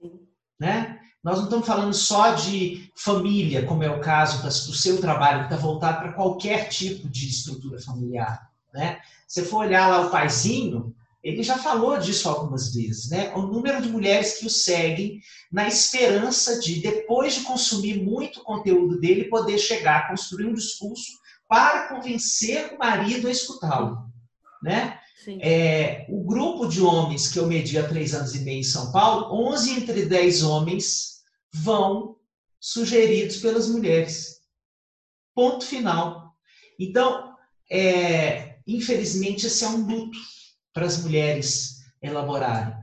Sim. 0.00 0.20
Né? 0.58 0.98
Nós 1.22 1.36
não 1.36 1.44
estamos 1.44 1.66
falando 1.66 1.92
só 1.92 2.34
de 2.34 2.90
família, 2.96 3.66
como 3.66 3.82
é 3.82 3.90
o 3.90 4.00
caso 4.00 4.42
do 4.42 4.74
seu 4.74 5.00
trabalho, 5.00 5.40
que 5.40 5.54
está 5.54 5.56
voltado 5.56 5.98
para 5.98 6.12
qualquer 6.12 6.68
tipo 6.68 7.08
de 7.08 7.28
estrutura 7.28 7.80
familiar. 7.80 8.50
Né? 8.72 8.98
Se 9.28 9.44
for 9.44 9.66
olhar 9.66 9.88
lá 9.88 10.06
o 10.06 10.10
paizinho, 10.10 10.94
ele 11.22 11.42
já 11.42 11.58
falou 11.58 11.98
disso 11.98 12.28
algumas 12.28 12.72
vezes, 12.72 13.10
né? 13.10 13.32
O 13.34 13.42
número 13.42 13.82
de 13.82 13.90
mulheres 13.90 14.38
que 14.38 14.46
o 14.46 14.50
seguem 14.50 15.20
na 15.52 15.68
esperança 15.68 16.58
de, 16.58 16.80
depois 16.80 17.34
de 17.34 17.42
consumir 17.42 18.02
muito 18.02 18.42
conteúdo 18.42 18.98
dele, 18.98 19.28
poder 19.28 19.58
chegar 19.58 19.98
a 19.98 20.08
construir 20.08 20.46
um 20.46 20.54
discurso 20.54 21.12
para 21.46 21.88
convencer 21.88 22.72
o 22.72 22.78
marido 22.78 23.28
a 23.28 23.30
escutá-lo, 23.30 23.98
né? 24.62 24.98
É, 25.40 26.06
o 26.08 26.24
grupo 26.24 26.66
de 26.66 26.80
homens 26.80 27.28
que 27.28 27.38
eu 27.38 27.46
medi 27.46 27.78
há 27.78 27.86
três 27.86 28.14
anos 28.14 28.34
e 28.34 28.40
meio 28.40 28.60
em 28.60 28.64
São 28.64 28.90
Paulo, 28.90 29.34
11 29.50 29.80
entre 29.82 30.06
10 30.06 30.42
homens 30.42 31.20
vão 31.52 32.16
sugeridos 32.58 33.38
pelas 33.38 33.68
mulheres. 33.68 34.40
Ponto 35.34 35.64
final. 35.64 36.34
Então, 36.78 37.34
é, 37.70 38.58
infelizmente, 38.66 39.46
esse 39.46 39.64
é 39.64 39.68
um 39.68 39.86
luto 39.86 40.18
para 40.72 40.86
as 40.86 41.02
mulheres 41.02 41.80
elaborarem. 42.02 42.74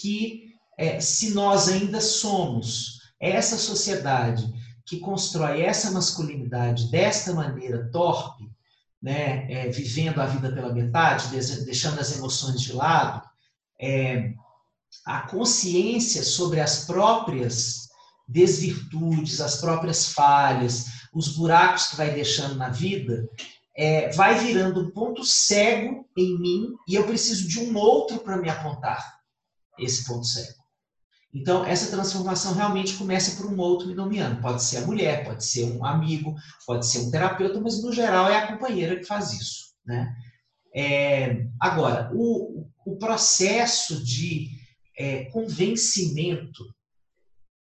Que 0.00 0.54
é, 0.78 1.00
se 1.00 1.30
nós 1.30 1.68
ainda 1.68 2.00
somos 2.00 3.00
essa 3.20 3.56
sociedade 3.56 4.52
que 4.86 4.98
constrói 4.98 5.62
essa 5.62 5.90
masculinidade 5.90 6.90
desta 6.90 7.32
maneira 7.32 7.90
torpe, 7.90 8.53
né, 9.04 9.46
é, 9.52 9.68
vivendo 9.68 10.18
a 10.18 10.24
vida 10.24 10.50
pela 10.50 10.72
metade, 10.72 11.28
deixando 11.28 12.00
as 12.00 12.16
emoções 12.16 12.62
de 12.62 12.72
lado, 12.72 13.22
é, 13.78 14.32
a 15.04 15.28
consciência 15.28 16.22
sobre 16.22 16.58
as 16.58 16.86
próprias 16.86 17.90
desvirtudes, 18.26 19.42
as 19.42 19.60
próprias 19.60 20.06
falhas, 20.06 20.86
os 21.12 21.36
buracos 21.36 21.88
que 21.88 21.96
vai 21.96 22.14
deixando 22.14 22.54
na 22.54 22.70
vida, 22.70 23.28
é, 23.76 24.10
vai 24.12 24.38
virando 24.38 24.80
um 24.80 24.90
ponto 24.90 25.22
cego 25.22 26.08
em 26.16 26.40
mim 26.40 26.74
e 26.88 26.94
eu 26.94 27.04
preciso 27.04 27.46
de 27.46 27.60
um 27.60 27.76
outro 27.76 28.20
para 28.20 28.38
me 28.38 28.48
apontar 28.48 29.18
esse 29.78 30.06
ponto 30.06 30.24
cego. 30.24 30.63
Então, 31.34 31.64
essa 31.64 31.90
transformação 31.90 32.54
realmente 32.54 32.94
começa 32.94 33.36
por 33.36 33.50
um 33.50 33.58
outro 33.58 33.88
me 33.88 33.94
nomeando. 33.94 34.40
Pode 34.40 34.62
ser 34.62 34.78
a 34.78 34.86
mulher, 34.86 35.24
pode 35.24 35.44
ser 35.44 35.64
um 35.64 35.84
amigo, 35.84 36.36
pode 36.64 36.86
ser 36.86 37.00
um 37.00 37.10
terapeuta, 37.10 37.60
mas 37.60 37.82
no 37.82 37.92
geral 37.92 38.28
é 38.28 38.38
a 38.38 38.46
companheira 38.46 38.96
que 38.96 39.04
faz 39.04 39.32
isso. 39.32 39.74
Né? 39.84 40.14
É, 40.72 41.46
agora, 41.58 42.12
o, 42.14 42.68
o, 42.86 42.96
processo 42.98 44.02
de 44.04 44.48
é, 44.96 45.24
convencimento, 45.24 46.72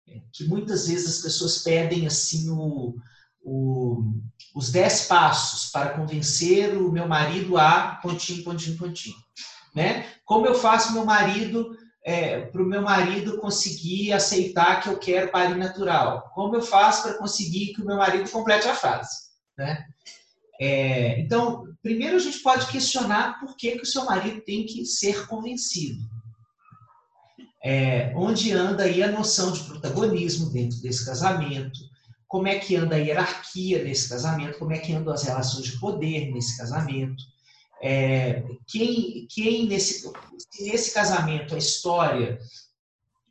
é, 0.07 0.22
que 0.32 0.43
muitas 0.47 0.88
vezes 0.88 1.18
as 1.18 1.22
pessoas 1.24 1.63
pedem 1.63 2.05
assim 2.05 2.51
o, 2.51 2.95
o, 3.41 4.13
os 4.55 4.72
dez 4.72 5.07
passos 5.07 5.72
para 5.72 5.97
convencer 5.97 6.78
o 6.78 6.91
meu 6.91 7.07
marido 7.07 7.57
a 7.57 7.95
pontinho, 7.95 8.43
pontinho, 8.43 8.78
pontinho. 8.78 9.16
Né? 9.76 10.07
Como 10.24 10.45
eu 10.45 10.53
faço 10.53 10.93
meu 10.93 11.03
marido 11.03 11.76
é, 12.06 12.41
para 12.41 12.62
o 12.62 12.68
meu 12.68 12.84
marido 12.84 13.39
conseguir 13.39 14.14
aceitar 14.14 14.80
que 14.80 14.88
eu 14.88 14.99
quero 14.99 15.32
parir 15.32 15.56
natural? 15.56 16.30
Como 16.36 16.56
eu 16.56 16.62
faço 16.62 17.01
para 17.01 17.18
conseguir 17.18 17.74
que 17.74 17.82
o 17.82 17.86
meu 17.86 17.97
marido 17.97 18.30
complete 18.30 18.68
a 18.68 18.76
frase? 18.76 19.26
Né? 19.58 19.84
É, 20.62 21.20
então, 21.20 21.66
primeiro 21.82 22.16
a 22.16 22.20
gente 22.20 22.39
pode 22.39 22.68
questionar 22.68 23.39
por 23.39 23.58
que, 23.58 23.72
que 23.72 23.82
o 23.82 23.88
seu 23.88 24.06
marido 24.06 24.39
tem 24.41 24.68
que 24.68 24.86
ser 24.86 25.26
convencido. 25.26 25.99
É, 27.64 28.14
onde 28.16 28.53
anda 28.53 28.84
aí 28.84 29.01
a 29.01 29.12
noção 29.12 29.51
de 29.51 29.64
protagonismo 29.64 30.51
dentro 30.51 30.80
desse 30.82 31.03
casamento, 31.03 31.80
como 32.28 32.47
é 32.47 32.60
que 32.60 32.76
anda 32.76 32.95
a 32.95 32.99
hierarquia 32.99 33.84
nesse 33.84 34.08
casamento, 34.08 34.60
como 34.60 34.74
é 34.74 34.78
que 34.78 34.93
andam 34.93 35.12
as 35.12 35.24
relações 35.24 35.66
de 35.66 35.80
poder 35.80 36.32
nesse 36.32 36.56
casamento, 36.56 37.24
é, 37.82 38.43
quem, 38.67 39.28
quem 39.30 39.67
nesse, 39.67 40.11
nesse 40.61 40.93
casamento 40.93 41.55
a 41.55 41.57
história 41.57 42.39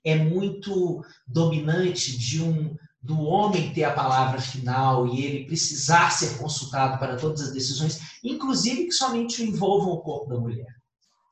é 0.05 0.16
muito 0.16 1.03
dominante 1.26 2.16
de 2.16 2.42
um 2.42 2.76
do 3.05 3.20
homem 3.20 3.72
ter 3.74 3.84
a 3.84 3.92
palavra 3.92 4.40
final 4.40 5.07
e 5.07 5.22
ele 5.24 5.45
precisar 5.45 6.11
ser 6.11 6.38
consultado 6.38 6.99
para 6.99 7.16
todas 7.16 7.42
as 7.42 7.53
decisões, 7.53 8.01
inclusive 8.24 8.86
que 8.86 8.92
somente 8.92 9.42
envolvam 9.42 9.92
o 9.92 10.01
corpo 10.01 10.30
da 10.30 10.40
mulher. 10.40 10.74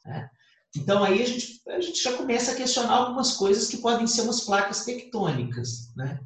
Né? 0.04 0.28
Então 0.76 1.02
aí 1.02 1.22
a 1.22 1.26
gente, 1.26 1.62
a 1.68 1.80
gente 1.80 2.02
já 2.02 2.12
começa 2.14 2.52
a 2.52 2.54
questionar 2.54 2.92
algumas 2.92 3.36
coisas 3.36 3.68
que 3.68 3.78
podem 3.78 4.06
ser 4.06 4.22
umas 4.22 4.42
placas 4.42 4.84
tectônicas. 4.84 5.90
Né? 5.96 6.20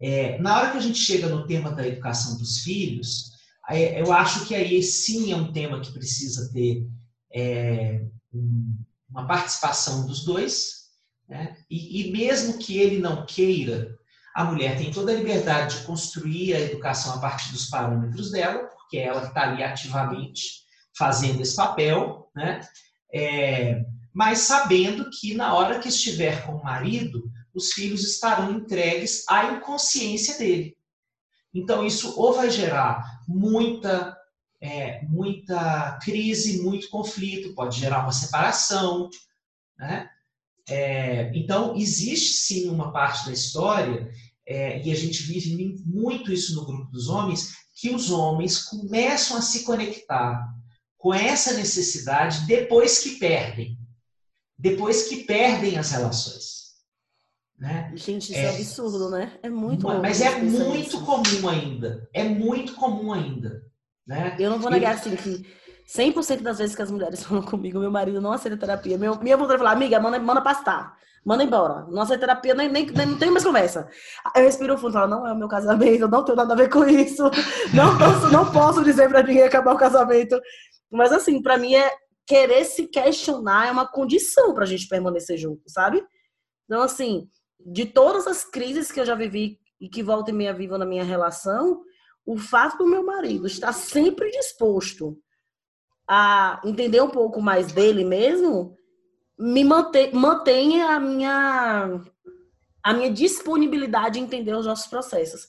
É, 0.00 0.38
na 0.38 0.56
hora 0.56 0.70
que 0.70 0.78
a 0.78 0.82
gente 0.82 0.98
chega 0.98 1.28
no 1.28 1.44
tema 1.44 1.72
da 1.72 1.86
educação 1.86 2.38
dos 2.38 2.60
filhos, 2.60 3.32
eu 3.70 4.12
acho 4.12 4.46
que 4.46 4.54
aí 4.54 4.82
sim 4.82 5.32
é 5.32 5.36
um 5.36 5.52
tema 5.52 5.80
que 5.80 5.92
precisa 5.92 6.50
ter 6.52 6.86
é, 7.34 8.02
uma 9.10 9.26
participação 9.26 10.06
dos 10.06 10.24
dois, 10.24 10.88
né? 11.28 11.56
e, 11.70 12.08
e 12.08 12.12
mesmo 12.12 12.58
que 12.58 12.78
ele 12.78 12.98
não 12.98 13.26
queira 13.26 13.98
a 14.38 14.44
mulher 14.44 14.78
tem 14.78 14.92
toda 14.92 15.10
a 15.10 15.16
liberdade 15.16 15.80
de 15.80 15.84
construir 15.84 16.54
a 16.54 16.60
educação 16.60 17.12
a 17.12 17.18
partir 17.18 17.50
dos 17.50 17.66
parâmetros 17.66 18.30
dela, 18.30 18.68
porque 18.68 18.96
ela 18.96 19.24
está 19.24 19.42
ali 19.42 19.64
ativamente 19.64 20.62
fazendo 20.96 21.42
esse 21.42 21.56
papel, 21.56 22.30
né? 22.36 22.60
É, 23.12 23.82
mas 24.14 24.38
sabendo 24.38 25.10
que 25.10 25.34
na 25.34 25.54
hora 25.54 25.80
que 25.80 25.88
estiver 25.88 26.46
com 26.46 26.52
o 26.52 26.62
marido, 26.62 27.28
os 27.52 27.72
filhos 27.72 28.04
estarão 28.04 28.52
entregues 28.52 29.24
à 29.28 29.54
inconsciência 29.54 30.38
dele. 30.38 30.76
Então 31.54 31.84
isso 31.84 32.18
ou 32.18 32.32
vai 32.32 32.50
gerar 32.50 33.22
muita 33.26 34.16
é, 34.60 35.04
muita 35.06 35.98
crise, 36.02 36.62
muito 36.62 36.88
conflito, 36.90 37.54
pode 37.54 37.78
gerar 37.78 38.02
uma 38.02 38.12
separação, 38.12 39.08
né? 39.78 40.08
É, 40.68 41.30
então 41.34 41.74
existe 41.76 42.32
sim 42.38 42.68
uma 42.68 42.92
parte 42.92 43.24
da 43.24 43.32
história 43.32 44.10
é, 44.46 44.82
e 44.82 44.90
a 44.90 44.94
gente 44.94 45.22
vive 45.22 45.56
muito 45.86 46.32
isso 46.32 46.54
no 46.54 46.66
grupo 46.66 46.90
dos 46.90 47.08
homens, 47.08 47.54
que 47.74 47.90
os 47.90 48.10
homens 48.10 48.58
começam 48.58 49.36
a 49.36 49.42
se 49.42 49.62
conectar 49.62 50.46
com 50.98 51.14
essa 51.14 51.54
necessidade 51.54 52.46
depois 52.46 52.98
que 52.98 53.18
perdem. 53.18 53.78
Depois 54.58 55.08
que 55.08 55.22
perdem 55.22 55.78
as 55.78 55.92
relações. 55.92 56.57
Né? 57.58 57.90
Gente, 57.94 58.32
isso 58.32 58.40
é, 58.40 58.44
é 58.44 58.50
absurdo, 58.50 59.10
né? 59.10 59.32
É 59.42 59.50
muito 59.50 59.86
Mas 59.86 60.20
é 60.20 60.38
muito 60.38 60.76
isso. 60.76 61.04
comum 61.04 61.48
ainda. 61.48 62.08
É 62.14 62.22
muito 62.22 62.74
comum 62.74 63.12
ainda. 63.12 63.62
Né? 64.06 64.36
Eu 64.38 64.50
não 64.50 64.60
vou 64.60 64.70
negar 64.70 64.94
assim 64.94 65.14
que 65.16 65.44
100% 65.88 66.40
das 66.40 66.58
vezes 66.58 66.76
que 66.76 66.82
as 66.82 66.90
mulheres 66.90 67.22
falam 67.24 67.42
comigo, 67.42 67.80
meu 67.80 67.90
marido 67.90 68.20
não 68.20 68.32
aceita 68.32 68.56
terapia. 68.56 68.96
Meu, 68.96 69.18
minha 69.20 69.36
vontade 69.36 69.58
falar, 69.58 69.72
amiga, 69.72 69.98
manda, 69.98 70.18
manda 70.20 70.40
pastar. 70.40 70.96
Manda 71.24 71.42
embora. 71.42 71.84
Nossa 71.90 72.16
terapia 72.16 72.54
nem, 72.54 72.68
nem, 72.70 72.86
nem 72.86 73.06
não 73.06 73.18
tem 73.18 73.30
mais 73.30 73.44
conversa. 73.44 73.88
Eu 74.36 74.44
respiro 74.44 74.78
fundo 74.78 74.90
e 74.90 74.92
falo, 74.92 75.10
não 75.10 75.26
é 75.26 75.32
o 75.32 75.36
meu 75.36 75.48
casamento, 75.48 76.02
eu 76.02 76.08
não 76.08 76.24
tenho 76.24 76.36
nada 76.36 76.54
a 76.54 76.56
ver 76.56 76.70
com 76.70 76.84
isso. 76.88 77.24
Não 77.74 77.98
posso, 77.98 78.32
não 78.32 78.52
posso 78.52 78.84
dizer 78.84 79.08
pra 79.08 79.22
ninguém 79.22 79.42
acabar 79.42 79.74
o 79.74 79.78
casamento. 79.78 80.40
Mas 80.90 81.12
assim, 81.12 81.42
pra 81.42 81.58
mim 81.58 81.74
é 81.74 81.90
querer 82.24 82.64
se 82.64 82.86
questionar 82.86 83.66
é 83.66 83.72
uma 83.72 83.86
condição 83.86 84.54
pra 84.54 84.64
gente 84.64 84.86
permanecer 84.86 85.36
junto, 85.36 85.62
sabe? 85.66 86.02
Então, 86.66 86.82
assim, 86.82 87.28
de 87.58 87.86
todas 87.86 88.26
as 88.26 88.44
crises 88.44 88.90
que 88.90 89.00
eu 89.00 89.04
já 89.04 89.14
vivi 89.14 89.58
e 89.80 89.88
que 89.88 90.02
volta 90.02 90.30
e 90.30 90.34
meia 90.34 90.52
viva 90.52 90.78
na 90.78 90.86
minha 90.86 91.04
relação, 91.04 91.82
o 92.24 92.36
fato 92.36 92.78
do 92.78 92.86
meu 92.86 93.04
marido 93.04 93.46
estar 93.46 93.72
sempre 93.72 94.30
disposto 94.30 95.18
a 96.08 96.60
entender 96.64 97.00
um 97.00 97.10
pouco 97.10 97.40
mais 97.40 97.72
dele 97.72 98.04
mesmo 98.04 98.76
me 99.38 99.62
mantém 99.64 100.82
a 100.82 100.98
minha 100.98 102.00
a 102.82 102.94
minha 102.94 103.10
disponibilidade 103.10 104.18
em 104.18 104.22
entender 104.22 104.54
os 104.54 104.66
nossos 104.66 104.86
processos. 104.86 105.48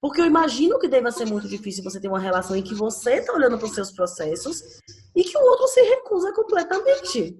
Porque 0.00 0.20
eu 0.20 0.26
imagino 0.26 0.78
que 0.78 0.88
deva 0.88 1.12
ser 1.12 1.26
muito 1.26 1.46
difícil 1.46 1.84
você 1.84 2.00
ter 2.00 2.08
uma 2.08 2.18
relação 2.18 2.56
em 2.56 2.62
que 2.62 2.74
você 2.74 3.16
está 3.16 3.32
olhando 3.32 3.58
para 3.58 3.66
os 3.66 3.74
seus 3.74 3.92
processos 3.92 4.60
e 5.14 5.22
que 5.22 5.36
o 5.36 5.42
outro 5.42 5.68
se 5.68 5.80
recusa 5.82 6.32
completamente. 6.32 7.38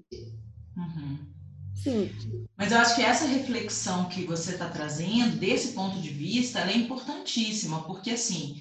Sim. 1.82 2.10
Mas 2.56 2.72
eu 2.72 2.78
acho 2.78 2.94
que 2.94 3.02
essa 3.02 3.26
reflexão 3.26 4.08
que 4.08 4.24
você 4.24 4.52
está 4.52 4.68
trazendo, 4.68 5.36
desse 5.36 5.72
ponto 5.72 6.00
de 6.00 6.10
vista, 6.10 6.60
é 6.60 6.76
importantíssima, 6.76 7.84
porque 7.84 8.10
assim, 8.10 8.60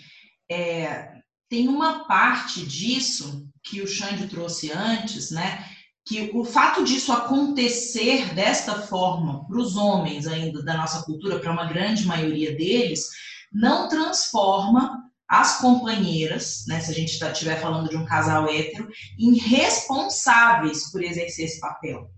é, 0.49 1.19
tem 1.49 1.67
uma 1.67 2.05
parte 2.05 2.65
disso 2.65 3.47
que 3.63 3.81
o 3.81 3.87
Xande 3.87 4.27
trouxe 4.27 4.71
antes, 4.71 5.31
né? 5.31 5.65
que 6.09 6.31
o 6.33 6.43
fato 6.43 6.83
disso 6.83 7.11
acontecer 7.11 8.33
desta 8.33 8.81
forma 8.81 9.45
para 9.45 9.59
os 9.59 9.75
homens 9.75 10.25
ainda 10.25 10.63
da 10.63 10.75
nossa 10.75 11.03
cultura, 11.03 11.37
para 11.37 11.51
uma 11.51 11.65
grande 11.65 12.03
maioria 12.07 12.55
deles, 12.55 13.09
não 13.53 13.87
transforma 13.87 15.03
as 15.27 15.59
companheiras, 15.59 16.63
né, 16.67 16.79
se 16.79 16.89
a 16.89 16.95
gente 16.95 17.19
tá, 17.19 17.31
estiver 17.31 17.61
falando 17.61 17.87
de 17.87 17.95
um 17.95 18.05
casal 18.05 18.49
hétero, 18.49 18.89
em 19.19 19.37
responsáveis 19.37 20.91
por 20.91 21.03
exercer 21.03 21.45
esse 21.45 21.59
papel. 21.59 22.09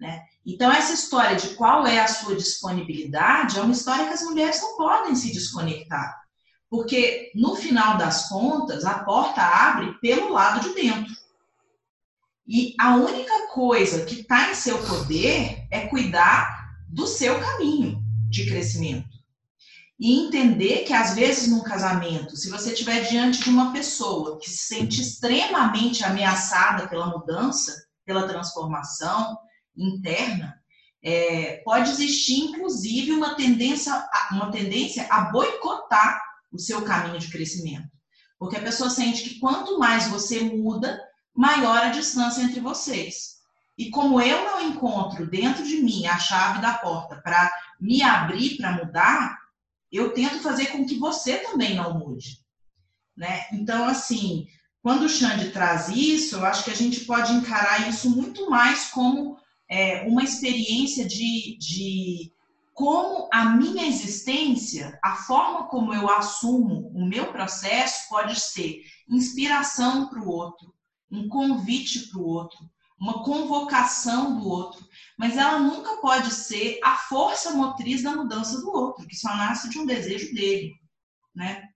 Né? 0.00 0.22
Então, 0.46 0.70
essa 0.70 0.92
história 0.92 1.36
de 1.36 1.54
qual 1.56 1.86
é 1.86 1.98
a 1.98 2.06
sua 2.06 2.36
disponibilidade 2.36 3.58
é 3.58 3.62
uma 3.62 3.72
história 3.72 4.06
que 4.06 4.14
as 4.14 4.22
mulheres 4.22 4.60
não 4.62 4.76
podem 4.76 5.14
se 5.14 5.32
desconectar. 5.32 6.16
Porque, 6.70 7.32
no 7.34 7.56
final 7.56 7.96
das 7.96 8.28
contas, 8.28 8.84
a 8.84 9.00
porta 9.00 9.42
abre 9.42 9.98
pelo 10.00 10.32
lado 10.32 10.60
de 10.60 10.74
dentro. 10.74 11.12
E 12.46 12.74
a 12.78 12.96
única 12.96 13.48
coisa 13.48 14.04
que 14.04 14.20
está 14.20 14.50
em 14.50 14.54
seu 14.54 14.78
poder 14.86 15.66
é 15.70 15.86
cuidar 15.86 16.76
do 16.88 17.06
seu 17.06 17.40
caminho 17.40 18.02
de 18.30 18.46
crescimento. 18.46 19.18
E 19.98 20.20
entender 20.20 20.84
que, 20.84 20.92
às 20.92 21.14
vezes, 21.14 21.48
num 21.48 21.62
casamento, 21.62 22.36
se 22.36 22.48
você 22.48 22.72
estiver 22.72 23.00
diante 23.08 23.42
de 23.42 23.50
uma 23.50 23.72
pessoa 23.72 24.38
que 24.38 24.48
se 24.48 24.74
sente 24.74 25.02
extremamente 25.02 26.04
ameaçada 26.04 26.86
pela 26.86 27.08
mudança, 27.08 27.74
pela 28.04 28.28
transformação 28.28 29.36
interna, 29.78 30.58
é, 31.02 31.62
pode 31.64 31.90
existir, 31.90 32.40
inclusive, 32.40 33.12
uma 33.12 33.34
tendência, 33.34 33.92
uma 34.32 34.50
tendência 34.50 35.06
a 35.10 35.30
boicotar 35.30 36.20
o 36.52 36.58
seu 36.58 36.82
caminho 36.82 37.18
de 37.18 37.30
crescimento. 37.30 37.88
Porque 38.38 38.56
a 38.56 38.62
pessoa 38.62 38.90
sente 38.90 39.22
que 39.22 39.38
quanto 39.38 39.78
mais 39.78 40.08
você 40.08 40.40
muda, 40.40 41.00
maior 41.34 41.78
a 41.78 41.90
distância 41.90 42.42
entre 42.42 42.60
vocês. 42.60 43.38
E 43.76 43.90
como 43.90 44.20
eu 44.20 44.44
não 44.44 44.68
encontro 44.68 45.30
dentro 45.30 45.62
de 45.62 45.76
mim 45.76 46.06
a 46.06 46.18
chave 46.18 46.60
da 46.60 46.74
porta 46.74 47.20
para 47.22 47.52
me 47.80 48.02
abrir 48.02 48.56
para 48.56 48.72
mudar, 48.72 49.38
eu 49.90 50.12
tento 50.12 50.40
fazer 50.40 50.66
com 50.66 50.84
que 50.84 50.98
você 50.98 51.38
também 51.38 51.76
não 51.76 51.96
mude. 51.96 52.40
Né? 53.16 53.44
Então, 53.52 53.84
assim, 53.84 54.46
quando 54.82 55.04
o 55.04 55.08
Xande 55.08 55.50
traz 55.50 55.88
isso, 55.88 56.36
eu 56.36 56.44
acho 56.44 56.64
que 56.64 56.70
a 56.70 56.76
gente 56.76 57.04
pode 57.04 57.32
encarar 57.32 57.88
isso 57.88 58.10
muito 58.10 58.50
mais 58.50 58.86
como 58.90 59.38
é, 59.68 60.02
uma 60.08 60.22
experiência 60.22 61.06
de, 61.06 61.56
de 61.58 62.32
como 62.72 63.28
a 63.32 63.44
minha 63.44 63.86
existência, 63.86 64.98
a 65.02 65.16
forma 65.16 65.66
como 65.68 65.92
eu 65.92 66.08
assumo 66.08 66.90
o 66.94 67.04
meu 67.04 67.32
processo, 67.32 68.08
pode 68.08 68.38
ser 68.38 68.82
inspiração 69.08 70.08
para 70.08 70.20
o 70.20 70.28
outro, 70.28 70.72
um 71.10 71.28
convite 71.28 72.08
para 72.08 72.20
o 72.20 72.24
outro, 72.24 72.58
uma 73.00 73.22
convocação 73.22 74.38
do 74.38 74.48
outro, 74.48 74.86
mas 75.16 75.36
ela 75.36 75.58
nunca 75.58 75.96
pode 75.96 76.32
ser 76.32 76.78
a 76.82 76.96
força 76.96 77.52
motriz 77.52 78.02
da 78.02 78.14
mudança 78.14 78.60
do 78.60 78.70
outro, 78.70 79.06
que 79.06 79.16
só 79.16 79.28
nasce 79.36 79.68
de 79.68 79.78
um 79.78 79.86
desejo 79.86 80.34
dele, 80.34 80.72
né? 81.34 81.68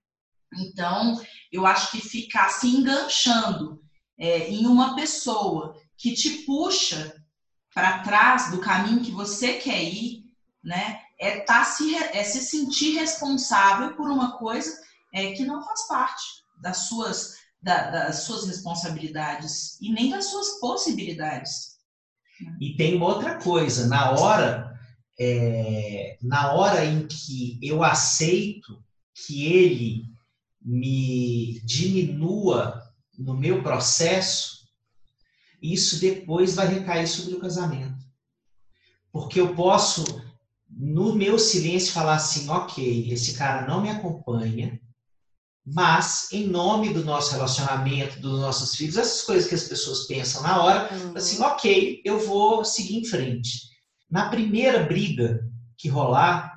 Então, 0.55 1.19
eu 1.51 1.65
acho 1.65 1.91
que 1.91 1.99
ficar 1.99 2.49
se 2.49 2.67
enganchando 2.67 3.81
é, 4.17 4.49
em 4.49 4.65
uma 4.67 4.95
pessoa 4.95 5.75
que 5.97 6.13
te 6.13 6.43
puxa 6.45 7.22
para 7.73 7.99
trás 7.99 8.51
do 8.51 8.59
caminho 8.59 9.01
que 9.01 9.11
você 9.11 9.53
quer 9.53 9.83
ir, 9.83 10.23
né? 10.63 10.99
É, 11.19 11.39
tá 11.39 11.63
se, 11.63 11.95
é 11.95 12.23
se 12.23 12.41
sentir 12.41 12.97
responsável 12.97 13.95
por 13.95 14.09
uma 14.09 14.37
coisa 14.37 14.77
é, 15.13 15.31
que 15.33 15.45
não 15.45 15.63
faz 15.63 15.87
parte 15.87 16.23
das 16.61 16.87
suas 16.87 17.43
da, 17.63 17.89
das 17.89 18.23
suas 18.23 18.45
responsabilidades 18.45 19.79
e 19.81 19.89
nem 19.89 20.09
das 20.09 20.25
suas 20.25 20.59
possibilidades. 20.59 21.77
E 22.59 22.75
tem 22.75 23.01
outra 23.01 23.41
coisa, 23.41 23.87
na 23.87 24.11
hora, 24.11 24.77
é, 25.17 26.17
na 26.21 26.51
hora 26.51 26.83
em 26.83 27.07
que 27.07 27.57
eu 27.61 27.81
aceito 27.81 28.83
que 29.15 29.45
ele 29.45 30.03
me 30.61 31.61
diminua 31.63 32.81
no 33.17 33.33
meu 33.33 33.63
processo, 33.63 34.62
isso 35.63 36.01
depois 36.01 36.55
vai 36.55 36.67
recair 36.67 37.07
sobre 37.07 37.35
o 37.35 37.39
casamento. 37.39 38.03
Porque 39.13 39.39
eu 39.39 39.55
posso, 39.55 40.03
no 40.69 41.15
meu 41.15 41.39
silêncio, 41.39 41.93
falar 41.93 42.15
assim: 42.15 42.49
ok, 42.49 43.09
esse 43.11 43.35
cara 43.35 43.65
não 43.65 43.81
me 43.81 43.89
acompanha, 43.89 44.77
mas 45.65 46.27
em 46.33 46.47
nome 46.47 46.93
do 46.93 47.05
nosso 47.05 47.31
relacionamento, 47.31 48.19
dos 48.19 48.41
nossos 48.41 48.75
filhos, 48.75 48.97
essas 48.97 49.21
coisas 49.21 49.47
que 49.47 49.55
as 49.55 49.63
pessoas 49.63 50.05
pensam 50.05 50.41
na 50.41 50.61
hora, 50.61 50.93
uhum. 50.93 51.13
assim, 51.15 51.41
ok, 51.41 52.01
eu 52.03 52.19
vou 52.19 52.65
seguir 52.65 52.97
em 52.97 53.05
frente. 53.05 53.69
Na 54.11 54.29
primeira 54.29 54.83
briga 54.83 55.49
que 55.77 55.87
rolar, 55.87 56.51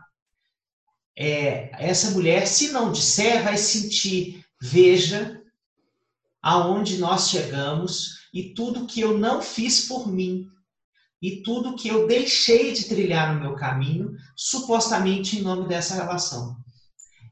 é, 1.16 1.70
essa 1.82 2.10
mulher, 2.10 2.46
se 2.48 2.72
não 2.72 2.90
disser, 2.90 3.44
vai 3.44 3.56
sentir, 3.56 4.44
veja 4.60 5.40
aonde 6.42 6.98
nós 6.98 7.28
chegamos 7.28 8.15
e 8.36 8.52
tudo 8.52 8.86
que 8.86 9.00
eu 9.00 9.16
não 9.16 9.40
fiz 9.40 9.88
por 9.88 10.06
mim 10.12 10.46
e 11.22 11.42
tudo 11.42 11.74
que 11.74 11.88
eu 11.88 12.06
deixei 12.06 12.70
de 12.70 12.84
trilhar 12.84 13.32
no 13.32 13.40
meu 13.40 13.54
caminho, 13.54 14.14
supostamente 14.36 15.38
em 15.38 15.42
nome 15.42 15.66
dessa 15.66 15.94
relação. 15.94 16.54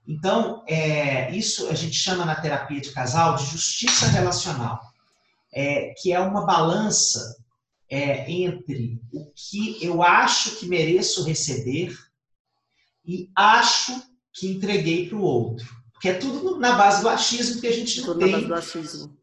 Então, 0.08 0.64
é, 0.66 1.30
isso 1.36 1.68
a 1.68 1.74
gente 1.74 1.94
chama 1.94 2.24
na 2.24 2.34
terapia 2.34 2.80
de 2.80 2.90
casal 2.90 3.36
de 3.36 3.44
justiça 3.44 4.06
relacional, 4.06 4.80
é, 5.52 5.92
que 6.00 6.10
é 6.10 6.18
uma 6.18 6.46
balança 6.46 7.36
é, 7.90 8.30
entre 8.32 8.98
o 9.12 9.30
que 9.34 9.84
eu 9.84 10.02
acho 10.02 10.56
que 10.56 10.64
mereço 10.64 11.22
receber 11.24 11.94
e 13.04 13.28
acho 13.36 14.02
que 14.32 14.48
entreguei 14.48 15.06
para 15.06 15.18
o 15.18 15.22
outro. 15.22 15.83
Porque 16.04 16.16
é 16.18 16.20
tudo 16.20 16.58
na 16.58 16.72
base 16.72 17.00
do 17.00 17.08
achismo 17.08 17.62
que 17.62 17.66
a 17.66 17.72
gente 17.72 18.02
não 18.02 18.08
tudo 18.08 18.18
tem 18.18 18.46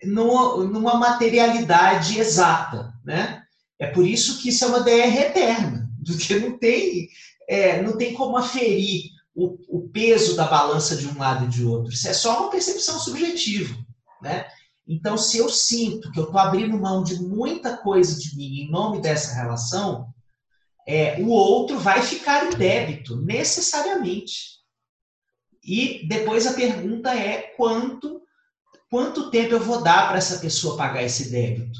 numa, 0.03 0.63
numa 0.63 0.95
materialidade 0.95 2.19
exata. 2.19 2.91
Né? 3.05 3.43
É 3.77 3.85
por 3.85 4.03
isso 4.03 4.41
que 4.41 4.49
isso 4.49 4.65
é 4.65 4.67
uma 4.67 4.79
DR 4.79 5.15
eterna, 5.15 5.87
porque 6.03 6.39
não 6.39 6.57
tem, 6.57 7.07
é, 7.47 7.83
não 7.83 7.95
tem 7.95 8.15
como 8.15 8.35
aferir 8.35 9.11
o, 9.35 9.59
o 9.69 9.89
peso 9.89 10.35
da 10.35 10.47
balança 10.47 10.95
de 10.95 11.07
um 11.07 11.19
lado 11.19 11.45
e 11.45 11.49
de 11.49 11.63
outro. 11.63 11.93
Isso 11.93 12.07
é 12.07 12.13
só 12.13 12.39
uma 12.39 12.49
percepção 12.49 12.97
subjetiva, 12.99 13.77
né? 14.19 14.47
Então, 14.87 15.19
se 15.19 15.37
eu 15.37 15.49
sinto 15.49 16.11
que 16.11 16.19
eu 16.19 16.23
estou 16.23 16.39
abrindo 16.39 16.79
mão 16.79 17.03
de 17.03 17.21
muita 17.21 17.77
coisa 17.77 18.19
de 18.19 18.35
mim 18.35 18.61
em 18.61 18.71
nome 18.71 18.99
dessa 18.99 19.35
relação, 19.35 20.07
é, 20.87 21.21
o 21.21 21.27
outro 21.27 21.77
vai 21.77 22.01
ficar 22.01 22.47
em 22.47 22.57
débito, 22.57 23.21
necessariamente. 23.21 24.60
E 25.63 26.07
depois 26.07 26.47
a 26.47 26.53
pergunta 26.53 27.13
é 27.13 27.53
quanto, 27.55 28.21
quanto 28.89 29.29
tempo 29.29 29.53
eu 29.53 29.59
vou 29.59 29.83
dar 29.83 30.07
para 30.09 30.17
essa 30.17 30.39
pessoa 30.39 30.77
pagar 30.77 31.03
esse 31.03 31.29
débito? 31.29 31.79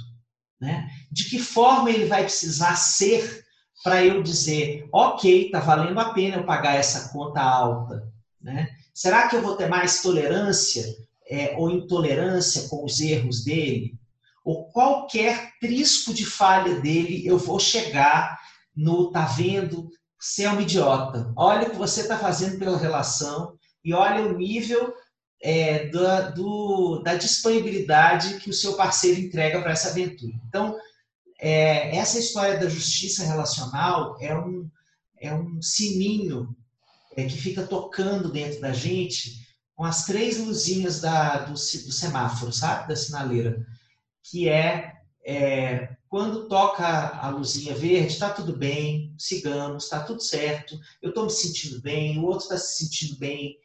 Né? 0.59 0.87
De 1.11 1.29
que 1.29 1.39
forma 1.39 1.89
ele 1.89 2.05
vai 2.05 2.23
precisar 2.23 2.75
ser 2.75 3.43
para 3.83 4.05
eu 4.05 4.21
dizer, 4.21 4.87
ok, 4.93 5.45
está 5.45 5.59
valendo 5.59 5.99
a 5.99 6.13
pena 6.13 6.37
eu 6.37 6.45
pagar 6.45 6.75
essa 6.75 7.09
conta 7.11 7.41
alta? 7.41 8.07
Né? 8.39 8.67
Será 8.93 9.27
que 9.27 9.35
eu 9.35 9.41
vou 9.41 9.55
ter 9.55 9.67
mais 9.67 10.01
tolerância 10.01 10.85
é, 11.27 11.55
ou 11.57 11.71
intolerância 11.71 12.69
com 12.69 12.85
os 12.85 12.99
erros 12.99 13.43
dele? 13.43 13.99
Ou 14.43 14.65
qualquer 14.71 15.51
trisco 15.59 16.13
de 16.13 16.25
falha 16.25 16.79
dele 16.79 17.25
eu 17.25 17.37
vou 17.37 17.59
chegar 17.59 18.39
no 18.75 19.11
tá 19.11 19.25
vendo, 19.25 19.89
você 20.19 20.43
é 20.43 20.51
um 20.51 20.61
idiota. 20.61 21.31
Olha 21.35 21.67
o 21.67 21.71
que 21.71 21.77
você 21.77 22.01
está 22.01 22.17
fazendo 22.17 22.59
pela 22.59 22.77
relação 22.77 23.57
e 23.83 23.93
olha 23.93 24.25
o 24.25 24.37
nível 24.37 24.93
é, 25.41 25.87
da, 25.87 26.29
do, 26.29 27.01
da 27.03 27.15
disponibilidade 27.15 28.39
que 28.39 28.49
o 28.49 28.53
seu 28.53 28.73
parceiro 28.75 29.19
entrega 29.19 29.61
para 29.61 29.71
essa 29.71 29.89
aventura. 29.89 30.33
Então, 30.47 30.77
é, 31.39 31.95
essa 31.97 32.19
história 32.19 32.59
da 32.59 32.69
justiça 32.69 33.25
relacional 33.25 34.17
é 34.21 34.37
um, 34.37 34.69
é 35.19 35.33
um 35.33 35.61
sininho 35.61 36.55
é, 37.15 37.25
que 37.25 37.37
fica 37.37 37.65
tocando 37.65 38.31
dentro 38.31 38.61
da 38.61 38.71
gente 38.71 39.41
com 39.75 39.83
as 39.83 40.05
três 40.05 40.37
luzinhas 40.37 41.01
da, 41.01 41.39
do, 41.39 41.53
do 41.53 41.57
semáforo, 41.91 42.53
sabe? 42.53 42.87
Da 42.87 42.95
sinaleira. 42.95 43.65
Que 44.23 44.47
é, 44.47 44.93
é 45.25 45.89
quando 46.07 46.47
toca 46.49 46.85
a 46.85 47.29
luzinha 47.29 47.73
verde, 47.73 48.11
está 48.11 48.29
tudo 48.29 48.55
bem, 48.55 49.15
sigamos, 49.17 49.85
está 49.85 50.03
tudo 50.03 50.21
certo, 50.21 50.77
eu 51.01 51.07
estou 51.09 51.23
me 51.23 51.31
sentindo 51.31 51.81
bem, 51.81 52.19
o 52.19 52.25
outro 52.25 52.43
está 52.43 52.57
se 52.57 52.83
sentindo 52.83 53.17
bem, 53.17 53.57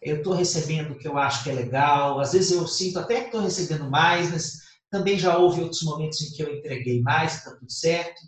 eu 0.00 0.18
estou 0.18 0.34
recebendo 0.34 0.92
o 0.92 0.98
que 0.98 1.08
eu 1.08 1.16
acho 1.16 1.42
que 1.42 1.50
é 1.50 1.54
legal, 1.54 2.20
às 2.20 2.32
vezes 2.32 2.50
eu 2.50 2.66
sinto 2.66 2.98
até 2.98 3.20
que 3.20 3.26
estou 3.26 3.40
recebendo 3.40 3.90
mais, 3.90 4.30
mas 4.30 4.58
também 4.90 5.18
já 5.18 5.36
houve 5.36 5.62
outros 5.62 5.82
momentos 5.82 6.20
em 6.20 6.30
que 6.32 6.42
eu 6.42 6.54
entreguei 6.54 7.00
mais, 7.00 7.36
está 7.36 7.50
tudo 7.52 7.70
certo. 7.70 8.20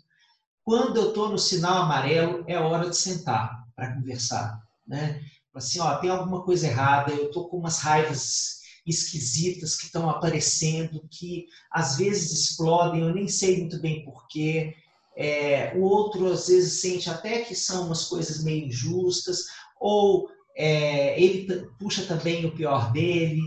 Quando 0.63 0.97
eu 0.97 1.09
estou 1.09 1.29
no 1.29 1.37
sinal 1.37 1.83
amarelo, 1.83 2.43
é 2.47 2.59
hora 2.59 2.89
de 2.89 2.97
sentar 2.97 3.63
para 3.75 3.93
conversar. 3.93 4.59
Né? 4.85 5.21
Assim, 5.55 5.79
ó, 5.79 5.95
tem 5.97 6.09
alguma 6.09 6.43
coisa 6.43 6.67
errada, 6.67 7.13
eu 7.13 7.27
estou 7.27 7.47
com 7.47 7.57
umas 7.57 7.79
raivas 7.79 8.57
esquisitas 8.85 9.75
que 9.75 9.85
estão 9.85 10.09
aparecendo, 10.09 11.07
que 11.09 11.45
às 11.71 11.97
vezes 11.97 12.31
explodem, 12.31 13.01
eu 13.01 13.13
nem 13.13 13.27
sei 13.27 13.59
muito 13.59 13.79
bem 13.79 14.03
porquê. 14.03 14.73
É, 15.15 15.73
o 15.75 15.81
outro 15.81 16.31
às 16.31 16.47
vezes 16.47 16.81
sente 16.81 17.09
até 17.09 17.41
que 17.41 17.55
são 17.55 17.87
umas 17.87 18.05
coisas 18.05 18.43
meio 18.43 18.67
injustas, 18.67 19.45
ou 19.79 20.29
é, 20.57 21.21
ele 21.21 21.69
puxa 21.79 22.03
também 22.03 22.45
o 22.45 22.51
pior 22.51 22.91
dele. 22.91 23.41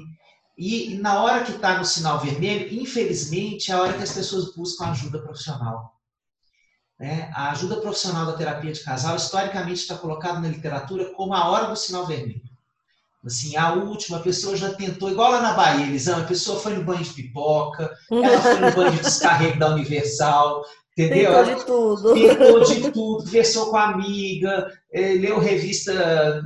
E 0.57 0.95
na 0.97 1.23
hora 1.23 1.43
que 1.43 1.53
está 1.53 1.77
no 1.77 1.85
sinal 1.85 2.21
vermelho, 2.21 2.73
infelizmente, 2.81 3.73
é 3.73 3.75
a 3.75 3.81
hora 3.81 3.95
que 3.95 4.03
as 4.03 4.13
pessoas 4.13 4.55
buscam 4.55 4.87
ajuda 4.87 5.19
profissional. 5.19 5.97
Né? 6.99 7.31
A 7.35 7.51
ajuda 7.51 7.81
profissional 7.81 8.27
da 8.27 8.35
terapia 8.35 8.73
de 8.73 8.85
casal, 8.85 9.17
historicamente, 9.17 9.81
está 9.81 9.97
colocada 9.97 10.39
na 10.39 10.49
literatura 10.49 11.13
como 11.15 11.35
a 11.35 11.49
hora 11.49 11.69
do 11.69 11.77
sinal 11.77 12.07
vermelho. 12.07 12.43
Assim, 13.25 13.57
a 13.57 13.73
última, 13.73 14.19
a 14.19 14.23
pessoa 14.23 14.57
já 14.57 14.73
tentou, 14.73 15.11
igual 15.11 15.33
lá 15.33 15.43
na 15.43 15.53
Bahia, 15.53 15.87
Elisão, 15.87 16.21
a 16.21 16.25
pessoa 16.25 16.61
foi 16.61 16.75
no 16.75 16.85
banho 16.85 17.03
de 17.03 17.13
pipoca, 17.13 17.91
ela 18.11 18.41
foi 18.41 18.61
no 18.61 18.73
banho 18.73 18.93
de 18.93 19.01
descarrego 19.01 19.59
da 19.59 19.75
Universal, 19.75 20.65
entendeu? 21.07 21.45
Tentou 21.45 21.55
de 21.55 21.65
tudo. 21.65 22.15
Tentou 22.15 22.61
de 22.65 22.81
tudo, 22.91 23.25
conversou 23.25 23.71
com 23.71 23.77
a 23.77 23.91
amiga, 23.91 24.73
é, 24.93 25.15
leu 25.15 25.39
revista, 25.39 25.93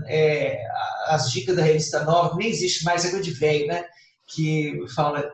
é, 0.07 0.63
as 1.07 1.31
dicas 1.31 1.57
da 1.57 1.63
revista 1.63 2.05
nova, 2.05 2.37
nem 2.37 2.49
existe 2.49 2.85
mais, 2.85 3.05
é 3.05 3.11
coisa 3.11 3.25
de 3.25 3.33
velho, 3.33 3.67
né? 3.67 3.85
que 4.27 4.85
fala 4.95 5.31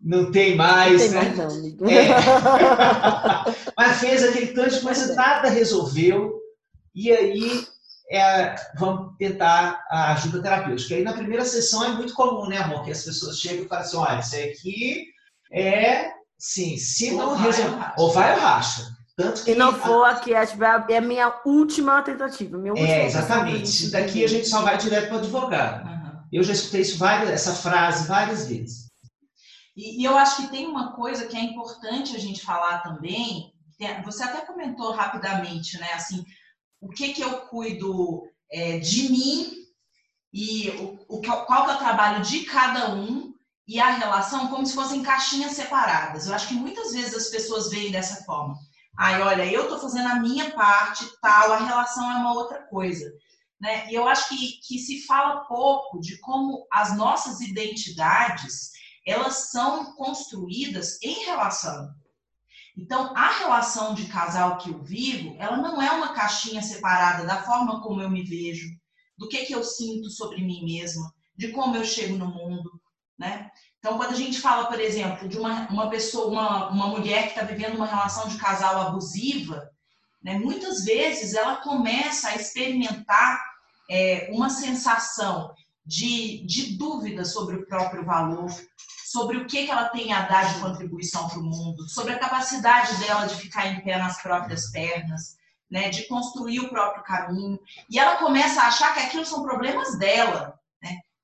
não 0.00 0.32
tem 0.32 0.56
mais, 0.56 1.12
não 1.12 1.20
tem 1.20 1.30
né? 1.30 1.34
Mais 1.36 1.76
não, 1.80 1.88
é. 1.88 2.08
Mas 3.76 3.98
fez 3.98 4.24
aquele 4.24 4.48
tanto 4.48 4.74
de 4.74 4.80
coisa, 4.80 5.14
nada 5.14 5.48
resolveu. 5.48 6.40
E 6.92 7.10
aí 7.12 7.66
é, 8.10 8.54
vamos 8.76 9.16
tentar 9.16 9.84
a 9.88 10.12
ajuda 10.12 10.42
terapêutica. 10.42 10.96
Aí 10.96 11.04
na 11.04 11.12
primeira 11.12 11.44
sessão 11.44 11.84
é 11.84 11.88
muito 11.90 12.14
comum, 12.14 12.48
né, 12.48 12.58
amor? 12.58 12.84
Que 12.84 12.90
as 12.90 13.04
pessoas 13.04 13.38
chegam 13.38 13.64
e 13.64 13.68
falam 13.68 13.84
assim: 13.84 13.96
olha, 13.96 14.18
isso 14.18 14.36
aqui 14.36 15.04
é, 15.52 16.10
sim, 16.42 16.76
se 16.76 17.12
ou 17.12 17.18
não 17.18 17.36
resolver, 17.36 17.92
ou 17.96 18.12
vai 18.12 18.34
ou 18.34 18.40
racha. 18.40 18.96
Tanto 19.16 19.44
que, 19.44 19.52
e 19.52 19.54
não 19.54 19.72
for 19.74 20.04
aqui, 20.04 20.34
é, 20.34 20.44
tipo, 20.44 20.64
é, 20.64 20.84
é 20.90 20.96
a 20.96 21.00
minha 21.00 21.32
última 21.44 22.02
tentativa. 22.02 22.58
Minha 22.58 22.72
última 22.72 22.88
é, 22.88 23.06
exatamente. 23.06 23.90
Daqui 23.90 24.24
a 24.24 24.26
gente 24.26 24.48
só 24.48 24.62
vai 24.62 24.76
direto 24.76 25.06
para 25.06 25.16
o 25.16 25.18
advogado. 25.20 25.88
Eu 26.32 26.42
já 26.42 26.52
escutei 26.52 26.80
isso 26.80 26.98
várias, 26.98 27.30
essa 27.30 27.54
frase 27.54 28.08
várias 28.08 28.48
vezes. 28.48 28.86
E, 29.76 30.00
e, 30.00 30.04
eu 30.04 30.16
acho 30.18 30.36
que 30.36 30.48
tem 30.48 30.66
uma 30.66 30.94
coisa 30.94 31.26
que 31.26 31.36
é 31.36 31.40
importante 31.40 32.16
a 32.16 32.18
gente 32.18 32.42
falar 32.42 32.82
também. 32.82 33.52
Você 34.04 34.24
até 34.24 34.40
comentou 34.40 34.92
rapidamente, 34.92 35.78
né? 35.78 35.92
Assim, 35.92 36.24
o 36.80 36.88
que 36.88 37.12
que 37.12 37.22
eu 37.22 37.42
cuido 37.42 38.22
é, 38.50 38.78
de 38.78 39.10
mim 39.10 39.52
e 40.32 40.70
o, 40.70 40.98
o, 41.08 41.20
qual 41.20 41.64
que 41.66 41.70
é 41.70 41.74
o 41.74 41.78
trabalho 41.78 42.22
de 42.22 42.40
cada 42.44 42.94
um 42.94 43.31
e 43.66 43.80
a 43.80 43.90
relação 43.90 44.48
como 44.48 44.66
se 44.66 44.74
fossem 44.74 45.02
caixinhas 45.02 45.52
separadas. 45.52 46.26
Eu 46.26 46.34
acho 46.34 46.48
que 46.48 46.54
muitas 46.54 46.92
vezes 46.92 47.14
as 47.14 47.28
pessoas 47.28 47.70
veem 47.70 47.92
dessa 47.92 48.24
forma. 48.24 48.56
Ai, 48.98 49.22
olha, 49.22 49.46
eu 49.46 49.62
estou 49.64 49.78
fazendo 49.78 50.08
a 50.08 50.20
minha 50.20 50.50
parte, 50.50 51.04
tal, 51.20 51.52
a 51.52 51.64
relação 51.64 52.10
é 52.10 52.16
uma 52.16 52.34
outra 52.34 52.62
coisa. 52.66 53.10
Né? 53.60 53.90
E 53.90 53.94
eu 53.94 54.06
acho 54.08 54.28
que, 54.28 54.60
que 54.66 54.78
se 54.78 55.06
fala 55.06 55.44
pouco 55.44 56.00
de 56.00 56.18
como 56.18 56.66
as 56.70 56.96
nossas 56.96 57.40
identidades 57.40 58.72
elas 59.06 59.50
são 59.50 59.94
construídas 59.96 61.00
em 61.02 61.24
relação. 61.24 61.92
Então, 62.76 63.14
a 63.16 63.38
relação 63.38 63.94
de 63.94 64.06
casal 64.06 64.58
que 64.58 64.70
eu 64.70 64.82
vivo, 64.82 65.36
ela 65.38 65.56
não 65.56 65.82
é 65.82 65.90
uma 65.90 66.14
caixinha 66.14 66.62
separada 66.62 67.26
da 67.26 67.42
forma 67.42 67.82
como 67.82 68.00
eu 68.00 68.08
me 68.08 68.22
vejo, 68.22 68.68
do 69.18 69.28
que, 69.28 69.44
que 69.44 69.54
eu 69.54 69.62
sinto 69.62 70.08
sobre 70.08 70.42
mim 70.42 70.64
mesma, 70.64 71.12
de 71.36 71.48
como 71.48 71.76
eu 71.76 71.84
chego 71.84 72.16
no 72.16 72.26
mundo, 72.26 72.70
né? 73.22 73.50
Então, 73.78 73.96
quando 73.96 74.10
a 74.10 74.16
gente 74.16 74.40
fala, 74.40 74.66
por 74.66 74.80
exemplo, 74.80 75.28
de 75.28 75.38
uma, 75.38 75.68
uma 75.68 75.88
pessoa, 75.88 76.26
uma, 76.26 76.68
uma 76.70 76.86
mulher 76.88 77.22
que 77.24 77.28
está 77.30 77.42
vivendo 77.42 77.76
uma 77.76 77.86
relação 77.86 78.26
de 78.26 78.36
casal 78.36 78.80
abusiva, 78.80 79.70
né, 80.22 80.38
muitas 80.38 80.84
vezes 80.84 81.34
ela 81.34 81.56
começa 81.56 82.28
a 82.28 82.34
experimentar 82.34 83.40
é, 83.88 84.28
uma 84.32 84.50
sensação 84.50 85.54
de, 85.86 86.44
de 86.46 86.76
dúvida 86.76 87.24
sobre 87.24 87.56
o 87.56 87.66
próprio 87.66 88.04
valor, 88.04 88.50
sobre 89.04 89.36
o 89.36 89.46
que, 89.46 89.66
que 89.66 89.70
ela 89.70 89.88
tem 89.88 90.12
a 90.12 90.22
dar 90.22 90.52
de 90.52 90.60
contribuição 90.60 91.28
para 91.28 91.38
o 91.38 91.44
mundo, 91.44 91.88
sobre 91.88 92.14
a 92.14 92.18
capacidade 92.18 92.96
dela 92.96 93.26
de 93.26 93.36
ficar 93.36 93.66
em 93.68 93.80
pé 93.82 93.98
nas 93.98 94.20
próprias 94.20 94.70
pernas, 94.70 95.36
né, 95.70 95.90
de 95.90 96.08
construir 96.08 96.60
o 96.60 96.68
próprio 96.68 97.04
caminho. 97.04 97.58
E 97.88 97.98
ela 97.98 98.16
começa 98.16 98.62
a 98.62 98.66
achar 98.66 98.94
que 98.94 99.00
aquilo 99.00 99.24
são 99.24 99.42
problemas 99.42 99.96
dela, 99.98 100.58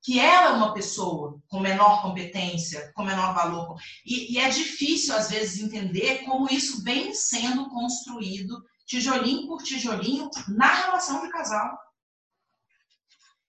que 0.01 0.19
ela 0.19 0.51
é 0.51 0.53
uma 0.53 0.73
pessoa 0.73 1.39
com 1.47 1.59
menor 1.59 2.01
competência, 2.01 2.91
com 2.95 3.03
menor 3.03 3.33
valor. 3.33 3.77
E, 4.05 4.33
e 4.33 4.37
é 4.39 4.49
difícil, 4.49 5.15
às 5.15 5.29
vezes, 5.29 5.61
entender 5.61 6.19
como 6.25 6.47
isso 6.49 6.83
vem 6.83 7.13
sendo 7.13 7.69
construído 7.69 8.63
tijolinho 8.85 9.47
por 9.47 9.61
tijolinho 9.61 10.29
na 10.47 10.73
relação 10.73 11.21
de 11.21 11.29
casal. 11.29 11.77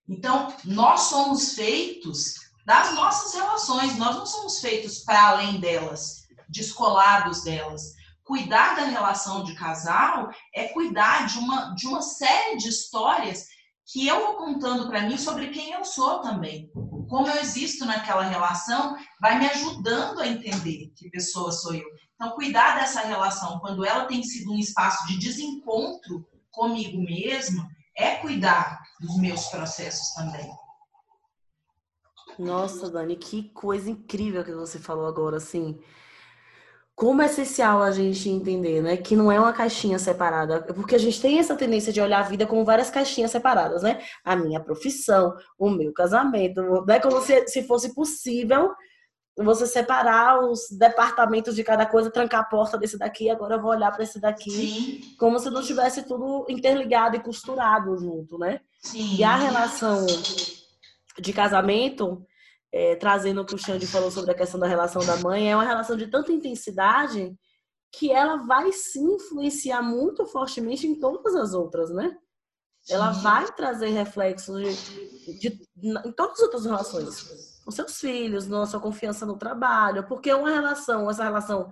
Então, 0.09 0.55
nós 0.65 1.03
somos 1.03 1.55
feitos 1.55 2.35
das 2.67 2.95
nossas 2.95 3.33
relações, 3.33 3.97
nós 3.97 4.17
não 4.17 4.27
somos 4.27 4.61
feitos 4.61 4.99
para 4.99 5.29
além 5.29 5.61
delas, 5.61 6.27
descolados 6.49 7.43
delas. 7.43 7.95
Cuidar 8.25 8.77
da 8.77 8.85
relação 8.85 9.45
de 9.45 9.55
casal 9.55 10.31
é 10.55 10.69
cuidar 10.69 11.27
de 11.27 11.39
uma, 11.39 11.75
de 11.75 11.87
uma 11.87 12.03
série 12.03 12.57
de 12.57 12.69
histórias 12.69 13.47
que 13.93 14.07
eu 14.07 14.25
vou 14.25 14.37
contando 14.37 14.89
para 14.89 15.03
mim 15.03 15.19
sobre 15.19 15.49
quem 15.49 15.73
eu 15.73 15.85
sou 15.85 16.21
também. 16.21 16.71
Como 17.09 17.27
eu 17.27 17.41
existo 17.41 17.85
naquela 17.85 18.23
relação 18.23 18.97
vai 19.21 19.39
me 19.39 19.47
ajudando 19.47 20.21
a 20.21 20.29
entender 20.29 20.93
que 20.95 21.11
pessoa 21.11 21.51
sou 21.51 21.75
eu. 21.75 21.85
Então, 22.15 22.31
cuidar 22.33 22.77
dessa 22.77 23.01
relação 23.01 23.59
quando 23.59 23.85
ela 23.85 24.05
tem 24.05 24.23
sido 24.23 24.53
um 24.53 24.59
espaço 24.59 25.07
de 25.09 25.19
desencontro 25.19 26.25
comigo 26.51 27.03
mesma 27.03 27.69
é 27.97 28.17
cuidar 28.17 28.81
dos 29.01 29.17
meus 29.19 29.47
processos 29.47 30.15
também. 30.15 30.49
Nossa, 32.39 32.89
Dani, 32.89 33.17
que 33.17 33.51
coisa 33.51 33.91
incrível 33.91 34.45
que 34.45 34.53
você 34.53 34.79
falou 34.79 35.07
agora, 35.07 35.39
assim. 35.39 35.81
Como 37.01 37.23
é 37.23 37.25
essencial 37.25 37.81
a 37.81 37.91
gente 37.91 38.29
entender, 38.29 38.83
né? 38.83 38.95
Que 38.95 39.17
não 39.17 39.33
é 39.33 39.41
uma 39.41 39.55
caixinha 39.55 39.99
separada. 39.99 40.61
Porque 40.61 40.95
a 40.95 40.99
gente 40.99 41.19
tem 41.19 41.39
essa 41.39 41.57
tendência 41.57 41.91
de 41.91 41.99
olhar 41.99 42.21
a 42.21 42.29
vida 42.29 42.47
como 42.47 42.63
várias 42.63 42.91
caixinhas 42.91 43.31
separadas, 43.31 43.83
né? 43.83 44.03
A 44.23 44.37
minha 44.37 44.61
profissão, 44.61 45.35
o 45.59 45.71
meu 45.71 45.95
casamento, 45.95 46.61
né? 46.85 47.01
Como 47.01 47.19
se, 47.23 47.49
se 47.49 47.63
fosse 47.63 47.95
possível 47.95 48.71
você 49.35 49.67
separar 49.67 50.41
os 50.45 50.69
departamentos 50.73 51.57
de 51.57 51.65
cada 51.65 51.87
coisa, 51.87 52.11
trancar 52.11 52.41
a 52.41 52.45
porta 52.45 52.77
desse 52.77 52.99
daqui, 52.99 53.31
agora 53.31 53.55
eu 53.55 53.63
vou 53.63 53.71
olhar 53.71 53.91
para 53.93 54.05
esse 54.05 54.21
daqui, 54.21 54.51
Sim. 54.51 55.17
como 55.19 55.39
se 55.39 55.49
não 55.49 55.63
tivesse 55.63 56.03
tudo 56.03 56.45
interligado 56.51 57.17
e 57.17 57.21
costurado 57.21 57.97
junto, 57.97 58.37
né? 58.37 58.61
Sim. 58.83 59.17
E 59.17 59.25
a 59.25 59.37
relação 59.37 60.05
de 61.19 61.33
casamento, 61.33 62.23
é, 62.73 62.97
trazendo 62.97 63.41
o 63.41 63.45
que 63.45 63.55
o 63.55 63.59
Xande 63.59 63.87
falou 63.87 64.11
sobre 64.11 64.31
a 64.31 64.35
questão 64.35 64.61
da 64.61 64.67
relação 64.67 65.05
da 65.05 65.17
mãe, 65.17 65.51
é 65.51 65.57
uma 65.57 65.65
relação 65.65 65.97
de 65.97 66.07
tanta 66.07 66.33
intensidade 66.33 67.37
que 67.93 68.11
ela 68.11 68.37
vai 68.37 68.71
se 68.73 69.01
influenciar 69.01 69.83
muito 69.83 70.25
fortemente 70.27 70.87
em 70.87 70.99
todas 70.99 71.35
as 71.35 71.53
outras, 71.53 71.91
né? 71.91 72.17
Ela 72.89 73.11
vai 73.11 73.51
trazer 73.53 73.89
reflexos 73.89 74.63
de, 75.41 75.51
de, 75.51 75.91
em 76.05 76.13
todas 76.13 76.39
as 76.39 76.43
outras 76.45 76.65
relações 76.65 77.61
com 77.65 77.71
seus 77.71 78.01
filhos, 78.01 78.47
na 78.47 78.67
sua 78.67 78.81
confiança 78.81 79.27
no 79.27 79.37
trabalho, 79.37 80.07
porque 80.07 80.33
uma 80.33 80.51
relação, 80.51 81.11
essa 81.11 81.25
relação 81.25 81.71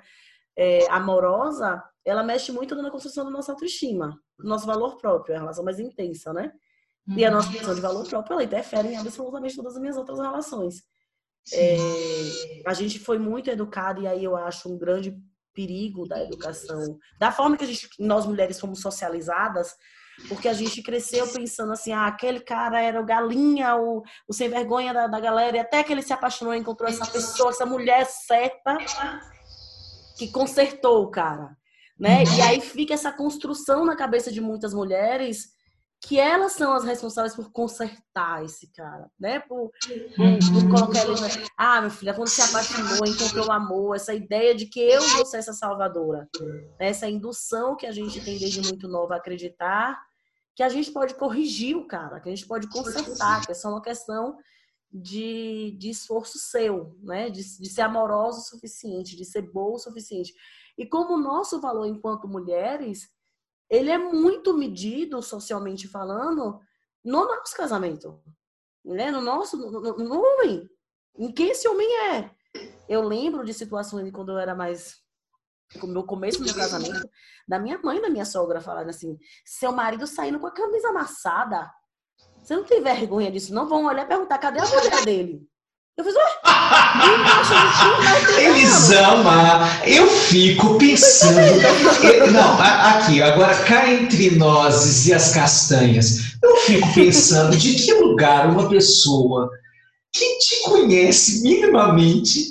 é, 0.57 0.90
amorosa, 0.90 1.82
ela 2.05 2.22
mexe 2.22 2.53
muito 2.53 2.74
na 2.74 2.90
construção 2.90 3.24
da 3.24 3.30
nossa 3.30 3.53
autoestima, 3.53 4.20
do 4.38 4.49
nosso 4.49 4.66
valor 4.66 4.96
próprio, 4.96 5.34
é 5.34 5.36
a 5.36 5.40
relação 5.40 5.64
mais 5.64 5.78
intensa, 5.78 6.32
né? 6.32 6.53
E 7.17 7.25
a 7.25 7.31
nossa 7.31 7.51
questão 7.51 7.75
de 7.75 7.81
valor 7.81 8.07
próprio, 8.07 8.35
ela 8.35 8.45
interfere 8.45 8.89
em 8.89 8.97
absolutamente 8.97 9.57
todas 9.57 9.75
as 9.75 9.81
minhas 9.81 9.97
outras 9.97 10.19
relações. 10.19 10.83
É, 11.53 11.77
a 12.67 12.75
gente 12.75 12.99
foi 12.99 13.19
muito 13.19 13.49
educado, 13.49 14.03
e 14.03 14.07
aí 14.07 14.23
eu 14.23 14.37
acho 14.37 14.71
um 14.71 14.77
grande 14.77 15.17
perigo 15.55 16.07
da 16.07 16.23
educação, 16.23 16.99
da 17.19 17.33
forma 17.33 17.57
que 17.57 17.65
a 17.65 17.67
gente, 17.67 17.89
nós 17.99 18.27
mulheres 18.27 18.61
fomos 18.61 18.81
socializadas, 18.81 19.75
porque 20.29 20.49
a 20.49 20.53
gente 20.53 20.83
cresceu 20.83 21.27
pensando 21.29 21.73
assim, 21.73 21.93
ah, 21.93 22.07
aquele 22.07 22.41
cara 22.41 22.81
era 22.81 23.01
o 23.01 23.07
galinha, 23.07 23.77
o, 23.77 24.03
o 24.29 24.33
sem 24.33 24.49
vergonha 24.49 24.93
da, 24.93 25.07
da 25.07 25.19
galera, 25.19 25.57
e 25.57 25.61
até 25.61 25.83
que 25.83 25.93
ele 25.93 26.03
se 26.03 26.13
apaixonou 26.13 26.55
e 26.55 26.59
encontrou 26.59 26.89
essa 26.89 27.07
pessoa, 27.07 27.51
essa 27.51 27.65
mulher 27.65 28.05
certa, 28.05 28.77
que 30.19 30.31
consertou 30.31 31.05
o 31.05 31.11
cara, 31.11 31.57
né? 31.99 32.25
E 32.37 32.41
aí 32.43 32.61
fica 32.61 32.95
essa 32.95 33.13
construção 33.13 33.85
na 33.85 33.97
cabeça 33.97 34.31
de 34.31 34.41
muitas 34.41 34.75
mulheres 34.75 35.58
que 36.01 36.18
elas 36.18 36.53
são 36.53 36.72
as 36.72 36.84
responsáveis 36.84 37.34
por 37.34 37.51
consertar 37.51 38.44
esse 38.44 38.72
cara, 38.72 39.11
né? 39.18 39.40
Por, 39.40 39.70
por, 39.70 40.53
por 40.53 40.70
colocar 40.70 41.05
ele. 41.05 41.49
Ah, 41.57 41.80
meu 41.80 41.90
filho, 41.90 42.14
quando 42.14 42.28
se 42.28 42.40
apaixonou, 42.40 43.05
encontrou 43.07 43.46
o 43.46 43.53
amor, 43.53 43.96
essa 43.96 44.14
ideia 44.14 44.55
de 44.55 44.66
que 44.66 44.80
eu 44.80 45.03
vou 45.03 45.26
ser 45.26 45.38
essa 45.38 45.53
salvadora, 45.53 46.28
né? 46.40 46.88
essa 46.88 47.09
indução 47.09 47.76
que 47.76 47.86
a 47.86 47.92
gente 47.92 48.24
tem 48.24 48.38
desde 48.38 48.61
muito 48.61 48.86
nova 48.86 49.14
a 49.14 49.16
acreditar 49.16 50.01
que 50.55 50.62
a 50.62 50.68
gente 50.68 50.90
pode 50.90 51.14
corrigir 51.14 51.76
o 51.76 51.86
cara, 51.86 52.18
que 52.18 52.28
a 52.28 52.34
gente 52.34 52.46
pode 52.46 52.68
consertar, 52.68 53.46
que 53.46 53.53
é 53.53 53.55
só 53.55 53.68
uma 53.68 53.80
questão 53.80 54.36
de, 54.92 55.76
de 55.78 55.90
esforço 55.90 56.38
seu, 56.38 56.96
né? 57.01 57.28
De, 57.28 57.42
de 57.42 57.68
ser 57.68 57.82
amoroso 57.82 58.40
o 58.40 58.42
suficiente, 58.42 59.16
de 59.16 59.24
ser 59.24 59.42
boa 59.42 59.76
o 59.76 59.78
suficiente. 59.78 60.32
E 60.76 60.86
como 60.86 61.14
o 61.14 61.20
nosso 61.20 61.61
valor 61.61 61.86
enquanto 61.86 62.28
mulheres, 62.28 63.09
ele 63.71 63.91
é 63.91 63.99
muito 63.99 64.57
medido, 64.57 65.23
socialmente 65.23 65.87
falando, 65.87 66.61
no 67.05 67.27
nosso 67.27 67.57
casamento, 67.57 68.21
né? 68.85 69.11
No 69.11 69.21
nosso, 69.21 69.57
no, 69.57 69.81
no 69.81 70.21
homem. 70.21 70.69
Em 71.16 71.33
quem 71.33 71.51
esse 71.51 71.69
homem 71.69 71.89
é? 72.12 72.31
Eu 72.89 73.03
lembro 73.03 73.45
de 73.45 73.53
situações 73.53 74.11
quando 74.11 74.33
eu 74.33 74.39
era 74.39 74.55
mais 74.55 75.03
no 75.83 76.05
começo 76.05 76.39
do 76.39 76.47
meu 76.47 76.55
casamento, 76.55 77.09
da 77.47 77.59
minha 77.59 77.79
mãe 77.79 78.01
da 78.01 78.09
minha 78.09 78.25
sogra 78.25 78.61
falando 78.61 78.89
assim: 78.89 79.19
seu 79.45 79.73
marido 79.73 80.07
saindo 80.07 80.41
com 80.41 80.47
a 80.47 80.53
camisa 80.53 80.89
amassada. 80.89 81.71
Você 82.43 82.57
não 82.57 82.64
tem 82.64 82.83
vergonha 82.83 83.31
disso? 83.31 83.53
Não 83.53 83.69
vão 83.69 83.85
olhar 83.85 84.05
e 84.05 84.09
perguntar: 84.09 84.39
cadê 84.39 84.61
a 84.61 84.66
mulher 84.66 85.05
dele? 85.05 85.49
Eu 85.99 86.05
fiz, 86.05 86.14
ué, 86.14 86.22
Eles 88.40 88.90
amam. 88.92 89.68
Eu 89.84 90.07
fico 90.07 90.78
pensando. 90.78 91.40
Eu, 92.05 92.30
não, 92.30 92.57
aqui, 92.61 93.20
agora 93.20 93.53
cá 93.64 93.90
entre 93.90 94.30
nós 94.36 95.09
e 95.09 95.12
as 95.12 95.34
castanhas. 95.34 96.36
Eu 96.40 96.57
fico 96.59 96.94
pensando 96.94 97.57
de 97.57 97.74
que 97.74 97.92
lugar 97.94 98.49
uma 98.49 98.68
pessoa 98.68 99.51
que 100.12 100.38
te 100.38 100.62
conhece 100.62 101.42
minimamente 101.42 102.44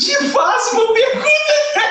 te 0.00 0.16
faz 0.32 0.72
uma 0.72 0.92
pergunta 0.92 1.28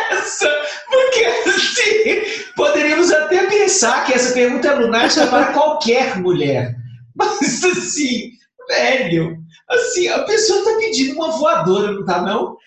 dessa. 0.09 0.49
Porque 0.89 1.25
assim, 1.25 2.51
poderíamos 2.57 3.09
até 3.11 3.47
pensar 3.47 4.05
que 4.05 4.13
essa 4.13 4.33
pergunta 4.33 4.67
é 4.67 4.75
lunática 4.75 5.25
para 5.27 5.53
qualquer 5.53 6.19
mulher. 6.19 6.75
Mas 7.15 7.63
assim, 7.63 8.31
velho, 8.67 9.37
assim, 9.69 10.07
a 10.07 10.23
pessoa 10.23 10.59
está 10.59 10.75
pedindo 10.77 11.15
uma 11.15 11.31
voadora, 11.31 11.91
não 11.91 12.05
tá 12.05 12.21
não? 12.21 12.57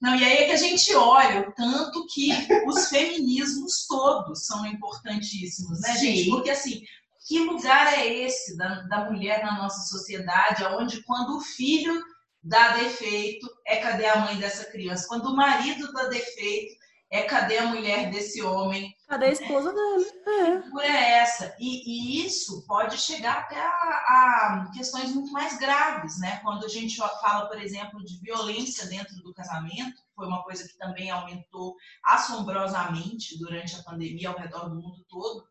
Não, 0.00 0.16
e 0.16 0.24
aí 0.24 0.38
é 0.38 0.46
que 0.46 0.52
a 0.52 0.56
gente 0.56 0.94
olha 0.94 1.48
o 1.48 1.52
tanto 1.52 2.06
que 2.06 2.30
os 2.66 2.88
feminismos 2.88 3.86
todos 3.86 4.46
são 4.46 4.64
importantíssimos, 4.66 5.80
né, 5.80 5.92
Sim. 5.94 6.00
gente? 6.06 6.30
Porque 6.30 6.50
assim, 6.50 6.82
que 7.26 7.38
lugar 7.38 7.98
é 7.98 8.06
esse 8.06 8.56
da, 8.56 8.82
da 8.82 9.10
mulher 9.10 9.44
na 9.44 9.58
nossa 9.58 9.82
sociedade, 9.88 10.64
onde 10.64 11.02
quando 11.02 11.36
o 11.36 11.40
filho 11.40 12.02
dá 12.42 12.78
defeito, 12.78 13.46
é 13.66 13.76
cadê 13.76 14.06
a 14.06 14.20
mãe 14.20 14.36
dessa 14.36 14.64
criança? 14.64 15.06
Quando 15.06 15.26
o 15.26 15.36
marido 15.36 15.92
dá 15.92 16.04
defeito, 16.04 16.74
é 17.10 17.22
cadê 17.22 17.58
a 17.58 17.66
mulher 17.66 18.10
desse 18.10 18.40
homem? 18.42 18.94
Cadê 19.10 19.26
a 19.26 19.32
esposa 19.32 19.72
dele? 19.72 20.04
É. 20.24 20.70
Por 20.70 20.84
é 20.84 21.18
essa. 21.18 21.52
E, 21.58 22.20
e, 22.22 22.24
isso 22.24 22.64
pode 22.64 22.96
chegar 22.96 23.38
até 23.38 23.60
a, 23.60 23.66
a, 23.66 24.70
questões 24.72 25.12
muito 25.12 25.32
mais 25.32 25.58
graves, 25.58 26.20
né? 26.20 26.36
Quando 26.44 26.64
a 26.64 26.68
gente 26.68 26.96
fala, 26.96 27.48
por 27.48 27.60
exemplo, 27.60 28.04
de 28.04 28.20
violência 28.20 28.86
dentro 28.86 29.16
do 29.16 29.34
casamento, 29.34 30.00
foi 30.14 30.28
uma 30.28 30.44
coisa 30.44 30.62
que 30.62 30.78
também 30.78 31.10
aumentou 31.10 31.74
assombrosamente 32.04 33.36
durante 33.36 33.74
a 33.74 33.82
pandemia 33.82 34.28
ao 34.28 34.38
redor 34.38 34.68
do 34.68 34.76
mundo 34.76 35.04
todo, 35.08 35.44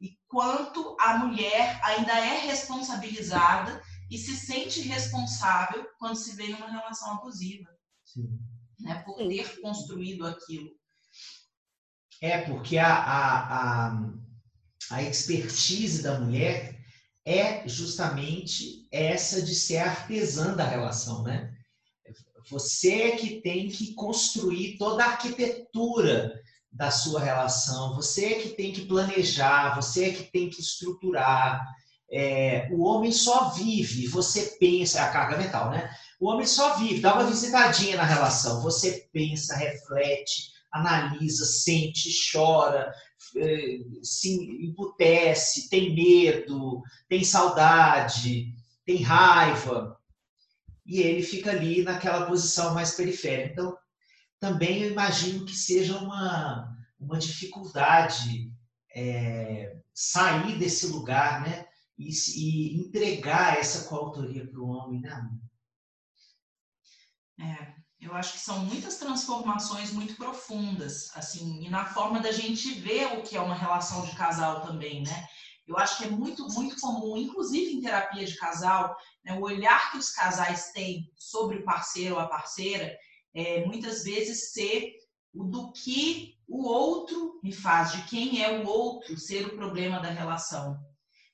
e 0.00 0.18
quanto 0.26 0.96
a 0.98 1.16
mulher 1.18 1.80
ainda 1.84 2.12
é 2.12 2.40
responsabilizada 2.40 3.80
e 4.10 4.18
se 4.18 4.34
sente 4.34 4.80
responsável 4.80 5.88
quando 6.00 6.16
se 6.16 6.34
vê 6.34 6.46
em 6.46 6.54
uma 6.54 6.72
relação 6.72 7.12
abusiva. 7.12 7.70
Sim. 8.04 8.36
Né, 8.80 9.00
por 9.04 9.16
ter 9.16 9.60
construído 9.60 10.26
aquilo. 10.26 10.70
É, 12.20 12.38
porque 12.38 12.78
a, 12.78 12.94
a, 12.94 13.88
a, 13.88 14.12
a 14.90 15.02
expertise 15.02 16.02
da 16.02 16.18
mulher 16.18 16.76
é 17.24 17.66
justamente 17.68 18.86
essa 18.90 19.42
de 19.42 19.54
ser 19.54 19.78
artesã 19.78 20.54
da 20.54 20.64
relação, 20.64 21.22
né? 21.24 21.52
Você 22.48 23.02
é 23.02 23.16
que 23.16 23.40
tem 23.40 23.68
que 23.68 23.92
construir 23.94 24.78
toda 24.78 25.04
a 25.04 25.08
arquitetura 25.08 26.40
da 26.70 26.90
sua 26.90 27.20
relação, 27.20 27.96
você 27.96 28.26
é 28.26 28.34
que 28.34 28.50
tem 28.50 28.72
que 28.72 28.84
planejar, 28.84 29.74
você 29.74 30.04
é 30.04 30.12
que 30.12 30.24
tem 30.24 30.48
que 30.48 30.60
estruturar. 30.60 31.60
É, 32.08 32.68
o 32.70 32.84
homem 32.84 33.10
só 33.10 33.50
vive, 33.50 34.06
você 34.06 34.56
pensa, 34.60 35.00
é 35.00 35.02
a 35.02 35.10
carga 35.10 35.36
mental, 35.36 35.70
né? 35.70 35.90
O 36.20 36.28
homem 36.28 36.46
só 36.46 36.76
vive, 36.76 37.00
dá 37.00 37.14
uma 37.14 37.24
visitadinha 37.26 37.96
na 37.96 38.04
relação, 38.04 38.62
você 38.62 39.08
pensa, 39.12 39.56
reflete, 39.56 40.52
analisa, 40.72 41.44
sente, 41.44 42.10
chora, 42.30 42.92
é, 43.36 43.78
se 44.02 44.34
emputece, 44.64 45.68
tem 45.68 45.94
medo, 45.94 46.82
tem 47.08 47.24
saudade, 47.24 48.54
tem 48.84 49.02
raiva, 49.02 49.96
e 50.86 51.00
ele 51.00 51.22
fica 51.22 51.50
ali 51.50 51.82
naquela 51.82 52.26
posição 52.26 52.72
mais 52.72 52.92
periférica. 52.92 53.52
Então, 53.52 53.76
também 54.38 54.82
eu 54.82 54.92
imagino 54.92 55.44
que 55.44 55.54
seja 55.54 55.98
uma, 55.98 56.72
uma 56.98 57.18
dificuldade 57.18 58.52
é, 58.94 59.76
sair 59.92 60.58
desse 60.58 60.86
lugar, 60.86 61.42
né? 61.42 61.66
E, 61.98 62.10
e 62.10 62.76
entregar 62.78 63.58
essa 63.58 63.88
coautoria 63.88 64.46
para 64.46 64.60
o 64.60 64.68
homem, 64.68 65.00
né? 65.00 65.30
É, 67.40 67.75
eu 68.00 68.14
acho 68.14 68.34
que 68.34 68.40
são 68.40 68.58
muitas 68.60 68.98
transformações 68.98 69.90
muito 69.90 70.16
profundas, 70.16 71.10
assim, 71.14 71.64
e 71.64 71.70
na 71.70 71.86
forma 71.86 72.20
da 72.20 72.30
gente 72.30 72.74
ver 72.74 73.18
o 73.18 73.22
que 73.22 73.36
é 73.36 73.40
uma 73.40 73.54
relação 73.54 74.04
de 74.04 74.14
casal 74.14 74.60
também, 74.60 75.02
né? 75.02 75.26
Eu 75.66 75.76
acho 75.76 75.98
que 75.98 76.04
é 76.04 76.10
muito, 76.10 76.46
muito 76.48 76.80
comum, 76.80 77.16
inclusive 77.16 77.72
em 77.72 77.80
terapia 77.80 78.24
de 78.24 78.36
casal, 78.36 78.96
né, 79.24 79.32
o 79.34 79.42
olhar 79.42 79.90
que 79.90 79.98
os 79.98 80.10
casais 80.10 80.70
têm 80.72 81.10
sobre 81.16 81.58
o 81.58 81.64
parceiro 81.64 82.14
ou 82.14 82.20
a 82.20 82.28
parceira, 82.28 82.96
é, 83.34 83.64
muitas 83.66 84.04
vezes 84.04 84.52
ser 84.52 84.92
o 85.34 85.44
do 85.44 85.72
que 85.72 86.36
o 86.46 86.64
outro 86.68 87.40
me 87.42 87.52
faz, 87.52 87.92
de 87.92 88.02
quem 88.04 88.42
é 88.42 88.58
o 88.60 88.66
outro 88.66 89.18
ser 89.18 89.46
o 89.46 89.56
problema 89.56 89.98
da 89.98 90.10
relação. 90.10 90.78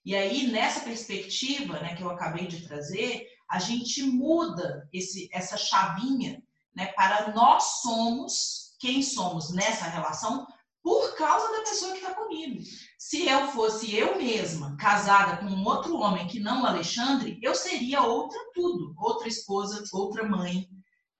E 0.05 0.17
aí, 0.17 0.51
nessa 0.51 0.81
perspectiva 0.81 1.79
né, 1.81 1.95
que 1.95 2.03
eu 2.03 2.11
acabei 2.11 2.47
de 2.47 2.67
trazer, 2.67 3.27
a 3.49 3.59
gente 3.59 4.03
muda 4.03 4.89
esse, 4.93 5.29
essa 5.31 5.57
chavinha 5.57 6.43
né, 6.75 6.87
para 6.87 7.33
nós 7.33 7.81
somos 7.83 8.75
quem 8.79 9.03
somos 9.03 9.51
nessa 9.51 9.85
relação 9.85 10.47
por 10.83 11.15
causa 11.15 11.53
da 11.53 11.61
pessoa 11.63 11.93
que 11.93 11.99
está 11.99 12.15
comigo. 12.15 12.61
Se 12.99 13.29
eu 13.29 13.47
fosse 13.49 13.95
eu 13.95 14.17
mesma, 14.17 14.77
casada 14.77 15.37
com 15.37 15.47
um 15.47 15.65
outro 15.65 15.97
homem 15.97 16.27
que 16.27 16.41
não 16.41 16.63
o 16.63 16.67
Alexandre, 16.67 17.39
eu 17.41 17.55
seria 17.55 18.03
outra 18.03 18.39
tudo, 18.53 18.93
outra 18.97 19.29
esposa, 19.29 19.85
outra 19.93 20.29
mãe, 20.29 20.69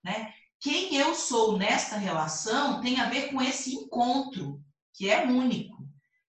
né? 0.05 0.33
Quem 0.61 0.97
eu 0.97 1.15
sou 1.15 1.59
nesta 1.59 1.97
relação 1.97 2.81
tem 2.81 3.01
a 3.01 3.09
ver 3.09 3.33
com 3.33 3.43
esse 3.43 3.75
encontro, 3.75 4.61
que 4.95 5.11
é 5.11 5.25
único. 5.25 5.83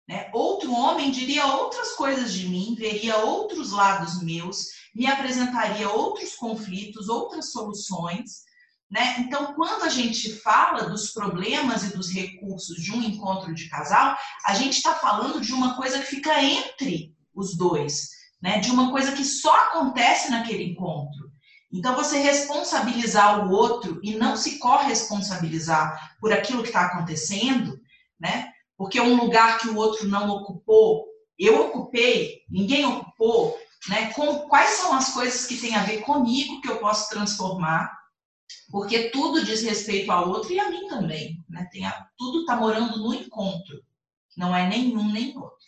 Né? 0.08 0.30
Outro 0.32 0.72
homem 0.72 1.10
diria 1.10 1.46
outras 1.46 1.92
coisas 1.92 2.32
de 2.32 2.48
mim, 2.48 2.76
veria 2.78 3.18
outros 3.18 3.72
lados 3.72 4.22
meus, 4.22 4.68
me 4.94 5.06
apresentaria 5.06 5.88
outros 5.88 6.34
conflitos, 6.36 7.08
outras 7.08 7.50
soluções, 7.50 8.44
né? 8.90 9.16
Então, 9.20 9.54
quando 9.54 9.84
a 9.84 9.88
gente 9.88 10.32
fala 10.40 10.88
dos 10.88 11.12
problemas 11.12 11.84
e 11.84 11.96
dos 11.96 12.10
recursos 12.10 12.76
de 12.82 12.92
um 12.92 13.02
encontro 13.02 13.54
de 13.54 13.68
casal, 13.68 14.16
a 14.44 14.54
gente 14.54 14.78
está 14.78 14.94
falando 14.94 15.40
de 15.40 15.52
uma 15.52 15.76
coisa 15.76 16.00
que 16.00 16.06
fica 16.06 16.42
entre 16.42 17.14
os 17.32 17.56
dois, 17.56 18.08
né? 18.42 18.58
de 18.58 18.70
uma 18.70 18.90
coisa 18.90 19.12
que 19.12 19.24
só 19.24 19.54
acontece 19.66 20.30
naquele 20.30 20.64
encontro. 20.64 21.30
Então, 21.72 21.94
você 21.94 22.18
responsabilizar 22.18 23.46
o 23.46 23.52
outro 23.52 24.00
e 24.02 24.16
não 24.16 24.36
se 24.36 24.58
corresponsabilizar 24.58 26.16
por 26.20 26.32
aquilo 26.32 26.62
que 26.62 26.68
está 26.68 26.86
acontecendo, 26.86 27.78
né? 28.18 28.50
porque 28.76 29.00
um 29.00 29.14
lugar 29.22 29.58
que 29.58 29.68
o 29.68 29.76
outro 29.76 30.08
não 30.08 30.28
ocupou, 30.30 31.06
eu 31.38 31.66
ocupei, 31.66 32.40
ninguém 32.50 32.84
ocupou, 32.84 33.56
né? 33.88 34.12
Com, 34.12 34.48
quais 34.48 34.70
são 34.70 34.94
as 34.94 35.12
coisas 35.12 35.46
que 35.46 35.56
têm 35.56 35.74
a 35.74 35.84
ver 35.84 36.02
comigo 36.02 36.60
que 36.60 36.68
eu 36.68 36.78
posso 36.78 37.08
transformar 37.08 37.99
porque 38.70 39.10
tudo 39.10 39.44
diz 39.44 39.62
respeito 39.62 40.10
ao 40.10 40.28
outro 40.28 40.52
e 40.52 40.58
a 40.60 40.70
mim 40.70 40.86
também. 40.86 41.42
Né? 41.48 41.68
Tem 41.72 41.84
a, 41.86 42.06
tudo 42.16 42.40
está 42.40 42.56
morando 42.56 42.98
no 42.98 43.14
encontro, 43.14 43.82
não 44.36 44.54
é 44.54 44.68
nenhum 44.68 45.12
nem 45.12 45.36
outro. 45.36 45.58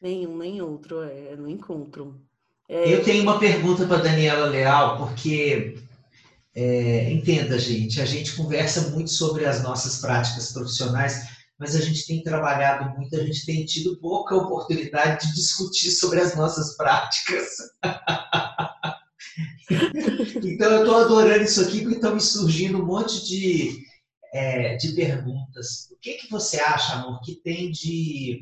Nenhum 0.00 0.36
nem 0.36 0.62
outro, 0.62 1.02
é, 1.02 1.32
é 1.32 1.36
no 1.36 1.48
encontro. 1.48 2.20
É... 2.68 2.92
Eu 2.92 3.02
tenho 3.02 3.22
uma 3.22 3.38
pergunta 3.38 3.86
para 3.86 4.02
Daniela 4.02 4.46
Leal, 4.46 4.98
porque 4.98 5.76
é, 6.54 7.10
entenda, 7.12 7.58
gente, 7.58 8.00
a 8.00 8.04
gente 8.04 8.34
conversa 8.34 8.90
muito 8.90 9.10
sobre 9.10 9.44
as 9.44 9.62
nossas 9.62 10.00
práticas 10.00 10.52
profissionais, 10.52 11.28
mas 11.58 11.74
a 11.74 11.80
gente 11.80 12.06
tem 12.06 12.22
trabalhado 12.22 12.96
muito, 12.96 13.16
a 13.16 13.24
gente 13.24 13.46
tem 13.46 13.64
tido 13.64 13.96
pouca 13.98 14.36
oportunidade 14.36 15.26
de 15.26 15.34
discutir 15.34 15.90
sobre 15.90 16.20
as 16.20 16.36
nossas 16.36 16.76
práticas. 16.76 17.56
então 20.36 20.70
eu 20.70 20.80
estou 20.80 20.96
adorando 20.96 21.44
isso 21.44 21.60
aqui 21.60 21.80
porque 21.80 21.96
estão 21.96 22.14
me 22.14 22.20
surgindo 22.20 22.82
um 22.82 22.86
monte 22.86 23.24
de, 23.26 23.82
é, 24.32 24.76
de 24.76 24.92
perguntas. 24.92 25.88
O 25.90 25.96
que, 25.96 26.14
que 26.14 26.30
você 26.30 26.60
acha, 26.60 26.94
amor, 26.94 27.20
que 27.22 27.36
tem 27.36 27.70
de, 27.70 28.40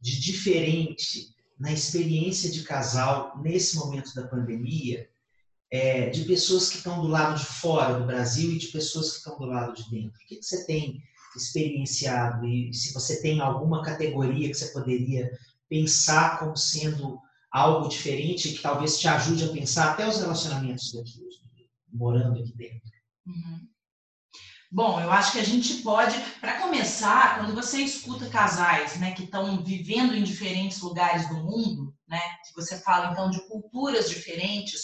de 0.00 0.20
diferente 0.20 1.28
na 1.58 1.72
experiência 1.72 2.50
de 2.50 2.62
casal 2.62 3.40
nesse 3.42 3.76
momento 3.76 4.14
da 4.14 4.26
pandemia, 4.26 5.08
é, 5.70 6.10
de 6.10 6.24
pessoas 6.24 6.68
que 6.68 6.78
estão 6.78 7.00
do 7.00 7.08
lado 7.08 7.38
de 7.38 7.46
fora 7.46 7.98
do 7.98 8.06
Brasil 8.06 8.52
e 8.52 8.58
de 8.58 8.68
pessoas 8.68 9.12
que 9.12 9.16
estão 9.18 9.38
do 9.38 9.46
lado 9.46 9.74
de 9.74 9.88
dentro? 9.90 10.20
O 10.20 10.26
que, 10.26 10.36
que 10.36 10.44
você 10.44 10.66
tem 10.66 11.02
experienciado 11.36 12.46
e 12.46 12.72
se 12.74 12.92
você 12.92 13.22
tem 13.22 13.40
alguma 13.40 13.82
categoria 13.82 14.48
que 14.48 14.54
você 14.54 14.66
poderia 14.72 15.30
pensar 15.68 16.38
como 16.38 16.56
sendo 16.56 17.18
algo 17.52 17.88
diferente 17.88 18.52
que 18.52 18.62
talvez 18.62 18.98
te 18.98 19.06
ajude 19.06 19.44
a 19.44 19.52
pensar 19.52 19.90
até 19.90 20.08
os 20.08 20.18
relacionamentos 20.18 20.92
daqui, 20.92 21.20
morando 21.92 22.40
aqui 22.40 22.56
dentro? 22.56 22.90
Uhum. 23.26 23.68
Bom, 24.74 24.98
eu 24.98 25.12
acho 25.12 25.32
que 25.32 25.38
a 25.38 25.44
gente 25.44 25.82
pode, 25.82 26.18
para 26.40 26.58
começar, 26.62 27.36
quando 27.36 27.54
você 27.54 27.82
escuta 27.82 28.30
casais, 28.30 28.98
né, 28.98 29.12
que 29.12 29.24
estão 29.24 29.62
vivendo 29.62 30.14
em 30.14 30.22
diferentes 30.22 30.80
lugares 30.80 31.28
do 31.28 31.34
mundo, 31.34 31.94
né, 32.08 32.18
que 32.46 32.54
você 32.54 32.80
fala 32.80 33.12
então 33.12 33.28
de 33.28 33.46
culturas 33.46 34.08
diferentes, 34.08 34.80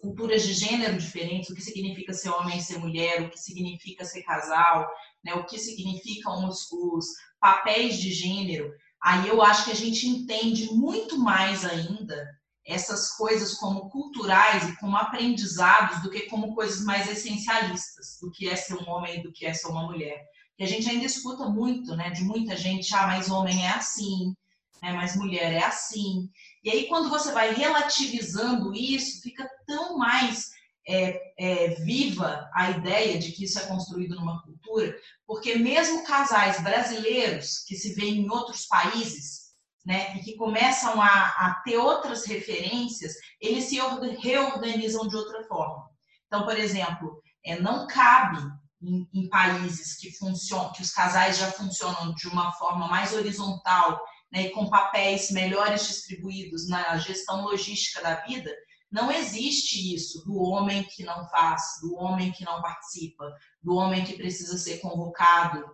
culturas 0.00 0.42
de 0.42 0.52
gênero 0.52 0.98
diferentes, 0.98 1.48
o 1.48 1.54
que 1.54 1.62
significa 1.62 2.12
ser 2.12 2.30
homem 2.30 2.58
e 2.58 2.62
ser 2.62 2.78
mulher, 2.78 3.22
o 3.22 3.30
que 3.30 3.38
significa 3.38 4.04
ser 4.04 4.24
casal, 4.24 4.84
né, 5.24 5.32
o 5.34 5.46
que 5.46 5.58
significam 5.58 6.48
os, 6.48 6.66
os 6.72 7.06
papéis 7.40 8.00
de 8.00 8.12
gênero, 8.12 8.68
aí 9.04 9.28
eu 9.28 9.42
acho 9.42 9.66
que 9.66 9.72
a 9.72 9.76
gente 9.76 10.08
entende 10.08 10.72
muito 10.72 11.18
mais 11.18 11.64
ainda 11.64 12.26
essas 12.66 13.10
coisas 13.10 13.54
como 13.54 13.90
culturais 13.90 14.66
e 14.68 14.76
como 14.76 14.96
aprendizados 14.96 16.02
do 16.02 16.10
que 16.10 16.22
como 16.22 16.54
coisas 16.54 16.82
mais 16.82 17.08
essencialistas 17.10 18.16
do 18.20 18.30
que 18.30 18.48
é 18.48 18.56
ser 18.56 18.74
um 18.74 18.88
homem 18.88 19.22
do 19.22 19.30
que 19.30 19.44
é 19.44 19.52
ser 19.52 19.68
uma 19.68 19.84
mulher. 19.84 20.24
Que 20.56 20.64
a 20.64 20.66
gente 20.66 20.88
ainda 20.88 21.04
escuta 21.04 21.48
muito, 21.48 21.94
né, 21.94 22.10
de 22.10 22.22
muita 22.22 22.56
gente, 22.56 22.94
ah, 22.94 23.06
mas 23.06 23.30
homem 23.30 23.66
é 23.66 23.70
assim, 23.70 24.34
né, 24.82 24.92
mas 24.94 25.16
mulher 25.16 25.52
é 25.52 25.64
assim. 25.64 26.30
E 26.62 26.70
aí 26.70 26.88
quando 26.88 27.10
você 27.10 27.32
vai 27.32 27.52
relativizando 27.52 28.74
isso, 28.74 29.20
fica 29.20 29.46
tão 29.66 29.98
mais 29.98 30.48
é, 30.88 31.20
é, 31.38 31.68
viva 31.82 32.48
a 32.54 32.70
ideia 32.70 33.18
de 33.18 33.32
que 33.32 33.44
isso 33.44 33.58
é 33.58 33.66
construído 33.66 34.14
numa 34.14 34.40
cultura, 34.64 34.96
porque 35.26 35.54
mesmo 35.56 36.04
casais 36.04 36.62
brasileiros 36.62 37.64
que 37.66 37.76
se 37.76 37.94
veem 37.94 38.22
em 38.22 38.30
outros 38.30 38.66
países, 38.66 39.44
né, 39.84 40.16
e 40.16 40.20
que 40.20 40.36
começam 40.36 41.00
a, 41.00 41.06
a 41.06 41.62
ter 41.62 41.76
outras 41.76 42.24
referências, 42.24 43.12
eles 43.38 43.64
se 43.64 43.78
reorganizam 44.18 45.06
de 45.06 45.14
outra 45.14 45.44
forma. 45.44 45.90
Então, 46.26 46.44
por 46.44 46.58
exemplo, 46.58 47.22
é, 47.44 47.60
não 47.60 47.86
cabe 47.86 48.38
em, 48.82 49.06
em 49.12 49.28
países 49.28 49.96
que 49.96 50.10
funcionam, 50.16 50.72
que 50.72 50.80
os 50.80 50.90
casais 50.90 51.36
já 51.36 51.52
funcionam 51.52 52.14
de 52.14 52.26
uma 52.28 52.50
forma 52.52 52.88
mais 52.88 53.12
horizontal, 53.12 54.00
né, 54.32 54.44
e 54.44 54.50
com 54.50 54.70
papéis 54.70 55.30
melhores 55.30 55.86
distribuídos 55.86 56.66
na 56.66 56.96
gestão 56.96 57.44
logística 57.44 58.02
da 58.02 58.16
vida, 58.22 58.50
não 58.94 59.10
existe 59.10 59.92
isso 59.92 60.24
do 60.24 60.36
homem 60.36 60.84
que 60.84 61.02
não 61.02 61.28
faz, 61.28 61.80
do 61.82 61.96
homem 61.96 62.30
que 62.30 62.44
não 62.44 62.62
participa, 62.62 63.28
do 63.60 63.74
homem 63.74 64.04
que 64.04 64.12
precisa 64.12 64.56
ser 64.56 64.78
convocado, 64.78 65.64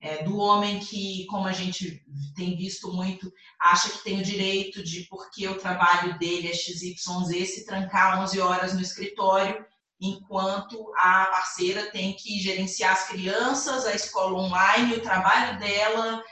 é, 0.00 0.22
do 0.22 0.36
homem 0.36 0.78
que, 0.78 1.26
como 1.26 1.48
a 1.48 1.52
gente 1.52 2.00
tem 2.36 2.56
visto 2.56 2.92
muito, 2.92 3.32
acha 3.60 3.90
que 3.90 4.04
tem 4.04 4.20
o 4.20 4.24
direito 4.24 4.80
de, 4.80 5.08
porque 5.10 5.48
o 5.48 5.58
trabalho 5.58 6.16
dele 6.20 6.46
é 6.46 6.54
XYZ, 6.54 7.52
se 7.52 7.66
trancar 7.66 8.22
11 8.22 8.38
horas 8.38 8.74
no 8.74 8.80
escritório, 8.80 9.66
enquanto 10.00 10.92
a 10.98 11.26
parceira 11.32 11.90
tem 11.90 12.14
que 12.14 12.38
gerenciar 12.38 12.92
as 12.92 13.08
crianças, 13.08 13.86
a 13.86 13.92
escola 13.92 14.38
online, 14.38 14.94
o 14.94 15.02
trabalho 15.02 15.58
dela, 15.58 16.22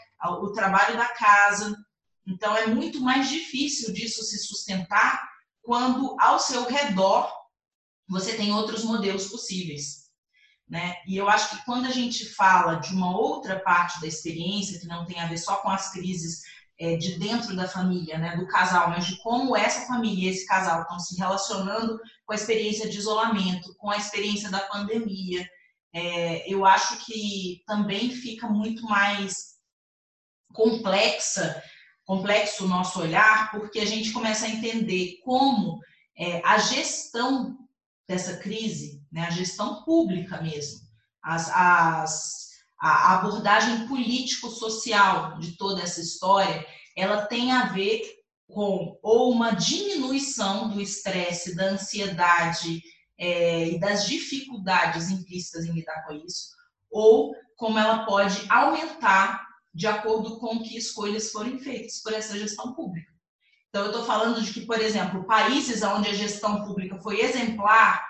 o 0.41 0.53
trabalho 0.53 0.97
da 0.97 1.09
casa. 1.09 1.77
Então, 2.25 2.57
é 2.57 2.69
muito 2.69 3.01
mais 3.01 3.29
difícil 3.29 3.93
disso 3.93 4.23
se 4.23 4.39
sustentar 4.39 5.36
quando 5.67 6.17
ao 6.21 6.39
seu 6.39 6.65
redor 6.65 7.31
você 8.09 8.37
tem 8.37 8.55
outros 8.55 8.85
modelos 8.85 9.27
possíveis. 9.27 10.07
Né? 10.69 10.95
E 11.07 11.17
eu 11.17 11.29
acho 11.29 11.51
que 11.51 11.65
quando 11.65 11.87
a 11.87 11.91
gente 11.91 12.25
fala 12.35 12.77
de 12.77 12.95
uma 12.95 13.17
outra 13.17 13.61
parte 13.61 14.01
da 14.01 14.07
experiência, 14.07 14.79
que 14.81 14.87
não 14.87 15.05
tem 15.05 15.21
a 15.21 15.27
ver 15.27 15.39
só 15.39 15.57
com 15.57 15.69
as 15.69 15.93
crises 15.93 16.43
é, 16.79 16.97
de 16.97 17.19
dentro 17.19 17.55
da 17.55 17.69
família, 17.69 18.19
né, 18.19 18.37
do 18.37 18.47
casal, 18.47 18.91
mas 18.91 19.07
de 19.07 19.17
como 19.23 19.57
essa 19.57 19.87
família 19.87 20.29
e 20.29 20.33
esse 20.33 20.47
casal 20.47 20.83
estão 20.83 20.99
se 20.99 21.17
relacionando 21.17 21.99
com 22.25 22.33
a 22.33 22.37
experiência 22.37 22.89
de 22.89 22.99
isolamento, 22.99 23.75
com 23.77 23.91
a 23.91 23.97
experiência 23.97 24.51
da 24.51 24.61
pandemia, 24.61 25.49
é, 25.93 26.53
eu 26.53 26.65
acho 26.65 27.05
que 27.05 27.63
também 27.67 28.11
fica 28.11 28.49
muito 28.49 28.85
mais 28.85 29.57
complexa, 30.53 31.63
complexo 32.07 32.65
o 32.65 32.69
nosso 32.69 33.01
olhar, 33.01 33.51
porque 33.51 33.81
a 33.81 33.85
gente 33.85 34.13
começa 34.13 34.47
a 34.47 34.49
entender 34.49 35.19
como 35.25 35.81
é, 36.17 36.41
a 36.45 36.57
gestão 36.57 37.59
dessa 38.09 38.37
crise, 38.37 39.03
né, 39.11 39.27
a 39.27 39.31
gestão 39.31 39.83
pública 39.83 40.41
mesmo, 40.41 40.81
as, 41.21 41.51
as, 41.51 42.47
a 42.81 43.17
abordagem 43.17 43.89
político-social 43.89 45.39
de 45.41 45.57
toda 45.57 45.83
essa 45.83 46.01
história, 46.01 46.65
ela 46.97 47.27
tem 47.27 47.51
a 47.51 47.67
ver 47.67 48.03
com 48.49 48.97
ou 49.03 49.33
uma 49.33 49.51
diminuição 49.51 50.71
do 50.71 50.81
estresse, 50.81 51.57
da 51.57 51.65
ansiedade 51.65 52.81
é, 53.19 53.71
e 53.71 53.81
das 53.81 54.07
dificuldades 54.07 55.11
implícitas 55.11 55.65
em 55.65 55.73
lidar 55.73 56.07
com 56.07 56.15
isso, 56.15 56.51
ou 56.89 57.35
como 57.57 57.79
ela 57.79 58.07
pode 58.07 58.47
aumentar 58.49 59.46
de 59.77 59.87
acordo 59.87 60.39
com 60.39 60.63
que 60.63 60.75
escolhas 60.75 61.31
forem 61.31 61.59
feitas 61.59 62.01
por 62.01 62.15
essa 62.15 62.39
gestão 62.39 62.73
pública. 62.73 63.13
Então, 63.69 63.83
eu 63.83 63.91
estou 63.91 64.07
falando 64.07 64.41
de 64.41 64.51
que, 64.51 64.65
por 64.65 64.81
exemplo, 64.81 65.27
países 65.27 65.83
onde 65.83 66.09
a 66.09 66.15
gestão 66.15 66.65
pública 66.65 66.99
foi 67.03 67.21
exemplar, 67.21 68.03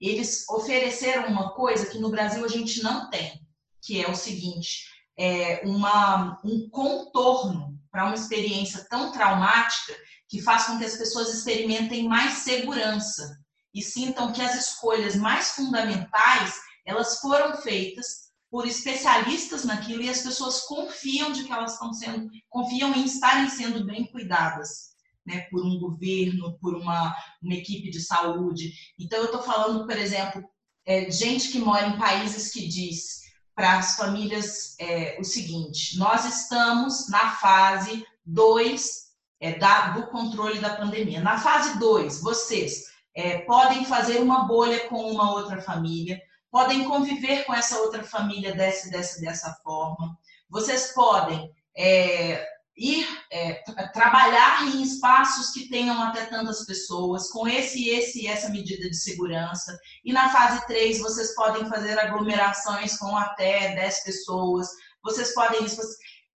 eles 0.00 0.48
ofereceram 0.48 1.28
uma 1.28 1.50
coisa 1.50 1.84
que 1.84 1.98
no 1.98 2.08
Brasil 2.08 2.42
a 2.42 2.48
gente 2.48 2.82
não 2.82 3.10
tem, 3.10 3.38
que 3.82 4.02
é 4.02 4.08
o 4.08 4.16
seguinte: 4.16 4.86
é 5.18 5.60
uma, 5.66 6.40
um 6.42 6.70
contorno 6.70 7.78
para 7.90 8.06
uma 8.06 8.14
experiência 8.14 8.86
tão 8.88 9.12
traumática 9.12 9.94
que 10.26 10.40
faz 10.40 10.64
com 10.64 10.78
que 10.78 10.86
as 10.86 10.96
pessoas 10.96 11.28
experimentem 11.34 12.08
mais 12.08 12.38
segurança 12.38 13.38
e 13.74 13.82
sintam 13.82 14.32
que 14.32 14.40
as 14.40 14.54
escolhas 14.54 15.16
mais 15.16 15.50
fundamentais 15.50 16.54
elas 16.86 17.20
foram 17.20 17.58
feitas 17.58 18.29
por 18.50 18.66
especialistas 18.66 19.64
naquilo 19.64 20.02
e 20.02 20.10
as 20.10 20.22
pessoas 20.22 20.62
confiam 20.62 21.30
de 21.30 21.44
que 21.44 21.52
elas 21.52 21.74
estão 21.74 21.92
sendo, 21.92 22.28
confiam 22.48 22.92
em 22.94 23.04
estarem 23.04 23.48
sendo 23.48 23.84
bem 23.84 24.06
cuidadas, 24.06 24.90
né, 25.24 25.42
por 25.50 25.64
um 25.64 25.78
governo, 25.78 26.58
por 26.58 26.74
uma, 26.74 27.14
uma 27.40 27.54
equipe 27.54 27.90
de 27.90 28.00
saúde. 28.00 28.72
Então 28.98 29.18
eu 29.20 29.26
estou 29.26 29.42
falando, 29.42 29.86
por 29.86 29.96
exemplo, 29.96 30.42
é, 30.84 31.10
gente 31.10 31.50
que 31.50 31.58
mora 31.58 31.86
em 31.86 31.98
países 31.98 32.50
que 32.50 32.66
diz 32.66 33.20
para 33.54 33.78
as 33.78 33.96
famílias 33.96 34.74
é, 34.80 35.16
o 35.20 35.24
seguinte: 35.24 35.96
nós 35.96 36.24
estamos 36.24 37.08
na 37.08 37.36
fase 37.36 38.04
2 38.24 39.10
é, 39.40 39.58
do 39.92 40.06
controle 40.08 40.58
da 40.58 40.76
pandemia. 40.76 41.20
Na 41.20 41.38
fase 41.38 41.78
2, 41.78 42.20
vocês 42.22 42.84
é, 43.14 43.38
podem 43.40 43.84
fazer 43.84 44.20
uma 44.20 44.44
bolha 44.44 44.88
com 44.88 45.10
uma 45.10 45.32
outra 45.32 45.60
família, 45.60 46.20
podem 46.50 46.84
conviver 46.84 47.44
com 47.44 47.54
essa 47.54 47.78
outra 47.78 48.02
família 48.02 48.54
dessa, 48.54 48.90
dessa, 48.90 49.20
dessa 49.20 49.54
forma. 49.62 50.18
Vocês 50.48 50.92
podem 50.92 51.50
é, 51.76 52.46
ir 52.76 53.06
é, 53.30 53.62
trabalhar 53.92 54.66
em 54.68 54.82
espaços 54.82 55.50
que 55.50 55.68
tenham 55.68 56.02
até 56.02 56.26
tantas 56.26 56.64
pessoas, 56.64 57.30
com 57.30 57.46
esse, 57.46 57.88
esse 57.88 58.22
e 58.22 58.26
essa 58.26 58.48
medida 58.48 58.88
de 58.88 58.96
segurança. 58.96 59.78
E 60.04 60.12
na 60.12 60.30
fase 60.30 60.66
3, 60.66 60.98
vocês 60.98 61.34
podem 61.34 61.68
fazer 61.68 61.98
aglomerações 61.98 62.96
com 62.96 63.16
até 63.16 63.74
10 63.74 64.04
pessoas. 64.04 64.68
Vocês 65.02 65.34
podem. 65.34 65.66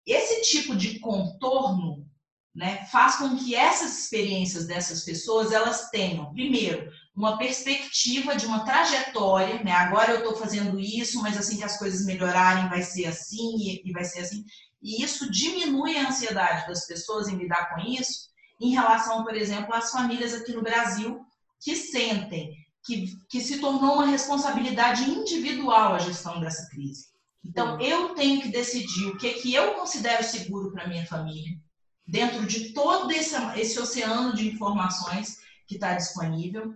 Esse 0.06 0.42
tipo 0.42 0.76
de 0.76 0.98
contorno 1.00 2.06
né, 2.54 2.86
faz 2.92 3.16
com 3.16 3.36
que 3.36 3.54
essas 3.54 3.98
experiências 3.98 4.66
dessas 4.66 5.02
pessoas 5.02 5.50
elas 5.50 5.90
tenham, 5.90 6.32
primeiro, 6.32 6.90
uma 7.14 7.38
perspectiva 7.38 8.34
de 8.34 8.44
uma 8.44 8.64
trajetória, 8.64 9.62
né? 9.62 9.72
Agora 9.72 10.12
eu 10.12 10.18
estou 10.18 10.34
fazendo 10.34 10.80
isso, 10.80 11.22
mas 11.22 11.36
assim 11.36 11.56
que 11.56 11.64
as 11.64 11.78
coisas 11.78 12.04
melhorarem 12.04 12.68
vai 12.68 12.82
ser 12.82 13.06
assim 13.06 13.80
e 13.84 13.92
vai 13.92 14.04
ser 14.04 14.20
assim. 14.20 14.44
E 14.82 15.02
isso 15.02 15.30
diminui 15.30 15.96
a 15.96 16.08
ansiedade 16.08 16.66
das 16.66 16.86
pessoas 16.86 17.28
em 17.28 17.36
lidar 17.36 17.72
com 17.72 17.80
isso, 17.80 18.28
em 18.60 18.70
relação, 18.70 19.22
por 19.22 19.34
exemplo, 19.34 19.72
às 19.72 19.90
famílias 19.90 20.34
aqui 20.34 20.52
no 20.52 20.62
Brasil 20.62 21.20
que 21.60 21.76
sentem 21.76 22.52
que, 22.84 23.16
que 23.30 23.40
se 23.40 23.60
tornou 23.60 23.94
uma 23.94 24.06
responsabilidade 24.06 25.08
individual 25.08 25.94
a 25.94 25.98
gestão 25.98 26.40
dessa 26.40 26.68
crise. 26.68 27.06
Então, 27.44 27.80
eu 27.80 28.14
tenho 28.14 28.40
que 28.42 28.48
decidir 28.48 29.06
o 29.06 29.16
que, 29.16 29.34
que 29.34 29.54
eu 29.54 29.74
considero 29.74 30.22
seguro 30.22 30.72
para 30.72 30.88
minha 30.88 31.06
família, 31.06 31.58
dentro 32.06 32.46
de 32.46 32.72
todo 32.72 33.10
esse, 33.10 33.34
esse 33.56 33.78
oceano 33.78 34.34
de 34.34 34.48
informações 34.48 35.38
que 35.66 35.76
está 35.76 35.94
disponível 35.94 36.74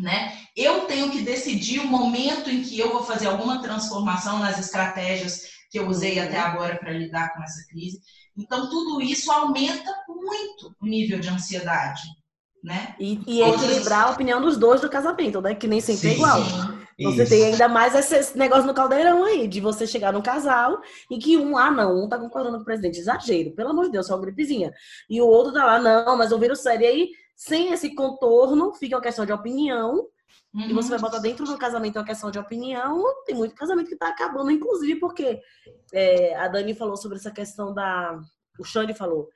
né? 0.00 0.36
Eu 0.56 0.82
tenho 0.82 1.10
que 1.10 1.22
decidir 1.22 1.80
o 1.80 1.86
momento 1.86 2.50
em 2.50 2.62
que 2.62 2.78
eu 2.78 2.90
vou 2.92 3.04
fazer 3.04 3.28
alguma 3.28 3.62
transformação 3.62 4.38
nas 4.38 4.58
estratégias 4.58 5.42
que 5.70 5.78
eu 5.78 5.86
usei 5.86 6.18
até 6.18 6.38
uhum. 6.38 6.46
agora 6.46 6.76
para 6.76 6.92
lidar 6.92 7.32
com 7.34 7.42
essa 7.42 7.64
crise. 7.68 8.00
Então, 8.36 8.68
tudo 8.68 9.00
isso 9.00 9.30
aumenta 9.30 9.92
muito 10.08 10.74
o 10.80 10.86
nível 10.86 11.20
de 11.20 11.28
ansiedade, 11.28 12.02
né? 12.62 12.94
E, 12.98 13.20
e 13.26 13.42
equilibrar 13.42 14.08
a 14.08 14.10
opinião 14.10 14.40
dos 14.40 14.56
dois 14.56 14.80
do 14.80 14.90
casamento, 14.90 15.40
né? 15.40 15.54
Que 15.54 15.68
nem 15.68 15.80
sempre 15.80 16.08
é 16.08 16.14
sim, 16.14 16.16
é 16.16 16.16
igual. 16.16 16.44
Sim. 16.44 16.80
Você 17.02 17.22
Isso. 17.22 17.32
tem 17.32 17.46
ainda 17.46 17.66
mais 17.66 17.94
esse 17.94 18.36
negócio 18.36 18.66
no 18.66 18.74
caldeirão 18.74 19.24
aí, 19.24 19.48
de 19.48 19.58
você 19.58 19.86
chegar 19.86 20.12
num 20.12 20.20
casal 20.20 20.82
e 21.10 21.18
que 21.18 21.36
um, 21.38 21.56
ah, 21.56 21.70
não, 21.70 22.04
um 22.04 22.08
tá 22.08 22.18
concordando 22.18 22.56
com 22.56 22.62
o 22.62 22.64
presidente. 22.64 22.98
Exagero, 22.98 23.52
pelo 23.52 23.70
amor 23.70 23.86
de 23.86 23.92
Deus, 23.92 24.06
só 24.06 24.14
uma 24.14 24.20
gripezinha. 24.20 24.70
E 25.08 25.20
o 25.20 25.26
outro 25.26 25.52
tá 25.52 25.64
lá, 25.64 25.78
não, 25.78 26.16
mas 26.16 26.30
o 26.30 26.38
vírus 26.38 26.60
sério. 26.60 26.84
E 26.84 26.86
aí 26.86 27.08
sem 27.40 27.72
esse 27.72 27.94
contorno, 27.94 28.74
fica 28.74 28.96
uma 28.96 29.02
questão 29.02 29.24
de 29.24 29.32
opinião. 29.32 30.06
Uhum. 30.52 30.60
E 30.60 30.74
você 30.74 30.90
vai 30.90 30.98
botar 30.98 31.20
dentro 31.20 31.46
do 31.46 31.56
casamento 31.56 31.98
uma 31.98 32.04
questão 32.04 32.30
de 32.30 32.38
opinião. 32.38 33.02
Tem 33.24 33.34
muito 33.34 33.54
casamento 33.54 33.88
que 33.88 33.94
está 33.94 34.08
acabando, 34.08 34.50
inclusive 34.50 35.00
porque 35.00 35.40
é, 35.90 36.36
a 36.36 36.48
Dani 36.48 36.74
falou 36.74 36.98
sobre 36.98 37.16
essa 37.16 37.30
questão 37.30 37.72
da. 37.72 38.20
O 38.58 38.64
Xande 38.64 38.92
falou. 38.92 39.30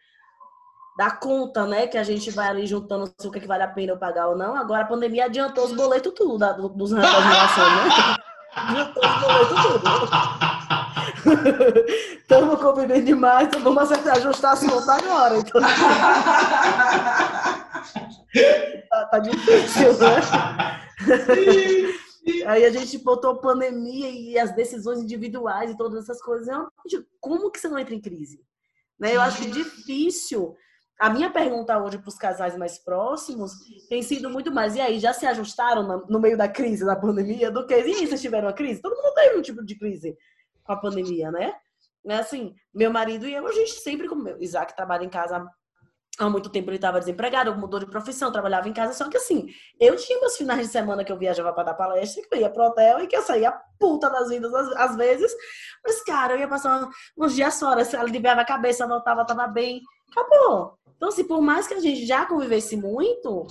Da 0.99 1.11
conta, 1.11 1.67
né? 1.67 1.87
Que 1.87 1.97
a 1.97 2.03
gente 2.03 2.31
vai 2.31 2.47
ali 2.47 2.67
juntando 2.67 3.11
o 3.25 3.31
que, 3.31 3.39
é 3.39 3.41
que 3.41 3.49
vale 3.49 3.63
a 3.63 3.69
pena 3.69 3.93
eu 3.93 3.99
pagar 3.99 4.29
ou 4.29 4.37
não. 4.37 4.55
Agora 4.55 4.83
a 4.83 4.87
pandemia 4.87 5.25
adiantou 5.25 5.65
os 5.65 5.73
boletos 5.73 6.13
tudo 6.15 6.37
da, 6.37 6.53
dos 6.53 6.91
das 6.91 7.03
relações, 7.03 7.73
né? 7.73 8.17
Adiantou 8.55 9.03
os 9.03 9.21
boletos 9.23 9.63
tudo. 9.63 9.83
Estamos 12.21 12.61
convivendo 12.61 13.07
demais, 13.07 13.49
então 13.49 13.63
vamos 13.63 13.85
acertar, 13.85 14.17
ajustar 14.17 14.53
as 14.53 14.61
contas 14.61 14.89
agora. 14.91 15.39
Então 15.39 15.61
tá, 18.89 19.07
tá 19.07 19.19
difícil, 19.19 19.99
né? 19.99 20.81
Aí 22.47 22.65
a 22.65 22.71
gente 22.71 22.99
botou 22.99 23.41
pandemia 23.41 24.09
e 24.11 24.39
as 24.39 24.55
decisões 24.55 25.01
individuais 25.01 25.71
e 25.71 25.77
todas 25.77 26.05
essas 26.05 26.23
coisas. 26.23 26.49
Como 27.21 27.51
que 27.51 27.59
você 27.59 27.69
não 27.69 27.79
entra 27.79 27.95
em 27.95 28.01
crise? 28.01 28.41
Né? 28.99 29.15
Eu 29.15 29.21
acho 29.21 29.51
difícil. 29.51 30.57
A 30.99 31.11
minha 31.11 31.29
pergunta 31.29 31.77
hoje 31.83 31.99
para 31.99 32.09
os 32.09 32.17
casais 32.17 32.57
mais 32.57 32.79
próximos 32.79 33.53
tem 33.89 34.03
sido 34.03 34.31
muito 34.31 34.51
mais. 34.51 34.77
E 34.77 34.81
aí, 34.81 34.99
já 34.99 35.13
se 35.13 35.27
ajustaram 35.27 36.07
no 36.09 36.21
meio 36.21 36.37
da 36.37 36.49
crise, 36.49 36.87
da 36.87 36.97
pandemia, 36.97 37.51
do 37.51 37.67
que. 37.67 37.75
E 37.75 37.77
aí, 37.77 38.07
vocês 38.07 38.23
tiveram 38.23 38.47
uma 38.47 38.55
crise? 38.55 38.81
Todo 38.81 38.97
mundo 38.97 39.15
teve 39.15 39.39
um 39.39 39.43
tipo 39.43 39.65
de 39.65 39.77
crise 39.77 40.17
com 40.63 40.73
a 40.73 40.81
pandemia, 40.81 41.31
né? 41.31 41.53
É 42.07 42.17
assim, 42.17 42.55
meu 42.73 42.91
marido 42.91 43.27
e 43.27 43.35
eu, 43.35 43.47
a 43.47 43.53
gente 43.53 43.73
sempre, 43.73 44.09
como 44.09 44.29
Isaac 44.41 44.77
trabalha 44.77 45.05
em 45.05 45.09
casa 45.09 45.47
há 46.19 46.31
muito 46.31 46.49
tempo 46.49 46.71
ele 46.71 46.77
estava 46.77 47.01
desempregado, 47.01 47.55
mudou 47.57 47.81
de 47.81 47.87
profissão, 47.87 48.31
trabalhava 48.31 48.69
em 48.69 48.73
casa, 48.73 48.93
só 48.93 49.09
que 49.09 49.17
assim, 49.17 49.47
eu 49.81 49.97
tinha 49.97 50.21
meus 50.21 50.37
finais 50.37 50.61
de 50.61 50.69
semana 50.69 51.05
que 51.05 51.11
eu 51.11 51.19
viajava 51.19 51.53
para 51.53 51.65
dar 51.65 51.75
palestra, 51.75 52.23
que 52.23 52.35
eu 52.35 52.41
ia 52.41 52.51
pro 52.51 52.65
hotel 52.65 53.01
e 53.01 53.07
que 53.07 53.17
eu 53.17 53.23
saía 53.23 53.53
puta 53.79 54.09
das 54.09 54.29
vidas 54.29 54.53
às, 54.77 54.97
vezes, 54.97 55.35
mas 55.85 56.03
cara, 56.05 56.35
eu 56.35 56.41
ia 56.41 56.49
passar 56.49 56.89
uns 57.19 57.35
dias 57.35 57.59
fora, 57.59 57.85
se 57.85 57.97
ela 57.97 58.05
aliviava 58.05 58.43
a 58.43 58.45
cabeça, 58.45 58.87
voltava, 58.87 59.27
tava 59.27 59.47
bem, 59.49 59.81
acabou. 60.11 60.79
Então 60.97 61.09
assim, 61.09 61.25
por 61.25 61.41
mais 61.41 61.67
que 61.67 61.75
a 61.75 61.81
gente 61.81 62.07
já 62.07 62.25
convivesse 62.27 62.77
muito, 62.77 63.47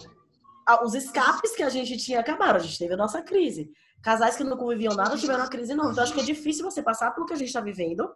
os 0.84 0.94
escapes 0.94 1.52
que 1.56 1.64
a 1.64 1.70
gente 1.70 1.98
tinha 1.98 2.22
acabaram, 2.22 2.56
a 2.56 2.64
gente 2.64 2.80
teve 2.80 2.94
a 2.94 2.98
nossa 2.98 3.22
crise. 3.22 3.70
Casais 4.02 4.36
que 4.36 4.44
não 4.44 4.58
conviviam 4.58 4.94
nada 4.94 5.18
tiveram 5.18 5.40
uma 5.40 5.50
crise 5.50 5.74
nova. 5.74 5.92
Então 5.92 6.04
acho 6.04 6.14
que 6.14 6.20
é 6.20 6.24
difícil 6.24 6.70
você 6.70 6.84
passar 6.84 7.12
pelo 7.12 7.26
que 7.26 7.32
a 7.32 7.38
gente 7.38 7.48
está 7.48 7.62
vivendo 7.62 8.10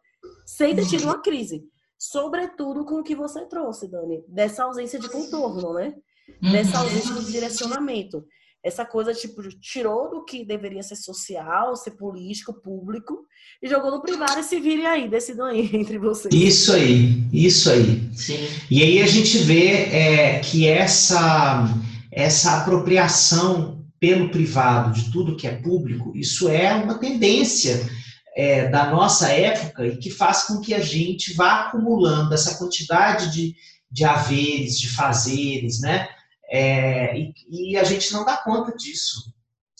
sem 0.45 0.75
ter 0.75 0.85
tido 0.85 1.05
uma 1.05 1.21
crise 1.21 1.65
sobretudo 1.97 2.85
com 2.85 2.99
o 2.99 3.03
que 3.03 3.15
você 3.15 3.45
trouxe, 3.45 3.87
Dani, 3.87 4.23
dessa 4.27 4.63
ausência 4.63 4.99
de 4.99 5.09
contorno, 5.09 5.73
né? 5.73 5.93
Uhum. 6.41 6.51
Dessa 6.51 6.79
ausência 6.79 7.13
de 7.15 7.31
direcionamento. 7.31 8.23
Essa 8.63 8.85
coisa, 8.85 9.13
tipo, 9.13 9.41
tirou 9.61 10.09
do 10.09 10.25
que 10.25 10.43
deveria 10.43 10.83
ser 10.83 10.97
social, 10.97 11.75
ser 11.75 11.91
político, 11.91 12.53
público, 12.53 13.25
e 13.61 13.67
jogou 13.67 13.91
no 13.91 14.01
privado 14.01 14.39
e 14.39 14.43
se 14.43 14.59
vire 14.59 14.85
aí, 14.85 15.07
decidam 15.07 15.45
aí 15.45 15.69
entre 15.73 15.97
vocês. 15.97 16.33
Isso 16.33 16.73
aí, 16.73 17.23
isso 17.31 17.69
aí. 17.69 18.09
Sim. 18.13 18.45
E 18.69 18.83
aí 18.83 19.01
a 19.01 19.07
gente 19.07 19.37
vê 19.37 19.67
é, 19.67 20.39
que 20.39 20.67
essa, 20.67 21.65
essa 22.11 22.57
apropriação 22.57 23.85
pelo 23.99 24.29
privado 24.29 24.91
de 24.91 25.11
tudo 25.11 25.37
que 25.37 25.47
é 25.47 25.55
público, 25.55 26.11
isso 26.15 26.49
é 26.49 26.73
uma 26.73 26.99
tendência 26.99 27.89
é, 28.37 28.67
da 28.67 28.91
nossa 28.91 29.29
época 29.31 29.87
e 29.87 29.97
que 29.97 30.11
faz 30.11 30.43
com 30.43 30.61
que 30.61 30.75
a 30.75 30.79
gente 30.79 31.33
vá 31.33 31.61
acumulando 31.61 32.35
essa 32.35 32.55
quantidade 32.59 33.31
de, 33.31 33.55
de 33.89 34.05
haveres, 34.05 34.79
de 34.79 34.89
fazeres, 34.91 35.81
né? 35.81 36.07
É, 36.47 37.17
e, 37.17 37.33
e, 37.49 37.77
a 37.77 37.83
gente 37.83 38.13
não 38.13 38.23
dá 38.23 38.37
conta 38.37 38.77
disso. 38.77 39.33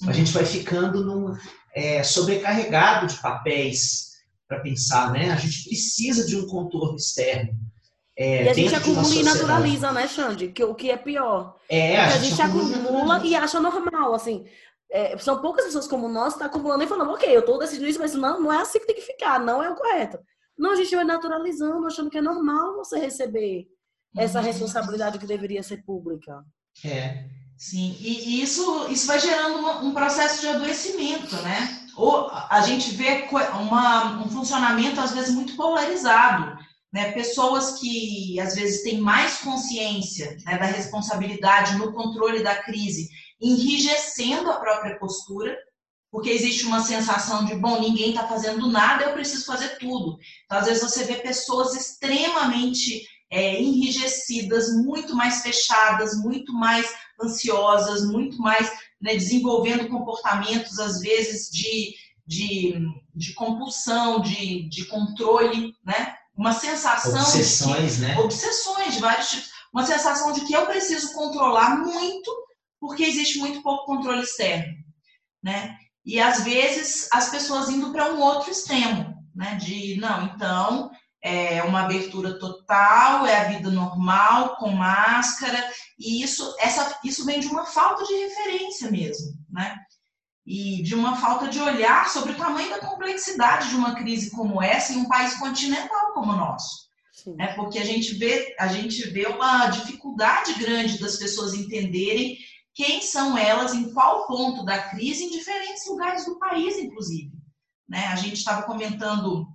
A 0.07 0.11
gente 0.11 0.31
vai 0.31 0.43
ficando 0.43 1.05
num, 1.05 1.37
é, 1.75 2.01
sobrecarregado 2.01 3.05
de 3.05 3.21
papéis 3.21 4.07
para 4.47 4.59
pensar, 4.59 5.11
né? 5.11 5.29
A 5.29 5.35
gente 5.35 5.69
precisa 5.69 6.25
de 6.25 6.35
um 6.35 6.47
contorno 6.47 6.97
externo. 6.97 7.53
É, 8.17 8.45
e 8.45 8.49
a 8.49 8.53
gente 8.53 8.73
acumula 8.73 9.15
e 9.15 9.23
naturaliza, 9.23 9.91
né, 9.91 10.07
Xande? 10.07 10.47
Que, 10.47 10.63
o 10.63 10.73
que 10.73 10.89
é 10.89 10.97
pior. 10.97 11.57
É, 11.69 11.97
a, 11.97 12.07
a 12.07 12.17
gente, 12.17 12.41
acumula 12.41 13.23
e 13.23 13.35
acha 13.35 13.59
normal, 13.59 14.15
assim. 14.15 14.45
É, 14.91 15.17
são 15.17 15.41
poucas 15.41 15.65
pessoas 15.65 15.87
como 15.87 16.07
nós 16.07 16.33
que 16.33 16.39
estão 16.39 16.49
tá 16.49 16.55
acumulando 16.55 16.83
e 16.83 16.87
falando, 16.87 17.11
ok, 17.11 17.35
eu 17.35 17.41
estou 17.41 17.59
decidindo 17.59 17.87
isso, 17.87 17.99
mas 17.99 18.13
não, 18.13 18.41
não 18.41 18.53
é 18.53 18.61
assim 18.61 18.79
que 18.79 18.87
tem 18.87 18.95
que 18.95 19.01
ficar, 19.01 19.39
não 19.39 19.61
é 19.61 19.69
o 19.69 19.75
correto. 19.75 20.17
Não, 20.57 20.71
a 20.71 20.75
gente 20.75 20.95
vai 20.95 21.03
naturalizando, 21.03 21.85
achando 21.85 22.09
que 22.09 22.17
é 22.17 22.21
normal 22.21 22.75
você 22.75 22.97
receber 22.97 23.67
essa 24.17 24.39
uhum. 24.39 24.45
responsabilidade 24.45 25.19
que 25.19 25.27
deveria 25.27 25.61
ser 25.61 25.83
pública. 25.83 26.43
É. 26.83 27.25
Sim, 27.57 27.97
e, 27.99 28.41
isso, 28.41 28.87
isso 28.89 29.07
vai 29.07 29.19
gerando 29.19 29.57
uma, 29.57 29.81
um 29.81 29.91
processo 29.91 30.41
de 30.41 30.47
adoecimento, 30.47 31.35
né? 31.37 31.87
Ou 31.95 32.29
a 32.31 32.61
gente 32.61 32.91
vê 32.91 33.27
uma, 33.59 34.23
um 34.23 34.29
funcionamento, 34.29 35.01
às 35.01 35.11
vezes, 35.11 35.33
muito 35.33 35.55
polarizado. 35.55 36.55
Né? 36.93 37.11
Pessoas 37.13 37.79
que, 37.79 38.39
às 38.39 38.53
vezes, 38.53 38.83
têm 38.83 38.99
mais 38.99 39.39
consciência 39.39 40.37
né, 40.45 40.59
da 40.59 40.65
responsabilidade 40.65 41.75
no 41.77 41.91
controle 41.91 42.43
da 42.43 42.55
crise, 42.55 43.09
enrijecendo 43.39 44.49
a 44.51 44.59
própria 44.59 44.97
postura, 44.97 45.57
porque 46.11 46.29
existe 46.29 46.65
uma 46.65 46.81
sensação 46.81 47.45
de, 47.45 47.55
bom, 47.55 47.79
ninguém 47.79 48.09
está 48.09 48.27
fazendo 48.27 48.71
nada, 48.71 49.03
eu 49.03 49.13
preciso 49.13 49.45
fazer 49.45 49.77
tudo. 49.77 50.17
Então, 50.45 50.57
às 50.57 50.65
vezes, 50.65 50.81
você 50.81 51.03
vê 51.03 51.15
pessoas 51.15 51.75
extremamente 51.75 53.05
é, 53.29 53.61
enrijecidas, 53.61 54.73
muito 54.73 55.15
mais 55.15 55.41
fechadas, 55.41 56.17
muito 56.17 56.53
mais 56.53 56.91
ansiosas, 57.21 58.05
muito 58.05 58.37
mais 58.41 58.71
né, 59.01 59.15
desenvolvendo 59.15 59.89
comportamentos, 59.89 60.79
às 60.79 61.01
vezes, 61.01 61.49
de, 61.51 61.93
de, 62.25 62.79
de 63.13 63.33
compulsão, 63.33 64.21
de, 64.21 64.67
de 64.69 64.85
controle, 64.85 65.73
né? 65.85 66.15
Uma 66.35 66.53
sensação. 66.53 67.19
Obsessões, 67.19 67.97
de 67.97 67.97
que, 67.97 68.01
né? 68.07 68.19
Obsessões 68.19 68.93
de 68.93 68.99
vários 68.99 69.29
tipos. 69.29 69.49
Uma 69.73 69.85
sensação 69.85 70.31
de 70.31 70.41
que 70.41 70.53
eu 70.53 70.65
preciso 70.65 71.13
controlar 71.13 71.77
muito, 71.77 72.31
porque 72.79 73.03
existe 73.03 73.39
muito 73.39 73.61
pouco 73.61 73.85
controle 73.85 74.21
externo, 74.21 74.73
né? 75.43 75.77
E 76.05 76.19
às 76.19 76.43
vezes 76.43 77.09
as 77.11 77.29
pessoas 77.29 77.69
indo 77.69 77.91
para 77.91 78.13
um 78.13 78.21
outro 78.21 78.51
extremo, 78.51 79.15
né? 79.35 79.55
De 79.55 79.97
não, 79.99 80.25
então 80.25 80.91
é 81.21 81.61
uma 81.63 81.81
abertura 81.81 82.39
total, 82.39 83.25
é 83.25 83.37
a 83.37 83.43
vida 83.49 83.69
normal, 83.69 84.55
com 84.55 84.69
máscara, 84.69 85.61
e 85.99 86.23
isso, 86.23 86.55
essa, 86.59 86.97
isso 87.03 87.25
vem 87.25 87.39
de 87.39 87.47
uma 87.47 87.65
falta 87.65 88.05
de 88.05 88.13
referência 88.13 88.89
mesmo, 88.89 89.33
né? 89.49 89.77
E 90.45 90.81
de 90.83 90.95
uma 90.95 91.17
falta 91.17 91.49
de 91.49 91.59
olhar 91.59 92.09
sobre 92.09 92.31
o 92.31 92.37
tamanho 92.37 92.69
da 92.69 92.79
complexidade 92.79 93.69
de 93.69 93.75
uma 93.75 93.95
crise 93.95 94.31
como 94.31 94.61
essa 94.61 94.93
em 94.93 94.97
um 94.97 95.07
país 95.07 95.33
continental 95.35 96.13
como 96.13 96.31
o 96.31 96.37
nosso. 96.37 96.87
Né? 97.35 97.47
Porque 97.55 97.79
a 97.79 97.83
gente, 97.83 98.13
vê, 98.13 98.55
a 98.57 98.67
gente 98.67 99.09
vê 99.09 99.25
uma 99.25 99.67
dificuldade 99.67 100.53
grande 100.53 100.99
das 100.99 101.17
pessoas 101.17 101.53
entenderem 101.53 102.37
quem 102.77 103.01
são 103.01 103.35
elas, 103.35 103.73
em 103.73 103.91
qual 103.91 104.27
ponto 104.27 104.63
da 104.63 104.77
crise, 104.77 105.23
em 105.23 105.31
diferentes 105.31 105.87
lugares 105.87 106.25
do 106.25 106.37
país, 106.37 106.77
inclusive. 106.77 107.31
Né? 107.89 108.05
A 108.05 108.15
gente 108.15 108.35
estava 108.35 108.61
comentando, 108.61 109.47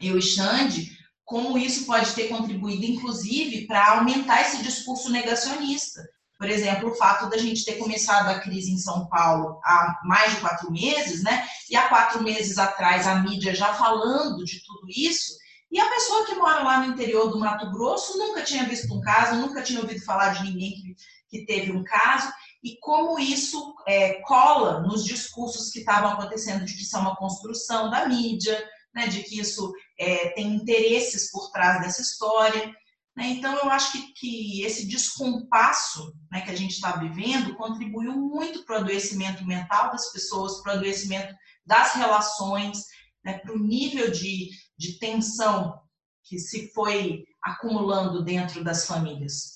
eu 0.00 0.16
e 0.16 0.22
Xande, 0.22 0.90
como 1.26 1.58
isso 1.58 1.84
pode 1.84 2.14
ter 2.14 2.28
contribuído, 2.28 2.86
inclusive, 2.86 3.66
para 3.66 3.98
aumentar 3.98 4.40
esse 4.40 4.62
discurso 4.62 5.10
negacionista. 5.10 6.00
Por 6.38 6.48
exemplo, 6.48 6.88
o 6.88 6.94
fato 6.94 7.28
da 7.28 7.36
gente 7.36 7.66
ter 7.66 7.74
começado 7.74 8.30
a 8.30 8.40
crise 8.40 8.72
em 8.72 8.78
São 8.78 9.06
Paulo 9.08 9.60
há 9.62 10.00
mais 10.02 10.34
de 10.34 10.40
quatro 10.40 10.72
meses, 10.72 11.22
né? 11.22 11.46
E 11.68 11.76
há 11.76 11.86
quatro 11.88 12.22
meses 12.22 12.56
atrás 12.56 13.06
a 13.06 13.16
mídia 13.16 13.54
já 13.54 13.74
falando 13.74 14.42
de 14.42 14.64
tudo 14.64 14.86
isso, 14.88 15.34
e 15.70 15.78
a 15.78 15.90
pessoa 15.90 16.24
que 16.24 16.34
mora 16.36 16.62
lá 16.62 16.80
no 16.80 16.92
interior 16.94 17.28
do 17.28 17.38
Mato 17.38 17.70
Grosso 17.72 18.16
nunca 18.16 18.42
tinha 18.42 18.64
visto 18.64 18.94
um 18.94 19.02
caso, 19.02 19.40
nunca 19.40 19.60
tinha 19.60 19.80
ouvido 19.80 20.02
falar 20.04 20.30
de 20.30 20.44
ninguém 20.44 20.70
que, 20.70 20.96
que 21.28 21.44
teve 21.44 21.72
um 21.72 21.84
caso, 21.84 22.32
e 22.64 22.78
como 22.80 23.18
isso 23.18 23.74
é, 23.86 24.22
cola 24.22 24.80
nos 24.80 25.04
discursos 25.04 25.70
que 25.70 25.80
estavam 25.80 26.12
acontecendo 26.12 26.64
de 26.64 26.74
que 26.74 26.80
isso 26.80 26.96
é 26.96 27.00
uma 27.00 27.14
construção 27.14 27.90
da 27.90 28.08
mídia, 28.08 28.58
né, 28.94 29.06
de 29.06 29.22
que 29.22 29.38
isso 29.38 29.70
é, 30.00 30.30
tem 30.30 30.54
interesses 30.54 31.30
por 31.30 31.50
trás 31.50 31.82
dessa 31.82 32.00
história. 32.00 32.74
Né? 33.14 33.26
Então, 33.26 33.54
eu 33.54 33.68
acho 33.68 33.92
que, 33.92 34.12
que 34.14 34.62
esse 34.62 34.88
descompasso 34.88 36.14
né, 36.32 36.40
que 36.40 36.50
a 36.50 36.56
gente 36.56 36.72
está 36.72 36.96
vivendo 36.96 37.54
contribuiu 37.54 38.16
muito 38.16 38.64
para 38.64 38.76
o 38.76 38.78
adoecimento 38.78 39.44
mental 39.44 39.90
das 39.90 40.10
pessoas, 40.10 40.62
para 40.62 40.72
o 40.72 40.76
adoecimento 40.78 41.34
das 41.66 41.92
relações, 41.92 42.78
né, 43.22 43.40
para 43.40 43.52
o 43.52 43.58
nível 43.58 44.10
de, 44.10 44.48
de 44.78 44.98
tensão 44.98 45.78
que 46.24 46.38
se 46.38 46.72
foi 46.72 47.24
acumulando 47.42 48.24
dentro 48.24 48.64
das 48.64 48.86
famílias. 48.86 49.53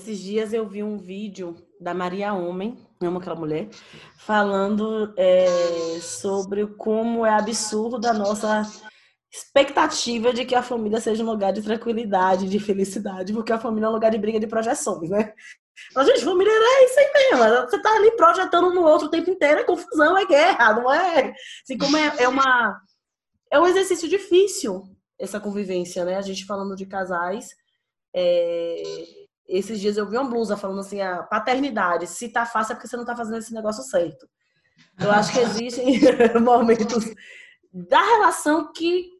Esses 0.00 0.18
dias 0.18 0.54
eu 0.54 0.66
vi 0.66 0.82
um 0.82 0.96
vídeo 0.96 1.54
da 1.78 1.92
Maria 1.92 2.32
Homem, 2.32 2.78
amo 3.02 3.18
aquela 3.18 3.36
mulher, 3.36 3.68
falando 4.16 5.12
é, 5.14 6.00
sobre 6.00 6.66
como 6.68 7.26
é 7.26 7.34
absurdo 7.34 7.98
da 7.98 8.14
nossa 8.14 8.62
expectativa 9.30 10.32
de 10.32 10.46
que 10.46 10.54
a 10.54 10.62
família 10.62 10.98
seja 11.02 11.22
um 11.22 11.26
lugar 11.26 11.52
de 11.52 11.60
tranquilidade, 11.60 12.48
de 12.48 12.58
felicidade, 12.58 13.34
porque 13.34 13.52
a 13.52 13.58
família 13.58 13.88
é 13.88 13.88
um 13.90 13.92
lugar 13.92 14.10
de 14.10 14.16
briga 14.16 14.40
de 14.40 14.46
projeções, 14.46 15.10
né? 15.10 15.34
Mas, 15.94 16.06
gente, 16.06 16.24
família 16.24 16.50
é 16.50 16.84
isso 16.86 16.98
aí 16.98 17.12
mesmo. 17.12 17.60
Você 17.68 17.82
tá 17.82 17.94
ali 17.94 18.10
projetando 18.12 18.72
no 18.72 18.80
outro 18.80 19.06
o 19.06 19.10
tempo 19.10 19.28
inteiro, 19.28 19.60
é 19.60 19.64
confusão, 19.64 20.16
é 20.16 20.24
guerra, 20.24 20.72
não 20.76 20.90
é? 20.90 21.34
Assim 21.62 21.76
como 21.76 21.94
é, 21.98 22.10
é 22.20 22.26
uma. 22.26 22.80
É 23.52 23.60
um 23.60 23.66
exercício 23.66 24.08
difícil 24.08 24.82
essa 25.18 25.38
convivência, 25.38 26.06
né? 26.06 26.16
A 26.16 26.22
gente 26.22 26.46
falando 26.46 26.74
de 26.74 26.86
casais. 26.86 27.50
É, 28.16 28.82
esses 29.50 29.80
dias 29.80 29.96
eu 29.96 30.08
vi 30.08 30.16
uma 30.16 30.28
blusa 30.28 30.56
falando 30.56 30.80
assim, 30.80 31.00
a 31.00 31.22
paternidade, 31.24 32.06
se 32.06 32.28
tá 32.28 32.46
fácil 32.46 32.72
é 32.72 32.74
porque 32.76 32.88
você 32.88 32.96
não 32.96 33.04
tá 33.04 33.16
fazendo 33.16 33.38
esse 33.38 33.52
negócio 33.52 33.82
certo. 33.82 34.28
Eu 34.98 35.10
acho 35.10 35.32
que 35.32 35.40
existem 35.40 36.00
momentos 36.40 37.04
da 37.72 38.00
relação 38.00 38.72
que 38.72 39.10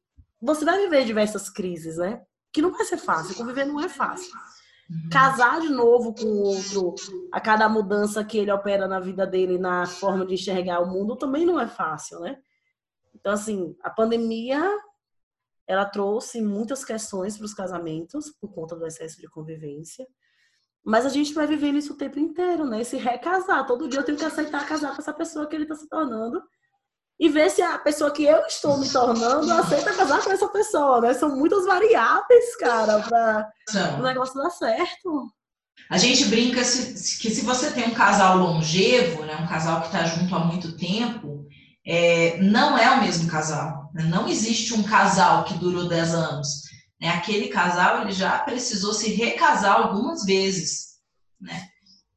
você 0.40 0.64
vai 0.64 0.78
viver 0.78 1.04
diversas 1.04 1.50
crises, 1.50 1.96
né? 1.96 2.22
Que 2.52 2.62
não 2.62 2.70
vai 2.70 2.84
ser 2.84 2.96
fácil, 2.96 3.34
conviver 3.34 3.64
não 3.64 3.80
é 3.80 3.88
fácil. 3.88 4.32
Uhum. 4.88 5.08
Casar 5.10 5.60
de 5.60 5.68
novo 5.68 6.14
com 6.14 6.26
o 6.26 6.42
outro, 6.46 6.94
a 7.32 7.40
cada 7.40 7.68
mudança 7.68 8.24
que 8.24 8.38
ele 8.38 8.50
opera 8.50 8.88
na 8.88 8.98
vida 8.98 9.26
dele, 9.26 9.58
na 9.58 9.86
forma 9.86 10.26
de 10.26 10.34
enxergar 10.34 10.80
o 10.80 10.90
mundo, 10.90 11.16
também 11.16 11.44
não 11.44 11.60
é 11.60 11.66
fácil, 11.66 12.20
né? 12.20 12.38
Então, 13.14 13.32
assim, 13.32 13.76
a 13.82 13.90
pandemia 13.90 14.62
ela 15.70 15.84
trouxe 15.84 16.42
muitas 16.42 16.84
questões 16.84 17.36
para 17.36 17.44
os 17.44 17.54
casamentos 17.54 18.28
por 18.40 18.52
conta 18.52 18.74
do 18.74 18.84
excesso 18.84 19.20
de 19.20 19.28
convivência. 19.28 20.04
Mas 20.84 21.06
a 21.06 21.08
gente 21.08 21.32
vai 21.32 21.46
vivendo 21.46 21.78
isso 21.78 21.92
o 21.92 21.96
tempo 21.96 22.18
inteiro, 22.18 22.64
né? 22.64 22.80
Esse 22.80 22.96
recasar. 22.96 23.64
Todo 23.68 23.88
dia 23.88 24.00
eu 24.00 24.04
tenho 24.04 24.18
que 24.18 24.24
aceitar 24.24 24.66
casar 24.66 24.96
com 24.96 25.00
essa 25.00 25.12
pessoa 25.12 25.46
que 25.46 25.54
ele 25.54 25.62
está 25.62 25.76
se 25.76 25.88
tornando. 25.88 26.42
E 27.20 27.28
ver 27.28 27.50
se 27.50 27.62
a 27.62 27.78
pessoa 27.78 28.10
que 28.10 28.24
eu 28.24 28.44
estou 28.46 28.78
me 28.78 28.90
tornando 28.90 29.52
aceita 29.52 29.94
casar 29.94 30.24
com 30.24 30.32
essa 30.32 30.48
pessoa, 30.48 31.02
né? 31.02 31.14
São 31.14 31.36
muitas 31.36 31.64
variáveis, 31.64 32.56
cara, 32.56 32.98
para 33.02 33.48
o 34.00 34.02
negócio 34.02 34.42
dar 34.42 34.50
certo. 34.50 35.30
A 35.88 35.98
gente 35.98 36.24
brinca 36.24 36.62
que 36.62 36.64
se 36.64 37.44
você 37.44 37.70
tem 37.70 37.90
um 37.90 37.94
casal 37.94 38.38
longevo, 38.38 39.22
né, 39.24 39.36
um 39.36 39.46
casal 39.46 39.82
que 39.82 39.86
está 39.86 40.04
junto 40.04 40.34
há 40.34 40.40
muito 40.40 40.76
tempo, 40.76 41.46
é, 41.86 42.38
não 42.42 42.76
é 42.76 42.90
o 42.90 43.00
mesmo 43.00 43.28
casal. 43.28 43.90
Né? 43.94 44.04
Não 44.04 44.28
existe 44.28 44.74
um 44.74 44.82
casal 44.82 45.44
que 45.44 45.54
durou 45.54 45.88
10 45.88 46.14
anos. 46.14 46.48
Né? 47.00 47.08
Aquele 47.10 47.48
casal 47.48 48.02
ele 48.02 48.12
já 48.12 48.38
precisou 48.38 48.92
se 48.92 49.12
recasar 49.12 49.76
algumas 49.76 50.24
vezes. 50.24 50.98
Né? 51.40 51.68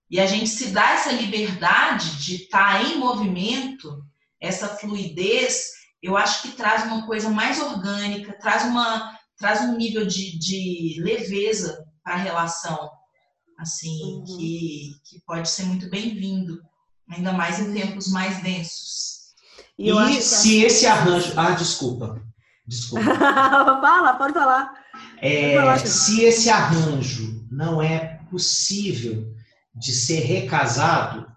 E 0.09 0.20
a 0.20 0.28
gente 0.28 0.49
se 0.49 0.68
dá 0.68 0.91
essa 0.91 1.11
liberdade 1.11 2.24
de 2.24 2.43
estar 2.43 2.80
tá 2.80 2.84
em 2.84 2.99
movimento, 2.99 4.03
essa 4.39 4.68
fluidez, 4.68 5.72
eu 6.03 6.18
acho 6.18 6.41
que 6.41 6.51
traz 6.51 6.84
uma 6.84 7.05
coisa 7.05 7.30
mais 7.30 7.61
orgânica, 7.61 8.38
traz, 8.38 8.64
uma, 8.66 9.18
traz 9.38 9.61
um 9.61 9.78
nível 9.78 10.05
de, 10.05 10.38
de 10.38 11.01
leveza 11.01 11.84
para 12.03 12.16
a 12.16 12.18
relação, 12.18 12.91
assim, 13.57 14.18
uhum. 14.18 14.24
que, 14.26 14.91
que 15.05 15.22
pode 15.26 15.49
ser 15.49 15.64
muito 15.64 15.89
bem-vindo, 15.89 16.61
ainda 17.09 17.32
mais 17.32 17.57
em 17.57 17.74
tempos 17.74 18.11
mais 18.11 18.43
densos. 18.43 19.12
E, 19.78 19.89
e 19.89 20.21
se 20.21 20.63
esse 20.63 20.86
arranjo. 20.86 21.34
Ah, 21.36 21.51
desculpa. 21.51 22.21
Desculpa. 22.65 23.03
Fala, 23.82 24.13
pode 24.13 24.34
falar. 24.34 24.74
É, 25.17 25.53
pode 25.53 25.55
falar 25.55 25.80
se 25.80 26.24
esse 26.24 26.49
arranjo 26.49 27.45
não 27.51 27.82
é 27.82 28.19
possível 28.30 29.34
de 29.76 29.91
ser 29.91 30.19
recasado, 30.19 31.28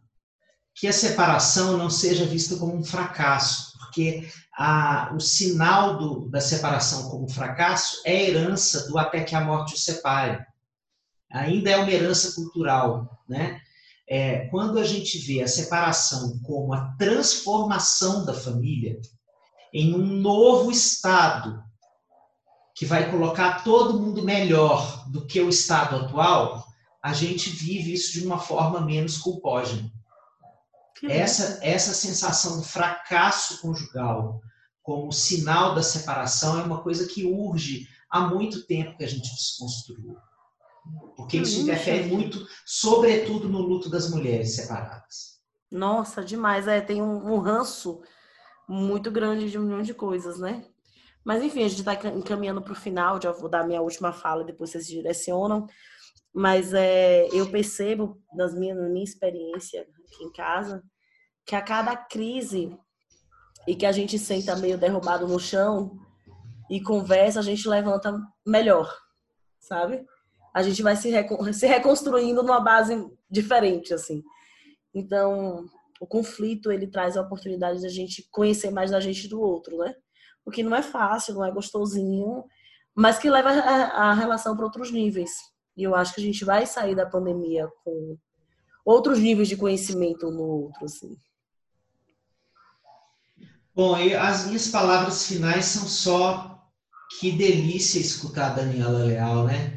que 0.75 0.87
a 0.87 0.93
separação 0.93 1.77
não 1.77 1.89
seja 1.89 2.27
vista 2.27 2.57
como 2.57 2.77
um 2.77 2.85
fracasso, 2.85 3.73
porque 3.79 4.29
a, 4.57 5.11
o 5.15 5.21
sinal 5.21 5.97
do, 5.97 6.29
da 6.29 6.41
separação 6.41 7.11
como 7.11 7.29
fracasso 7.29 8.03
é 8.05 8.13
a 8.13 8.23
herança 8.23 8.87
do 8.89 8.99
até 8.99 9.25
que 9.25 9.35
a 9.35 9.41
morte 9.41 9.75
o 9.75 9.79
separe. 9.79 10.45
Ainda 11.33 11.71
é 11.71 11.77
uma 11.77 11.91
herança 11.91 12.35
cultural, 12.35 13.23
né? 13.29 13.61
É, 14.09 14.47
quando 14.49 14.79
a 14.79 14.85
gente 14.85 15.19
vê 15.19 15.43
a 15.43 15.49
separação 15.49 16.39
como 16.45 16.73
a 16.73 16.95
transformação 16.97 18.25
da 18.25 18.33
família 18.33 19.01
em 19.73 19.95
um 19.95 20.07
novo 20.07 20.71
estado 20.71 21.63
que 22.75 22.87
vai 22.87 23.11
colocar 23.11 23.65
todo 23.65 23.99
mundo 23.99 24.23
melhor 24.23 25.09
do 25.11 25.27
que 25.27 25.41
o 25.41 25.49
estado 25.49 25.97
atual, 25.97 26.65
a 27.03 27.13
gente 27.13 27.51
vive 27.51 27.95
isso 27.95 28.13
de 28.13 28.25
uma 28.25 28.39
forma 28.39 28.81
menos 28.81 29.19
culpógena. 29.19 29.91
Essa, 31.05 31.59
essa 31.63 31.93
sensação 31.93 32.61
de 32.61 32.67
fracasso 32.67 33.61
conjugal 33.61 34.41
como 34.83 35.13
sinal 35.13 35.75
da 35.75 35.83
separação 35.83 36.61
é 36.61 36.63
uma 36.63 36.83
coisa 36.83 37.07
que 37.07 37.25
urge 37.25 37.89
há 38.11 38.21
muito 38.21 38.67
tempo 38.67 38.97
que 38.97 39.05
a 39.05 39.09
gente 39.09 39.35
desconstruiu. 39.35 40.17
Porque 41.17 41.39
isso 41.39 41.61
interfere 41.61 42.05
muito, 42.09 42.47
sobretudo 42.65 43.49
no 43.49 43.59
luto 43.59 43.89
das 43.91 44.11
mulheres 44.11 44.55
separadas. 44.55 45.41
Nossa, 45.71 46.25
demais. 46.25 46.69
É, 46.69 46.81
tem 46.81 47.03
um, 47.03 47.35
um 47.35 47.39
ranço 47.39 48.03
muito 48.69 49.11
grande 49.11 49.51
de 49.51 49.59
um 49.59 49.63
milhão 49.63 49.83
de 49.83 49.95
coisas, 49.95 50.39
né? 50.39 50.65
Mas 51.25 51.43
enfim, 51.43 51.65
a 51.65 51.69
gente 51.69 51.81
está 51.81 51.95
encaminhando 52.11 52.63
para 52.63 52.73
o 52.73 52.77
final, 52.77 53.21
já 53.21 53.33
vou 53.33 53.49
dar 53.49 53.67
minha 53.67 53.83
última 53.83 54.13
fala, 54.13 54.45
depois 54.45 54.71
vocês 54.71 54.87
direcionam. 54.87 55.67
Mas 56.33 56.73
é, 56.73 57.27
eu 57.33 57.51
percebo, 57.51 58.23
nas 58.35 58.55
minha, 58.55 58.75
na 58.75 58.89
minha 58.89 59.03
experiência 59.03 59.83
aqui 59.83 60.23
em 60.23 60.33
casa, 60.33 60.85
que 61.45 61.57
a 61.57 61.63
cada 61.63 61.97
crise 61.97 62.77
e 63.67 63.75
que 63.75 63.87
a 63.87 63.93
gente 63.93 64.19
senta 64.19 64.55
meio 64.57 64.79
derrubado 64.79 65.27
no 65.27 65.41
chão 65.41 65.99
e 66.71 66.81
conversa, 66.81 67.41
a 67.41 67.43
gente 67.43 67.69
levanta 67.69 68.17
melhor, 68.47 68.93
sabe? 69.59 70.05
A 70.57 70.63
gente 70.63 70.83
vai 70.83 70.97
se, 70.97 71.13
se 71.53 71.67
reconstruindo 71.67 72.43
numa 72.43 72.61
base 72.61 72.95
diferente, 73.31 73.93
assim. 73.93 74.25
Então, 74.95 75.67
o 76.01 76.07
conflito, 76.07 76.73
ele 76.73 76.87
traz 76.87 77.15
a 77.15 77.21
oportunidade 77.21 77.81
de 77.81 77.87
a 77.87 77.91
gente 77.91 78.27
conhecer 78.31 78.71
mais 78.71 78.91
da 78.91 78.99
gente 78.99 79.29
do 79.29 79.39
outro, 79.39 79.77
né? 79.77 79.95
O 80.47 80.51
que 80.51 80.63
não 80.63 80.75
é 80.75 80.81
fácil, 80.81 81.35
não 81.35 81.45
é 81.45 81.51
gostosinho, 81.51 82.43
mas 82.95 83.19
que 83.19 83.29
leva 83.29 83.51
a, 83.51 84.11
a 84.11 84.15
relação 84.15 84.57
para 84.57 84.65
outros 84.65 84.91
níveis. 84.91 85.31
E 85.77 85.83
eu 85.83 85.95
acho 85.95 86.15
que 86.15 86.23
a 86.23 86.25
gente 86.25 86.43
vai 86.43 86.65
sair 86.65 86.95
da 86.95 87.05
pandemia 87.05 87.69
com 87.85 88.17
outros 88.83 89.19
níveis 89.19 89.49
de 89.49 89.59
conhecimento 89.59 90.31
no 90.31 90.43
outro, 90.43 90.87
assim. 90.87 91.15
Bom, 93.75 93.95
as 93.95 94.47
minhas 94.47 94.69
palavras 94.69 95.27
finais 95.27 95.67
são 95.67 95.87
só 95.87 96.67
que 97.21 97.31
delícia 97.31 97.99
escutar 97.99 98.53
a 98.53 98.55
Daniela 98.55 99.01
Leal, 99.01 99.45
né? 99.45 99.76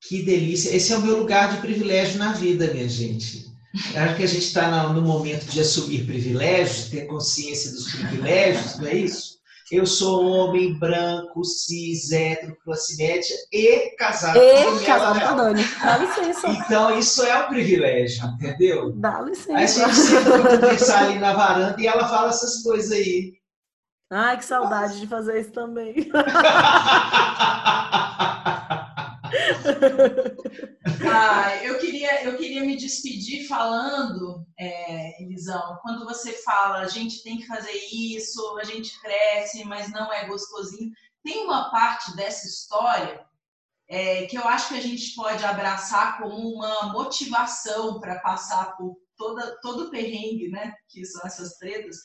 Que 0.00 0.22
delícia. 0.22 0.74
Esse 0.74 0.92
é 0.92 0.96
o 0.96 1.02
meu 1.02 1.18
lugar 1.18 1.54
de 1.54 1.60
privilégio 1.60 2.18
na 2.18 2.32
vida, 2.32 2.72
minha 2.72 2.88
gente. 2.88 3.50
Acho 3.94 4.16
que 4.16 4.24
a 4.24 4.26
gente 4.26 4.46
está 4.46 4.88
no 4.88 5.02
momento 5.02 5.44
de 5.46 5.60
assumir 5.60 6.04
privilégios, 6.04 6.88
ter 6.88 7.06
consciência 7.06 7.70
dos 7.70 7.92
privilégios, 7.92 8.78
não 8.78 8.88
é 8.88 8.94
isso? 8.94 9.38
Eu 9.70 9.86
sou 9.86 10.26
homem 10.26 10.76
branco, 10.76 11.44
cis, 11.44 12.10
hétero, 12.10 12.56
classe 12.64 12.96
média 12.96 13.36
e 13.52 13.94
casado 13.96 14.36
e 14.36 14.64
com 14.64 14.84
casado 14.84 15.20
com 15.20 15.26
a 15.26 15.32
Dani. 15.34 15.64
Dá 15.80 15.98
licença. 15.98 16.48
Então, 16.48 16.98
isso 16.98 17.22
é 17.22 17.44
um 17.44 17.48
privilégio, 17.48 18.26
entendeu? 18.26 18.92
Dá 18.96 19.20
licença. 19.20 19.56
Aí 19.56 19.62
a 19.62 19.68
gente 19.68 19.94
sempre 19.94 20.58
conversar 20.58 21.04
ali 21.04 21.20
na 21.20 21.32
varanda 21.34 21.80
e 21.80 21.86
ela 21.86 22.08
fala 22.08 22.30
essas 22.30 22.64
coisas 22.64 22.90
aí. 22.90 23.34
Ai, 24.10 24.36
que 24.38 24.44
saudade 24.44 24.98
de 24.98 25.06
fazer 25.06 25.40
isso 25.40 25.52
também. 25.52 25.94
ah, 31.10 31.56
eu, 31.64 31.78
queria, 31.78 32.24
eu 32.24 32.36
queria 32.36 32.62
me 32.62 32.76
despedir 32.76 33.46
falando, 33.46 34.46
é, 34.58 35.22
Elisão, 35.22 35.78
quando 35.82 36.04
você 36.04 36.32
fala 36.42 36.78
a 36.78 36.88
gente 36.88 37.22
tem 37.22 37.38
que 37.38 37.46
fazer 37.46 37.72
isso, 37.92 38.58
a 38.58 38.64
gente 38.64 38.98
cresce, 39.00 39.64
mas 39.64 39.90
não 39.90 40.12
é 40.12 40.26
gostosinho. 40.26 40.90
Tem 41.22 41.44
uma 41.44 41.70
parte 41.70 42.14
dessa 42.16 42.46
história 42.46 43.24
é, 43.88 44.26
que 44.26 44.38
eu 44.38 44.46
acho 44.46 44.68
que 44.68 44.78
a 44.78 44.82
gente 44.82 45.14
pode 45.14 45.44
abraçar 45.44 46.18
como 46.18 46.54
uma 46.54 46.92
motivação 46.92 47.98
para 47.98 48.20
passar 48.20 48.76
por 48.76 48.96
toda, 49.16 49.58
todo 49.60 49.84
o 49.84 49.90
perrengue, 49.90 50.48
né? 50.48 50.72
Que 50.88 51.04
são 51.04 51.20
essas 51.26 51.54
tretas. 51.54 51.96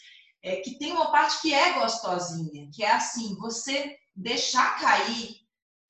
É, 0.44 0.58
que 0.58 0.78
tem 0.80 0.92
uma 0.92 1.12
parte 1.12 1.42
que 1.42 1.54
é 1.54 1.80
gostosinha, 1.80 2.70
que 2.74 2.84
é 2.84 2.92
assim, 2.92 3.36
você 3.36 3.96
deixar 4.16 4.80
cair 4.80 5.45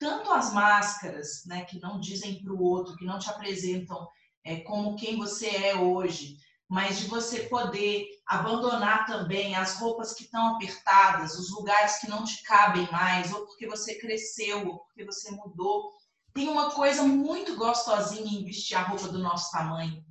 tanto 0.06 0.32
as 0.32 0.54
máscaras, 0.54 1.44
né, 1.48 1.66
que 1.66 1.80
não 1.80 2.00
dizem 2.00 2.40
para 2.40 2.54
o 2.54 2.62
outro, 2.62 2.96
que 2.96 3.06
não 3.06 3.18
te 3.18 3.28
apresentam 3.28 4.08
é, 4.44 4.58
como 4.58 4.96
quem 4.96 5.18
você 5.18 5.48
é 5.48 5.76
hoje, 5.76 6.38
mas 6.70 7.00
de 7.00 7.08
você 7.08 7.40
poder 7.46 8.06
abandonar 8.28 9.08
também 9.08 9.56
as 9.56 9.80
roupas 9.80 10.14
que 10.14 10.26
estão 10.26 10.56
apertadas, 10.56 11.34
os 11.40 11.52
lugares 11.52 11.98
que 11.98 12.08
não 12.08 12.24
te 12.24 12.44
cabem 12.44 12.88
mais, 12.92 13.34
ou 13.34 13.48
porque 13.48 13.68
você 13.68 13.96
cresceu, 13.96 14.68
ou 14.68 14.78
porque 14.78 15.04
você 15.04 15.32
mudou. 15.32 15.92
Tem 16.36 16.48
uma 16.50 16.70
coisa 16.70 17.02
muito 17.02 17.56
gostosinha 17.56 18.40
em 18.40 18.46
vestir 18.46 18.76
a 18.76 18.84
roupa 18.84 19.08
do 19.08 19.18
nosso 19.18 19.52
tamanho. 19.52 20.06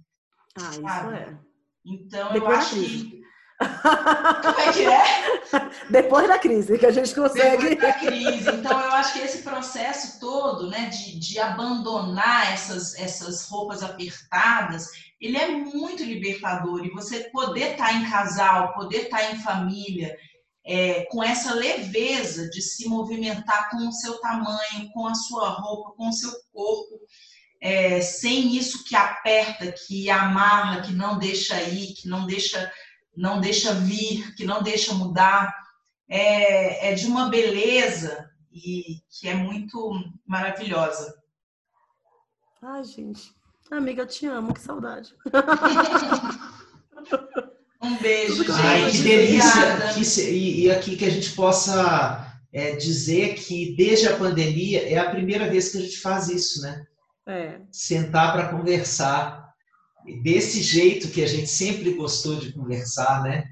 Ah, 0.56 0.72
sabe? 0.72 0.82
isso 0.82 1.14
é. 1.14 1.38
Então, 1.84 2.32
Depois 2.32 2.52
eu 2.52 2.58
acho 2.58 2.74
que 2.74 3.13
como 3.58 4.60
é 4.60 4.72
que 4.72 4.86
é? 4.86 5.04
Depois 5.90 6.26
da 6.26 6.38
crise, 6.38 6.78
que 6.78 6.86
a 6.86 6.90
gente 6.90 7.14
consegue. 7.14 7.70
Depois 7.70 7.78
da 7.78 7.92
crise. 7.92 8.50
Então, 8.50 8.80
eu 8.80 8.92
acho 8.92 9.12
que 9.12 9.20
esse 9.20 9.42
processo 9.42 10.18
todo, 10.18 10.68
né, 10.68 10.86
de, 10.86 11.18
de 11.18 11.38
abandonar 11.38 12.52
essas, 12.52 12.94
essas 12.98 13.48
roupas 13.48 13.82
apertadas, 13.82 14.88
ele 15.20 15.36
é 15.36 15.48
muito 15.48 16.02
libertador. 16.02 16.84
E 16.84 16.90
você 16.90 17.30
poder 17.30 17.72
estar 17.72 17.86
tá 17.86 17.92
em 17.92 18.10
casal, 18.10 18.74
poder 18.74 19.04
estar 19.04 19.18
tá 19.18 19.32
em 19.32 19.38
família, 19.38 20.14
é, 20.66 21.04
com 21.10 21.22
essa 21.22 21.54
leveza 21.54 22.48
de 22.48 22.62
se 22.62 22.88
movimentar 22.88 23.70
com 23.70 23.88
o 23.88 23.92
seu 23.92 24.18
tamanho, 24.20 24.90
com 24.92 25.06
a 25.06 25.14
sua 25.14 25.50
roupa, 25.50 25.92
com 25.96 26.08
o 26.08 26.12
seu 26.12 26.32
corpo. 26.52 27.00
É, 27.60 28.00
sem 28.02 28.54
isso 28.54 28.84
que 28.84 28.94
aperta, 28.94 29.72
que 29.72 30.10
amarra, 30.10 30.82
que 30.82 30.92
não 30.92 31.18
deixa 31.18 31.62
ir, 31.62 31.94
que 31.94 32.08
não 32.08 32.26
deixa 32.26 32.70
não 33.16 33.40
deixa 33.40 33.74
vir, 33.74 34.34
que 34.34 34.44
não 34.44 34.62
deixa 34.62 34.94
mudar, 34.94 35.54
é, 36.08 36.90
é 36.90 36.94
de 36.94 37.06
uma 37.06 37.28
beleza 37.28 38.30
e 38.52 39.00
que 39.10 39.28
é 39.28 39.34
muito 39.34 39.92
maravilhosa. 40.26 41.14
Ai, 42.62 42.84
gente. 42.84 43.32
Amiga, 43.70 44.02
eu 44.02 44.06
te 44.06 44.26
amo, 44.26 44.54
que 44.54 44.60
saudade. 44.60 45.14
um 47.82 47.96
beijo, 47.96 48.44
gente. 48.44 48.52
Ai, 48.52 48.90
que 48.90 48.98
delícia. 48.98 49.94
Que, 49.94 50.02
e, 50.30 50.64
e, 50.64 50.70
aqui 50.70 50.96
que 50.96 51.04
a 51.04 51.10
gente 51.10 51.32
possa 51.32 52.40
é, 52.52 52.76
dizer 52.76 53.34
que 53.34 53.74
desde 53.76 54.08
a 54.08 54.16
pandemia 54.16 54.88
é 54.88 54.98
a 54.98 55.10
primeira 55.10 55.48
vez 55.48 55.70
que 55.70 55.78
a 55.78 55.80
gente 55.80 55.98
faz 55.98 56.28
isso, 56.28 56.62
né? 56.62 56.86
É. 57.26 57.60
Sentar 57.72 58.32
para 58.32 58.48
conversar 58.48 59.43
desse 60.22 60.62
jeito 60.62 61.08
que 61.08 61.22
a 61.22 61.26
gente 61.26 61.46
sempre 61.46 61.94
gostou 61.94 62.36
de 62.36 62.52
conversar, 62.52 63.22
né? 63.22 63.44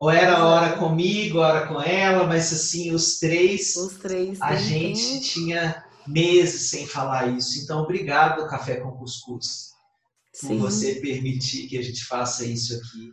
Ou 0.00 0.10
era 0.10 0.44
hora 0.44 0.76
comigo, 0.76 1.38
hora 1.38 1.66
com 1.66 1.80
ela, 1.80 2.26
mas 2.26 2.52
assim, 2.52 2.92
os 2.92 3.20
três, 3.20 3.76
os 3.76 3.94
três 3.98 4.40
a 4.42 4.56
gente 4.56 5.20
tinha 5.20 5.84
meses 6.06 6.70
sem 6.70 6.86
falar 6.86 7.28
isso. 7.28 7.62
Então, 7.62 7.82
obrigado, 7.82 8.48
Café 8.48 8.76
com 8.76 8.90
Cuscuz, 8.90 9.70
Sim. 10.34 10.48
por 10.48 10.70
você 10.70 10.96
permitir 10.96 11.68
que 11.68 11.78
a 11.78 11.82
gente 11.82 12.04
faça 12.04 12.44
isso 12.44 12.74
aqui. 12.74 13.12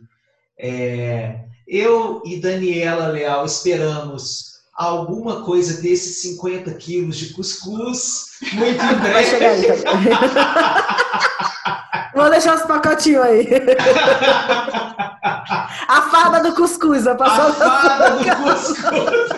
É, 0.58 1.44
eu 1.66 2.22
e 2.24 2.40
Daniela 2.40 3.06
Leal 3.06 3.46
esperamos 3.46 4.50
alguma 4.74 5.44
coisa 5.44 5.80
desses 5.80 6.22
50 6.22 6.74
quilos 6.74 7.16
de 7.16 7.32
cuscuz 7.34 8.24
muito 8.52 8.82
em 8.82 8.98
breve. 8.98 9.12
Vai 9.12 9.24
chegar 9.24 9.50
aí, 9.52 10.96
Vou 12.20 12.30
deixar 12.30 12.54
os 12.56 12.62
pacotinhos 12.64 13.22
aí. 13.22 13.48
A 15.88 16.02
fada 16.10 16.42
do 16.42 16.54
cuscuz, 16.54 17.06
a 17.06 17.12
A 17.12 17.16
fada 17.16 18.10
do 18.10 18.24
cuscuz. 18.42 19.30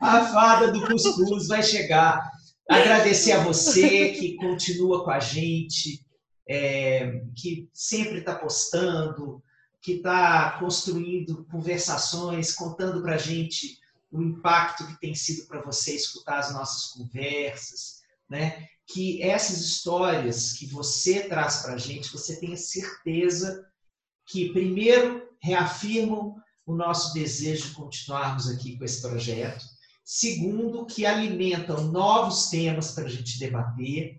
A 0.00 0.24
fada 0.26 0.72
do 0.72 0.86
cuscuz 0.86 1.46
vai 1.46 1.62
chegar. 1.62 2.20
Agradecer 2.68 3.32
a 3.32 3.44
você 3.44 4.10
que 4.10 4.36
continua 4.36 5.04
com 5.04 5.10
a 5.10 5.20
gente, 5.20 6.04
é, 6.48 7.22
que 7.36 7.68
sempre 7.72 8.18
está 8.18 8.34
postando, 8.34 9.42
que 9.80 9.92
está 9.94 10.58
construindo 10.58 11.46
conversações, 11.50 12.54
contando 12.54 13.02
para 13.02 13.14
a 13.14 13.18
gente 13.18 13.78
o 14.10 14.20
impacto 14.20 14.86
que 14.86 15.00
tem 15.00 15.14
sido 15.14 15.46
para 15.46 15.62
você 15.62 15.94
escutar 15.94 16.38
as 16.38 16.52
nossas 16.52 16.92
conversas, 16.92 18.02
né? 18.28 18.66
Que 18.92 19.22
essas 19.22 19.60
histórias 19.60 20.52
que 20.52 20.66
você 20.66 21.22
traz 21.22 21.62
para 21.62 21.74
a 21.74 21.78
gente, 21.78 22.12
você 22.12 22.38
tenha 22.38 22.56
certeza 22.56 23.64
que, 24.26 24.52
primeiro, 24.52 25.26
reafirmam 25.40 26.36
o 26.66 26.74
nosso 26.74 27.12
desejo 27.14 27.68
de 27.68 27.74
continuarmos 27.74 28.48
aqui 28.48 28.76
com 28.76 28.84
esse 28.84 29.00
projeto. 29.00 29.64
Segundo, 30.04 30.84
que 30.84 31.06
alimentam 31.06 31.90
novos 31.90 32.50
temas 32.50 32.92
para 32.92 33.04
a 33.04 33.08
gente 33.08 33.38
debater. 33.38 34.18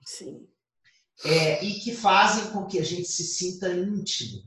É, 1.23 1.63
e 1.63 1.79
que 1.79 1.95
fazem 1.95 2.51
com 2.51 2.65
que 2.65 2.79
a 2.79 2.83
gente 2.83 3.07
se 3.07 3.23
sinta 3.23 3.71
íntimo. 3.71 4.41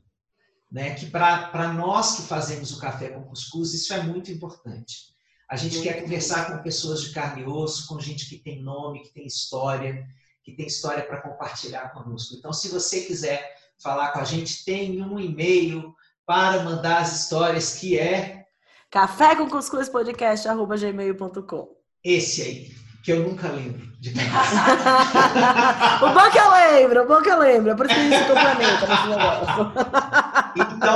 Né? 0.70 0.94
Que 0.94 1.06
para 1.06 1.72
nós 1.72 2.16
que 2.16 2.22
fazemos 2.22 2.72
o 2.72 2.80
café 2.80 3.10
com 3.10 3.22
cuscuz, 3.22 3.72
isso 3.72 3.94
é 3.94 4.02
muito 4.02 4.30
importante. 4.32 5.15
A 5.48 5.54
gente 5.56 5.76
muito 5.76 5.88
quer 5.88 6.02
conversar 6.02 6.50
com 6.50 6.62
pessoas 6.62 7.02
de 7.02 7.12
carne 7.12 7.42
e 7.42 7.46
osso, 7.46 7.86
com 7.86 8.00
gente 8.00 8.28
que 8.28 8.38
tem 8.38 8.62
nome, 8.62 9.02
que 9.02 9.12
tem 9.12 9.26
história, 9.26 10.04
que 10.42 10.52
tem 10.52 10.66
história 10.66 11.04
para 11.04 11.22
compartilhar 11.22 11.92
conosco. 11.92 12.34
Então, 12.36 12.52
se 12.52 12.68
você 12.68 13.02
quiser 13.02 13.54
falar 13.82 14.08
com 14.12 14.18
a 14.18 14.24
gente, 14.24 14.64
tem 14.64 15.00
um 15.02 15.20
e-mail 15.20 15.94
para 16.24 16.64
mandar 16.64 16.98
as 16.98 17.20
histórias 17.20 17.78
que 17.78 17.98
é 17.98 18.44
café 18.90 19.36
com 19.36 19.48
cuscuz 19.48 19.88
podcast 19.88 20.48
gmail.com. 20.48 21.68
Esse 22.02 22.42
aí, 22.42 22.74
que 23.04 23.12
eu 23.12 23.20
nunca 23.20 23.48
lembro 23.48 23.86
de 24.00 24.10
O 26.02 26.08
bom 26.12 26.30
que 26.30 26.38
eu 26.38 26.50
lembro, 26.50 27.02
o 27.02 27.06
bom 27.06 27.22
que 27.22 27.30
eu 27.30 27.38
lembro. 27.38 27.70
É 27.70 27.74
por 27.76 27.86
isso 27.86 27.94
que 27.94 28.00
a 28.00 28.04
gente 28.04 28.18
se 28.18 28.24
complementa 28.24 28.86
nesse 28.86 29.08
negócio. 29.08 29.72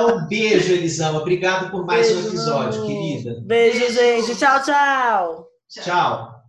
Então, 0.02 0.26
beijo, 0.26 0.72
Elisama. 0.72 1.20
Obrigado 1.20 1.70
por 1.70 1.84
mais 1.84 2.06
beijo, 2.08 2.24
um 2.24 2.28
episódio, 2.28 2.86
querida. 2.86 3.40
Beijo, 3.42 3.92
gente. 3.92 4.36
Tchau, 4.36 4.62
tchau. 4.62 5.46
Tchau. 5.68 6.39